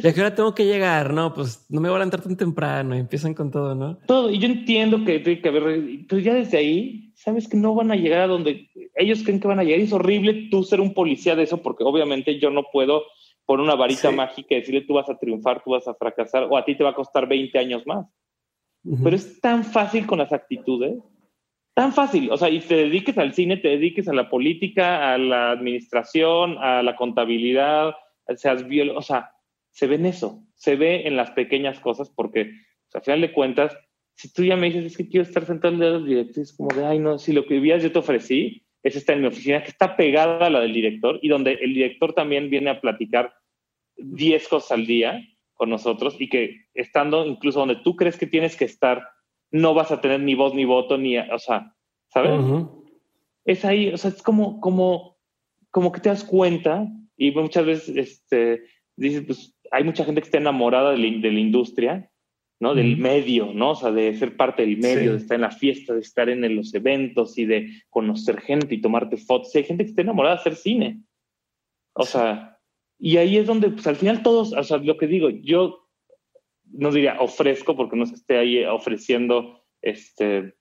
[0.00, 1.12] ¿De qué hora tengo que llegar?
[1.12, 3.98] No, pues no me voy a levantar tan temprano y empiezan con todo, ¿no?
[4.06, 4.30] Todo.
[4.30, 7.90] Y yo entiendo que tiene que haber, pero ya desde ahí, sabes que no van
[7.90, 9.80] a llegar a donde ellos creen que van a llegar.
[9.80, 13.04] Y es horrible tú ser un policía de eso, porque obviamente yo no puedo
[13.44, 16.64] por una varita mágica decirle tú vas a triunfar, tú vas a fracasar, o a
[16.64, 18.06] ti te va a costar 20 años más.
[19.02, 20.98] Pero es tan fácil con las actitudes,
[21.74, 22.30] tan fácil.
[22.30, 26.56] O sea, y te dediques al cine, te dediques a la política, a la administración,
[26.58, 27.94] a la contabilidad,
[28.34, 29.30] seas viol, o sea,
[29.76, 33.32] se ve en eso, se ve en las pequeñas cosas, porque pues, al final de
[33.32, 33.76] cuentas,
[34.14, 36.74] si tú ya me dices, es que quiero estar sentado en el director, es como
[36.74, 39.62] de, ay, no, si lo que vivías yo te ofrecí, es estar en mi oficina,
[39.62, 43.34] que está pegada a la del director, y donde el director también viene a platicar
[43.98, 45.22] 10 cosas al día
[45.52, 49.06] con nosotros, y que estando incluso donde tú crees que tienes que estar,
[49.50, 51.74] no vas a tener ni voz ni voto, ni, o sea,
[52.08, 52.40] ¿sabes?
[53.44, 55.18] Es ahí, o sea, es como, como,
[55.70, 58.62] como que te das cuenta, y muchas veces, este,
[58.96, 62.10] dices, pues hay mucha gente que está enamorada de la, industria,
[62.58, 62.74] ¿no?
[62.74, 63.72] Del medio, ¿no?
[63.72, 66.56] O sea, de ser parte del medio, de estar en la fiesta, de estar en
[66.56, 69.54] los eventos y de conocer gente y tomarte fotos.
[69.54, 71.02] hay gente que está enamorada de hacer cine.
[71.92, 72.58] O sea,
[72.98, 75.86] y ahí es donde, pues al final todos, o sea, lo que digo, yo
[76.64, 80.54] no diría ofrezco, porque no es que esté ahí ofreciendo este,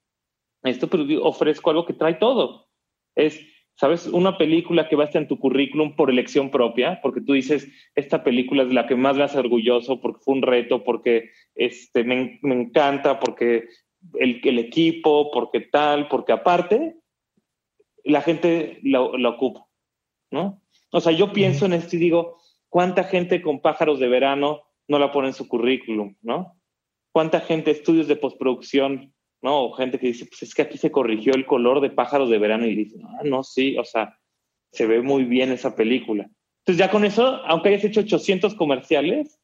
[0.64, 2.68] esto, pero ofrezco algo que trae todo.
[3.16, 3.40] Es
[3.76, 4.08] ¿sabes?
[4.08, 7.68] Una película que va a estar en tu currículum por elección propia, porque tú dices,
[7.94, 12.04] esta película es la que más me hace orgulloso, porque fue un reto, porque este,
[12.04, 13.68] me, me encanta, porque
[14.20, 16.96] el, el, equipo, porque tal, porque aparte,
[18.04, 19.68] la gente lo, ocupa,
[20.32, 20.62] ¿no?
[20.92, 22.38] O sea, yo pienso en esto y digo,
[22.70, 26.56] ¿cuánta gente con pájaros de verano no la pone en su currículum, ¿no?
[27.12, 29.15] ¿Cuánta gente estudios de postproducción
[29.46, 29.66] ¿no?
[29.66, 32.40] O gente que dice, pues es que aquí se corrigió el color de pájaros de
[32.40, 34.18] verano y dice, ah, no, sí, o sea,
[34.72, 36.28] se ve muy bien esa película.
[36.62, 39.40] Entonces ya con eso, aunque hayas hecho 800 comerciales,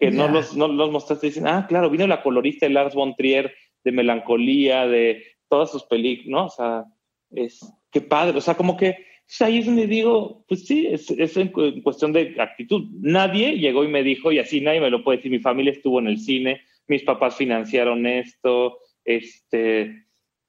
[0.00, 3.14] que no, los, no los mostraste, dicen, ah, claro, vino la colorista de Lars von
[3.14, 3.54] Trier,
[3.84, 6.46] de Melancolía, de todas sus películas, ¿no?
[6.46, 6.84] O sea,
[7.30, 7.60] es,
[7.92, 8.96] qué padre, o sea, como que
[9.38, 11.52] ahí es donde digo, pues sí, es, es en
[11.82, 12.88] cuestión de actitud.
[13.00, 16.00] Nadie llegó y me dijo, y así nadie me lo puede decir, mi familia estuvo
[16.00, 20.06] en el cine, mis papás financiaron esto, este,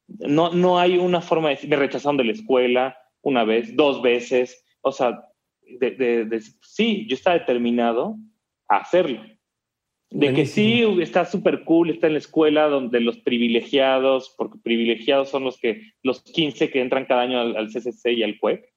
[0.08, 4.02] no, no hay una forma de decir, me rechazaron de la escuela una vez, dos
[4.02, 5.24] veces, o sea,
[5.62, 8.18] de, sí, yo estaba determinado
[8.68, 9.22] a hacerlo.
[10.10, 15.30] De que sí, está súper cool, está en la escuela donde los privilegiados, porque privilegiados
[15.30, 18.74] son los que, los 15 que entran cada año al, CCC y al CUEC,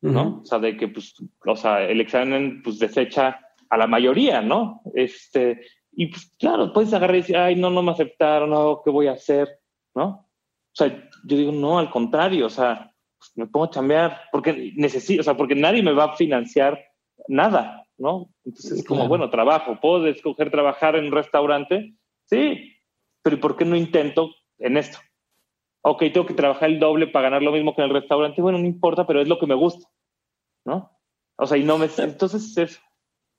[0.00, 0.40] ¿no?
[0.40, 3.38] O sea, de que, pues, o sea, el examen, pues, desecha
[3.68, 4.80] a la mayoría, ¿no?
[4.94, 5.60] Este,
[5.92, 9.06] y pues claro, puedes agarrar y decir, ay, no, no me aceptaron, no, ¿qué voy
[9.06, 9.60] a hacer?
[9.94, 10.06] ¿No?
[10.08, 10.88] O sea,
[11.24, 15.24] yo digo, no, al contrario, o sea, pues, me pongo a chambear porque necesito, o
[15.24, 16.82] sea, porque nadie me va a financiar
[17.28, 18.30] nada, ¿no?
[18.44, 21.94] Entonces es como, bueno, trabajo, ¿puedo escoger trabajar en un restaurante?
[22.24, 22.72] Sí,
[23.22, 24.98] pero ¿por qué no intento en esto?
[25.82, 28.40] Ok, tengo que trabajar el doble para ganar lo mismo que en el restaurante.
[28.40, 29.88] Bueno, no importa, pero es lo que me gusta,
[30.64, 30.90] ¿no?
[31.36, 31.88] O sea, y no me...
[31.98, 32.80] Entonces es...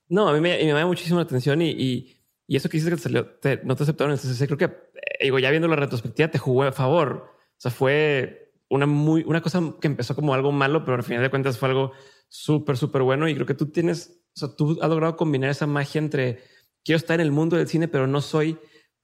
[0.07, 2.97] No, a mí me, me llama muchísimo la atención y y eso que dices que
[2.97, 6.39] te salió, no te aceptaron en creo que, eh, digo, ya viendo la retrospectiva, te
[6.39, 7.31] jugó a favor.
[7.35, 11.21] O sea, fue una muy, una cosa que empezó como algo malo, pero al final
[11.21, 11.93] de cuentas fue algo
[12.27, 13.27] súper, súper bueno.
[13.29, 16.43] Y creo que tú tienes, o sea, tú has logrado combinar esa magia entre
[16.83, 18.57] quiero estar en el mundo del cine, pero no soy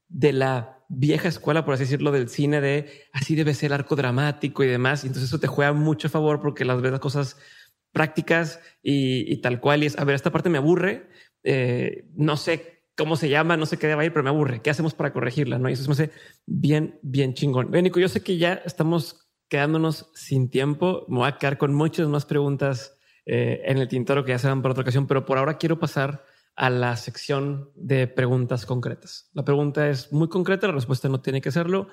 [0.08, 4.64] de la vieja escuela, por así decirlo, del cine de así debe ser arco dramático
[4.64, 5.04] y demás.
[5.04, 7.36] Y entonces eso te juega mucho a favor porque las ves las cosas
[7.92, 9.82] prácticas y, tal cual.
[9.82, 11.08] Y es, a ver, esta parte me aburre.
[11.42, 14.60] Eh, no sé cómo se llama, no sé qué debe ir, pero me aburre.
[14.60, 15.58] ¿Qué hacemos para corregirla?
[15.58, 16.10] No, y eso me hace
[16.44, 17.70] bien, bien chingón.
[17.70, 21.06] Bien, Nico, yo sé que ya estamos quedándonos sin tiempo.
[21.08, 24.48] Me voy a quedar con muchas más preguntas eh, en el tintero que ya se
[24.48, 26.24] dan para otra ocasión, pero por ahora quiero pasar
[26.56, 29.30] a la sección de preguntas concretas.
[29.32, 31.88] La pregunta es muy concreta, la respuesta no tiene que serlo.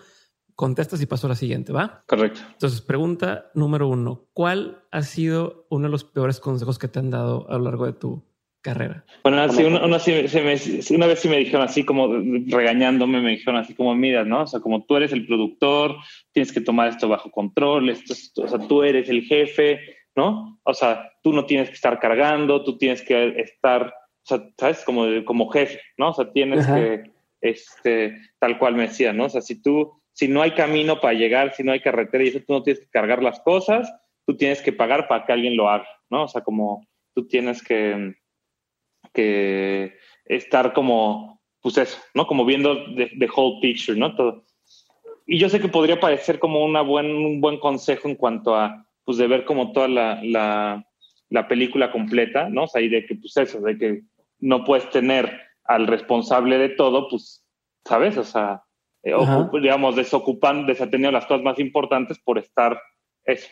[0.55, 2.03] Contestas y paso a la siguiente, ¿va?
[2.05, 2.41] Correcto.
[2.51, 4.27] Entonces, pregunta número uno.
[4.34, 7.85] ¿Cuál ha sido uno de los peores consejos que te han dado a lo largo
[7.85, 8.25] de tu
[8.61, 9.05] carrera?
[9.23, 12.09] Bueno, así, una, una, una, vez sí me dijeron así como
[12.47, 14.43] regañándome, me dijeron así como, mira, ¿no?
[14.43, 15.95] O sea, como tú eres el productor,
[16.31, 18.13] tienes que tomar esto bajo control, esto,
[18.43, 19.79] o sea, tú eres el jefe,
[20.15, 20.59] ¿no?
[20.63, 23.93] O sea, tú no tienes que estar cargando, tú tienes que estar
[24.27, 24.84] o sea, ¿sabes?
[24.84, 26.09] Como, como jefe, ¿no?
[26.09, 29.25] O sea, tienes que, este, tal cual me decía, ¿no?
[29.25, 32.27] O sea, si tú, si no hay camino para llegar, si no hay carretera y
[32.27, 33.89] eso, tú no tienes que cargar las cosas,
[34.25, 36.23] tú tienes que pagar para que alguien lo haga, ¿no?
[36.23, 36.85] O sea, como
[37.15, 38.15] tú tienes que,
[39.18, 42.27] que estar como, pues eso, ¿no?
[42.27, 44.15] Como viendo the, whole picture, ¿no?
[44.15, 44.45] Todo.
[45.26, 48.85] Y yo sé que podría parecer como una buen, un buen consejo en cuanto a,
[49.03, 50.85] pues, de ver como toda la, la,
[51.30, 52.65] la película completa, ¿no?
[52.65, 54.02] O sea, y de que, pues eso, de que
[54.39, 57.44] no puedes tener al responsable de todo, pues,
[57.85, 58.18] ¿sabes?
[58.18, 58.61] O sea,
[59.02, 59.15] eh,
[59.60, 62.80] digamos, desocupando, desatendiendo las cosas más importantes por estar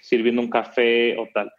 [0.02, 1.52] sirviendo un café o tal.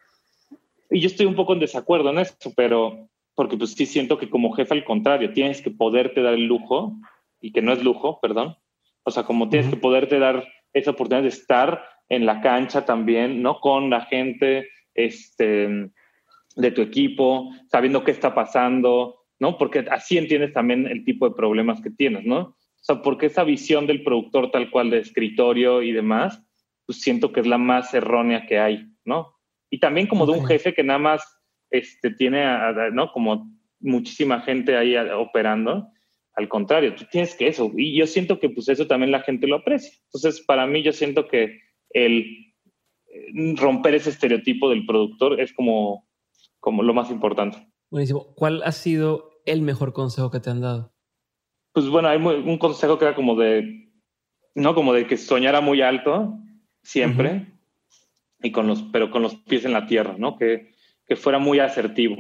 [0.90, 4.28] Y yo estoy un poco en desacuerdo en eso, pero porque pues sí siento que
[4.28, 6.96] como jefe al contrario, tienes que poderte dar el lujo,
[7.40, 8.56] y que no es lujo, perdón,
[9.04, 13.42] o sea, como tienes que poderte dar esa oportunidad de estar en la cancha también,
[13.42, 13.60] ¿no?
[13.60, 15.90] Con la gente, este,
[16.56, 19.58] de tu equipo, sabiendo qué está pasando, ¿no?
[19.58, 22.38] Porque así entiendes también el tipo de problemas que tienes, ¿no?
[22.40, 26.42] O sea, porque esa visión del productor tal cual de escritorio y demás,
[26.84, 29.34] pues siento que es la más errónea que hay, ¿no?
[29.70, 31.35] Y también como de un jefe que nada más
[31.70, 32.44] este, tiene,
[32.92, 33.12] ¿no?
[33.12, 35.88] Como muchísima gente ahí operando.
[36.34, 37.72] Al contrario, tú tienes que eso.
[37.76, 39.92] Y yo siento que pues eso también la gente lo aprecia.
[40.04, 41.60] Entonces, para mí yo siento que
[41.90, 42.54] el
[43.08, 46.06] eh, romper ese estereotipo del productor es como
[46.66, 47.58] como lo más importante.
[47.90, 48.34] Buenísimo.
[48.34, 50.92] ¿Cuál ha sido el mejor consejo que te han dado?
[51.72, 53.92] Pues bueno, hay un consejo que era como de,
[54.56, 56.34] no, como de que soñara muy alto
[56.82, 57.52] siempre,
[58.42, 60.36] y con los, pero con los pies en la tierra, ¿no?
[60.36, 60.74] Que,
[61.06, 62.16] que fuera muy asertivo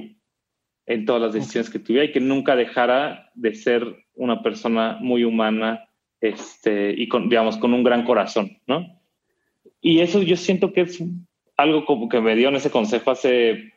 [0.86, 5.24] en todas las decisiones que tuviera y que nunca dejara de ser una persona muy
[5.24, 5.88] humana
[6.20, 9.00] este, y con, digamos, con un gran corazón, ¿no?
[9.80, 11.02] Y eso yo siento que es
[11.56, 13.72] algo como que me dio en ese consejo hace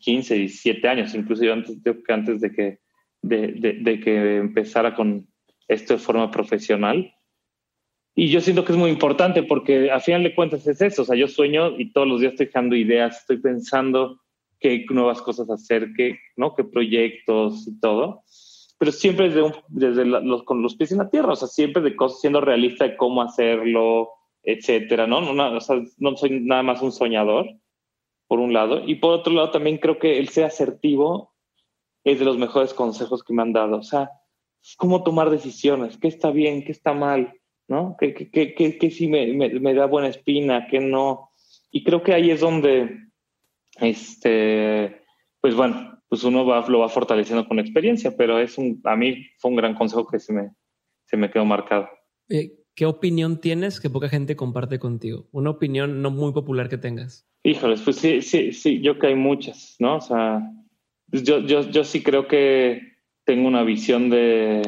[0.00, 1.76] 15, 17 años, incluso yo antes,
[2.08, 2.78] antes de, que,
[3.22, 5.26] de, que empezara con
[5.68, 7.14] esto de forma profesional.
[8.14, 11.04] Y yo siento que es muy importante porque a final de cuentas es eso, o
[11.04, 14.21] sea, yo sueño y todos los días estoy dejando ideas, estoy pensando
[14.62, 16.54] qué nuevas cosas hacer, qué, ¿no?
[16.54, 18.22] qué proyectos y todo,
[18.78, 21.94] pero siempre desde, desde los, con los pies en la tierra, o sea, siempre de
[21.94, 24.08] cosas, siendo realista de cómo hacerlo,
[24.42, 25.20] etcétera, ¿no?
[25.20, 27.46] No, o sea, no soy nada más un soñador,
[28.32, 28.82] por un lado.
[28.86, 31.34] Y por otro lado, también creo que el ser asertivo
[32.02, 33.76] es de los mejores consejos que me han dado.
[33.76, 34.10] O sea,
[34.78, 37.34] cómo tomar decisiones, qué está bien, qué está mal,
[37.68, 37.94] ¿no?
[38.00, 41.30] ¿Qué, qué, qué, qué sí me, me, da buena espina, qué no?
[41.70, 43.00] Y creo que ahí es donde,
[43.80, 45.02] este,
[45.40, 49.26] pues bueno, pues uno va, lo va fortaleciendo con experiencia, pero es un, a mí
[49.38, 50.50] fue un gran consejo que se me,
[51.06, 51.88] se me quedó marcado.
[52.28, 55.28] Eh, ¿Qué opinión tienes que poca gente comparte contigo?
[55.30, 57.28] Una opinión no muy popular que tengas.
[57.42, 59.96] Híjoles, pues sí, sí, sí, yo que hay muchas, ¿no?
[59.96, 60.40] O sea,
[61.10, 62.80] pues yo, yo, yo sí creo que
[63.24, 64.62] tengo una visión de,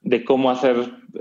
[0.00, 0.76] de cómo hacer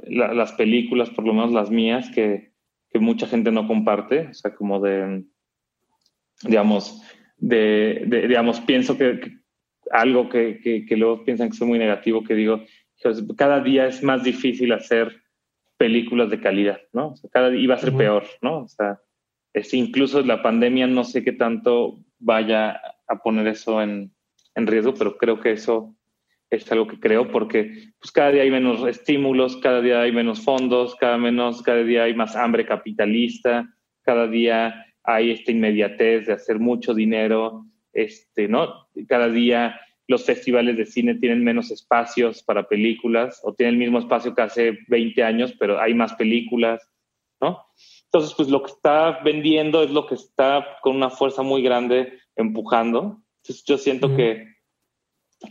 [0.07, 2.53] las películas, por lo menos las mías, que,
[2.89, 5.25] que, mucha gente no comparte, o sea, como de,
[6.43, 7.01] digamos,
[7.37, 9.37] de, digamos, pienso que,
[9.91, 12.63] algo que, que, que, luego piensan que soy muy negativo, que digo,
[13.37, 15.21] cada día es más difícil hacer
[15.77, 17.09] películas de calidad, ¿no?
[17.09, 18.59] O sea, cada día iba a ser peor, ¿no?
[18.63, 18.99] O sea,
[19.53, 24.11] es, incluso la pandemia no sé qué tanto vaya a poner eso en,
[24.55, 25.95] en, riesgo, pero creo que eso
[26.49, 30.43] es algo que creo porque pues cada día hay menos estímulos, cada día hay menos
[30.43, 33.69] fondos, cada, menos, cada día hay más hambre capitalista,
[34.01, 38.87] cada día hay esta inmediatez de hacer mucho dinero, este, ¿no?
[39.07, 43.99] Cada día los festivales de cine tienen menos espacios para películas o tienen el mismo
[43.99, 46.81] espacio que hace 20 años, pero hay más películas,
[47.41, 47.65] ¿no?
[48.05, 52.19] Entonces, pues lo que está vendiendo es lo que está con una fuerza muy grande
[52.35, 53.21] empujando.
[53.43, 54.45] Entonces, yo siento que,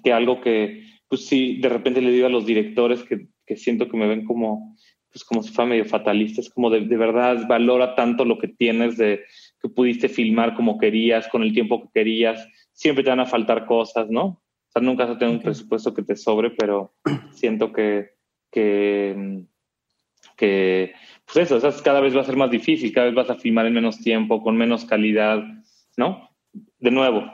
[0.04, 3.88] que algo que, pues sí, de repente le digo a los directores que, que siento
[3.88, 4.76] que me ven como,
[5.16, 8.48] pues como si fuera medio fatalista, es como de, de verdad valora tanto lo que
[8.48, 9.24] tienes de
[9.60, 13.66] que pudiste filmar como querías, con el tiempo que querías, siempre te van a faltar
[13.66, 14.42] cosas, ¿no?
[14.76, 16.94] sea, nunca vas a tener un presupuesto que te sobre, pero
[17.32, 18.10] siento que,
[18.50, 19.44] que,
[20.36, 20.92] que
[21.24, 23.74] pues eso, cada vez va a ser más difícil, cada vez vas a filmar en
[23.74, 25.42] menos tiempo, con menos calidad,
[25.96, 26.30] ¿no?
[26.78, 27.24] De nuevo,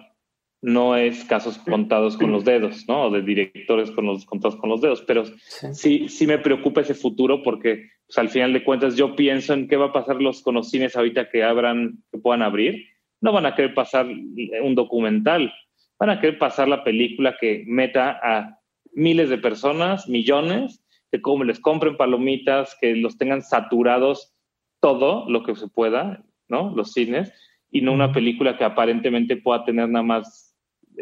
[0.63, 3.03] no es casos contados con los dedos, ¿no?
[3.03, 5.25] O de directores con los, contados con los dedos, pero
[5.73, 6.09] sí.
[6.09, 9.77] sí, me preocupa ese futuro porque pues, al final de cuentas yo pienso en qué
[9.77, 12.87] va a pasar los, con los cines ahorita que abran, que puedan abrir.
[13.21, 15.53] No van a querer pasar un documental,
[15.99, 18.61] van a querer pasar la película que meta a
[18.95, 24.33] miles de personas, millones, que como les compren palomitas, que los tengan saturados
[24.81, 26.73] todo lo que se pueda, ¿no?
[26.75, 27.33] Los cines,
[27.71, 30.52] y no una película que aparentemente pueda tener nada más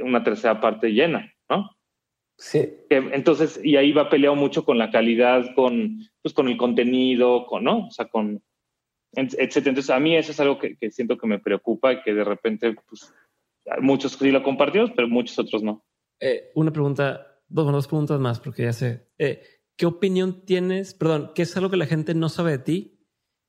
[0.03, 1.71] una tercera parte llena, ¿no?
[2.39, 2.69] Sí.
[2.89, 7.65] Entonces, y ahí va peleado mucho con la calidad, con, pues, con el contenido, con,
[7.65, 7.87] ¿no?
[7.89, 8.43] O sea, con,
[9.13, 9.71] etcétera.
[9.71, 12.75] Entonces, a mí eso es algo que, siento que me preocupa y que de repente,
[12.89, 13.13] pues,
[13.81, 15.85] muchos sí lo compartimos, pero muchos otros no.
[16.19, 19.09] Eh, una pregunta, dos, dos preguntas más, porque ya sé.
[19.19, 19.43] Eh,
[19.77, 20.95] ¿Qué opinión tienes?
[20.95, 23.07] Perdón, ¿qué es algo que la gente no sabe de ti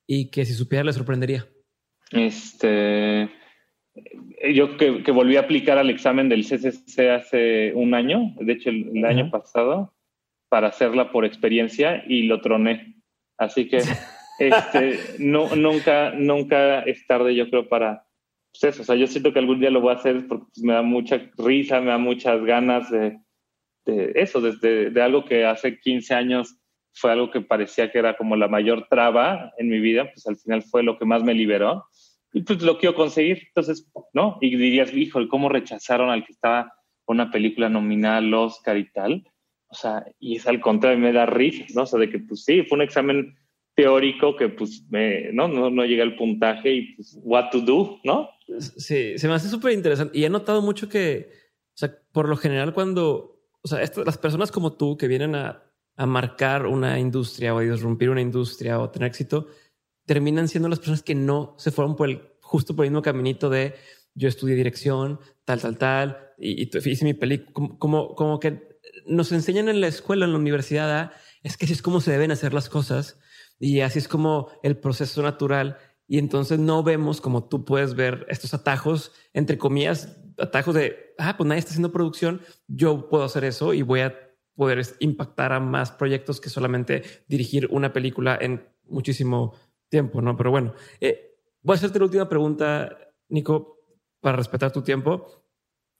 [0.08, 1.48] y que si supiera le sorprendería?
[2.12, 3.30] Este,
[4.54, 9.04] yo que, volví a aplicar al examen del CCC hace un año, de hecho el,
[9.06, 9.94] año pasado,
[10.50, 12.96] para hacerla por experiencia y lo troné.
[13.38, 13.78] Así que
[14.40, 18.06] este, no, nunca, nunca es tarde, yo creo, para
[18.52, 18.82] pues eso.
[18.82, 20.82] O sea, yo siento que algún día lo voy a hacer porque pues, me da
[20.82, 23.20] mucha risa, me da muchas ganas de,
[23.86, 26.58] de eso, desde de algo que hace 15 años
[26.94, 30.36] fue algo que parecía que era como la mayor traba en mi vida, pues al
[30.36, 31.86] final fue lo que más me liberó
[32.34, 33.44] y pues lo quiero conseguir.
[33.48, 34.38] Entonces, ¿no?
[34.42, 36.74] Y dirías, hijo, ¿cómo rechazaron al que estaba
[37.06, 39.28] una película nominal, Oscar y tal?
[39.68, 41.84] O sea, y es al contrario, me da risa, ¿no?
[41.84, 43.36] O sea, de que pues sí, fue un examen
[43.76, 45.48] teórico que pues me, ¿no?
[45.48, 48.30] No, no llega el puntaje y pues, what to do, ¿no?
[48.60, 50.18] Sí, se me hace súper interesante.
[50.18, 51.30] Y he notado mucho que,
[51.74, 53.32] o sea, por lo general cuando
[53.64, 55.64] o sea, las personas como tú que vienen a,
[55.98, 59.50] marcar una industria o a disrumpir una industria o tener éxito,
[60.06, 63.50] terminan siendo las personas que no se fueron por el justo por el mismo caminito
[63.50, 63.76] de
[64.14, 69.70] yo estudié dirección, tal, tal, tal, y, hice mi película, como, como, que nos enseñan
[69.70, 71.14] en la escuela, en la universidad,
[71.44, 73.20] es que así es como se deben hacer las cosas
[73.60, 75.78] y así es como el proceso natural.
[76.08, 81.38] Y entonces no vemos como tú puedes ver estos atajos, entre comillas, atajos de, ah,
[81.38, 84.14] pues nadie está haciendo producción, yo puedo hacer eso y voy a
[84.56, 89.54] poder impactar a más proyectos que solamente dirigir una película en muchísimo
[89.92, 90.36] tiempo, ¿no?
[90.36, 92.98] Pero bueno, eh, voy a hacerte la última pregunta,
[93.30, 93.78] Nico,
[94.22, 95.46] para respetar tu tiempo.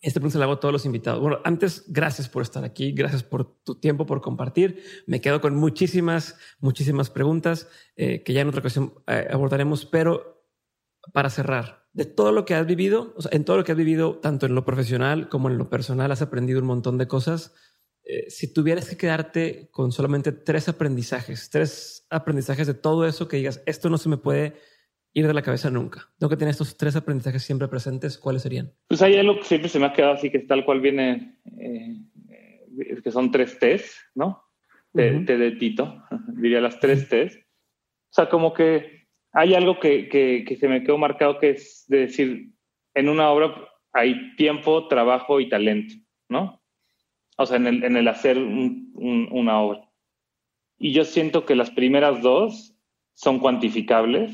[0.02, 1.22] Esta pregunta la hago a todos los invitados.
[1.22, 4.82] Bueno, antes, gracias por estar aquí, gracias por tu tiempo, por compartir.
[5.06, 10.48] Me quedo con muchísimas, muchísimas preguntas eh, que ya en otra ocasión eh, abordaremos, pero
[11.14, 14.46] para cerrar, de todo lo que has vivido, en todo lo que has vivido, tanto
[14.46, 17.54] en lo profesional como en lo personal, has aprendido un montón de cosas.
[18.12, 23.38] Eh, si tuvieras que quedarte con solamente tres aprendizajes, tres aprendizajes de todo eso que
[23.38, 24.56] digas, esto no se me puede
[25.14, 26.10] ir de la cabeza nunca.
[26.20, 28.18] Tengo que tener estos tres aprendizajes siempre presentes.
[28.18, 28.74] ¿Cuáles serían?
[28.90, 32.02] Pues hay algo que siempre se me ha quedado así, que tal cual viene, eh,
[32.30, 34.44] eh, que son tres T's, ¿no?
[34.94, 37.38] T, de Tito, diría las tres T's.
[37.38, 42.00] O sea, como que hay algo que, que, se me quedó marcado que es de
[42.00, 42.52] decir,
[42.94, 43.56] en una obra
[43.94, 45.96] hay tiempo, trabajo y talento,
[46.28, 46.61] ¿no?
[47.42, 49.90] O sea, en el, en el hacer una obra.
[50.78, 52.76] Y yo siento que las primeras dos
[53.14, 54.32] son cuantificables.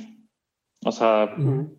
[0.85, 1.35] O sea,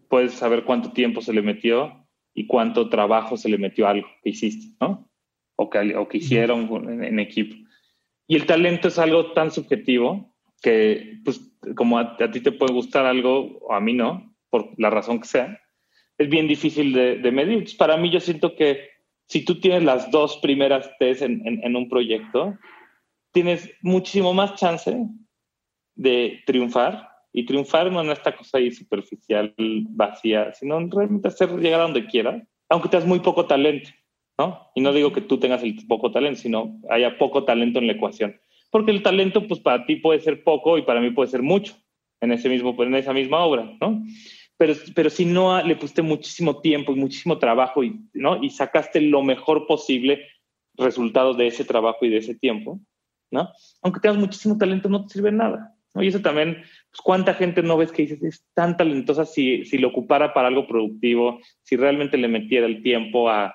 [0.08, 4.08] puedes saber cuánto tiempo se le metió y cuánto trabajo se le metió a algo
[4.22, 5.08] que hiciste, ¿no?
[5.56, 7.56] O que, o que hicieron en, en equipo.
[8.26, 11.40] Y el talento es algo tan subjetivo que, pues,
[11.74, 15.28] como a, ti te puede gustar algo o a mí no, por la razón que
[15.28, 15.60] sea,
[16.16, 17.76] es bien difícil de, medir.
[17.76, 18.90] para mí yo siento que
[19.28, 22.56] si tú tienes las dos primeras T's en, un proyecto,
[23.32, 25.06] tienes muchísimo más chance
[25.94, 29.54] de triunfar y triunfar no en esta cosa ahí superficial,
[29.90, 33.90] vacía, sino realmente hacer llegar a donde quieras, aunque tengas muy poco talento,
[34.38, 34.70] ¿no?
[34.74, 37.92] Y no digo que tú tengas el poco talento, sino haya poco talento en la
[37.92, 38.40] ecuación
[38.70, 41.74] porque el talento, pues para ti puede ser poco y para mí puede ser mucho
[42.20, 44.02] en, ese mismo, en esa misma obra, ¿no?
[44.58, 48.42] Pero, pero si no le pusiste muchísimo tiempo y muchísimo trabajo y, ¿no?
[48.42, 50.26] y sacaste lo mejor posible
[50.74, 52.80] resultado de ese trabajo y de ese tiempo,
[53.30, 53.48] ¿no?
[53.82, 55.74] Aunque tengas muchísimo talento, no te sirve nada.
[55.94, 56.54] Y eso también,
[56.90, 60.48] pues, ¿cuánta gente no ves que dices, es tan talentosa si, si lo ocupara para
[60.48, 63.54] algo productivo, si realmente le metiera el tiempo a,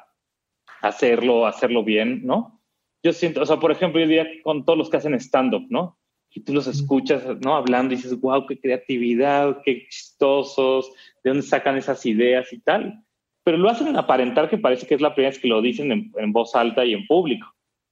[0.82, 2.62] hacerlo, hacerlo bien, ¿no?
[3.04, 5.98] yo siento, o sea, por ejemplo, yo diría con todos los que hacen stand-up, ¿no?
[6.34, 7.56] Y tú los escuchas, ¿no?
[7.56, 10.92] Hablando y dices, wow, qué creatividad, qué chistosos,
[11.24, 13.04] de dónde sacan esas ideas y tal.
[13.44, 16.32] pero lo hacen aparentar que parece que es la primera vez que lo dicen en,
[16.32, 17.48] voz alta y en público.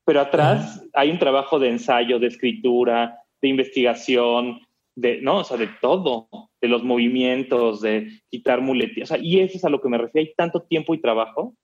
[0.05, 4.61] Pero atrás hay un trabajo de ensayo, de escritura, de investigación,
[4.95, 5.37] de, ¿no?
[5.37, 6.29] O sea, de todo,
[6.61, 9.11] de los movimientos, de quitar muletillas.
[9.11, 10.27] O sea, y eso es a lo que me refiero.
[10.27, 11.55] Hay tanto tiempo y trabajo.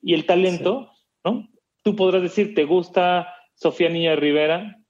[0.00, 0.90] Y el talento,
[1.24, 1.48] ¿no?
[1.82, 4.81] Tú podrás decir, ¿te gusta Sofía Niña Rivera?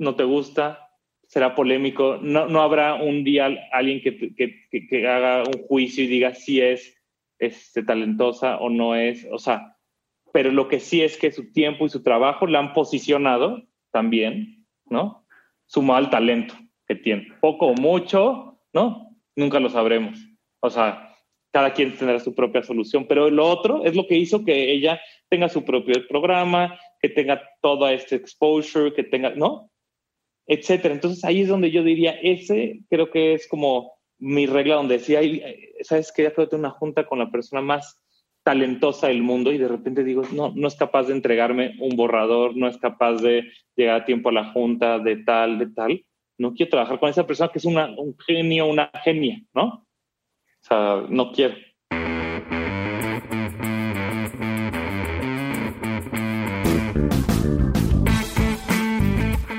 [0.00, 0.90] ¿No te gusta?
[1.30, 2.18] será polémico.
[2.20, 7.00] No, no habrá un día alguien que, que, haga un juicio y diga si es
[7.38, 9.28] este, talentosa o no es.
[9.30, 9.76] O sea,
[10.32, 13.62] pero lo que sí es que su tiempo y su trabajo la han posicionado
[13.92, 15.24] también, ¿no?
[15.66, 16.54] Sumado al talento
[16.88, 17.28] que tiene.
[17.40, 19.16] Poco o mucho, ¿no?
[19.36, 20.18] Nunca lo sabremos.
[20.58, 21.14] O sea,
[21.52, 25.00] cada quien tendrá su propia solución, pero lo otro es lo que hizo que ella
[25.28, 29.69] tenga su propio programa, que tenga todo este exposure, que tenga, ¿no?
[30.50, 30.92] Etcétera.
[30.92, 35.20] Entonces ahí es donde yo diría, ese creo que es como mi regla donde decía,
[35.82, 38.02] sabes que ya fue una junta con la persona más
[38.42, 42.56] talentosa del mundo y de repente digo, no, no es capaz de entregarme un borrador,
[42.56, 46.04] no es capaz de llegar a tiempo a la junta de tal, de tal.
[46.36, 49.64] No quiero trabajar con esa persona que es una, un genio, una genia, ¿no?
[49.66, 49.86] O
[50.62, 51.54] sea, no quiero.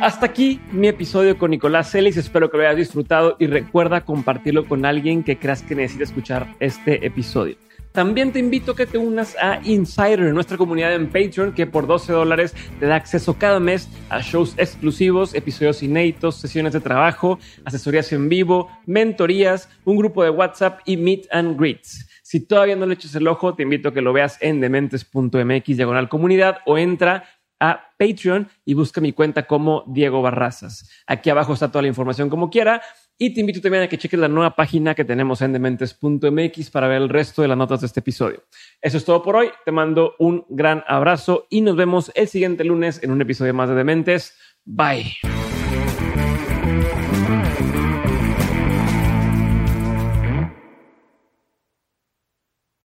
[0.02, 2.18] Hasta aquí mi episodio con Nicolás Celis.
[2.18, 6.56] Espero que lo hayas disfrutado y recuerda compartirlo con alguien que creas que necesita escuchar
[6.60, 7.56] este episodio.
[7.92, 11.86] También te invito a que te unas a Insider, nuestra comunidad en Patreon, que por
[11.86, 17.38] 12 dólares te da acceso cada mes a shows exclusivos, episodios inéditos, sesiones de trabajo,
[17.64, 22.08] asesorías en vivo, mentorías, un grupo de WhatsApp y meet and greets.
[22.24, 25.78] Si todavía no le echas el ojo, te invito a que lo veas en dementes.mx
[25.78, 27.26] diagonal comunidad o entra
[27.62, 30.90] a Patreon y busca mi cuenta como Diego Barrazas.
[31.08, 32.82] Aquí abajo está toda la información como quiera.
[33.18, 36.88] Y te invito también a que cheques la nueva página que tenemos en dementes.mx para
[36.88, 38.44] ver el resto de las notas de este episodio.
[38.82, 39.52] Eso es todo por hoy.
[39.64, 43.70] Te mando un gran abrazo y nos vemos el siguiente lunes en un episodio más
[43.70, 44.36] de Dementes.
[44.66, 45.41] Bye.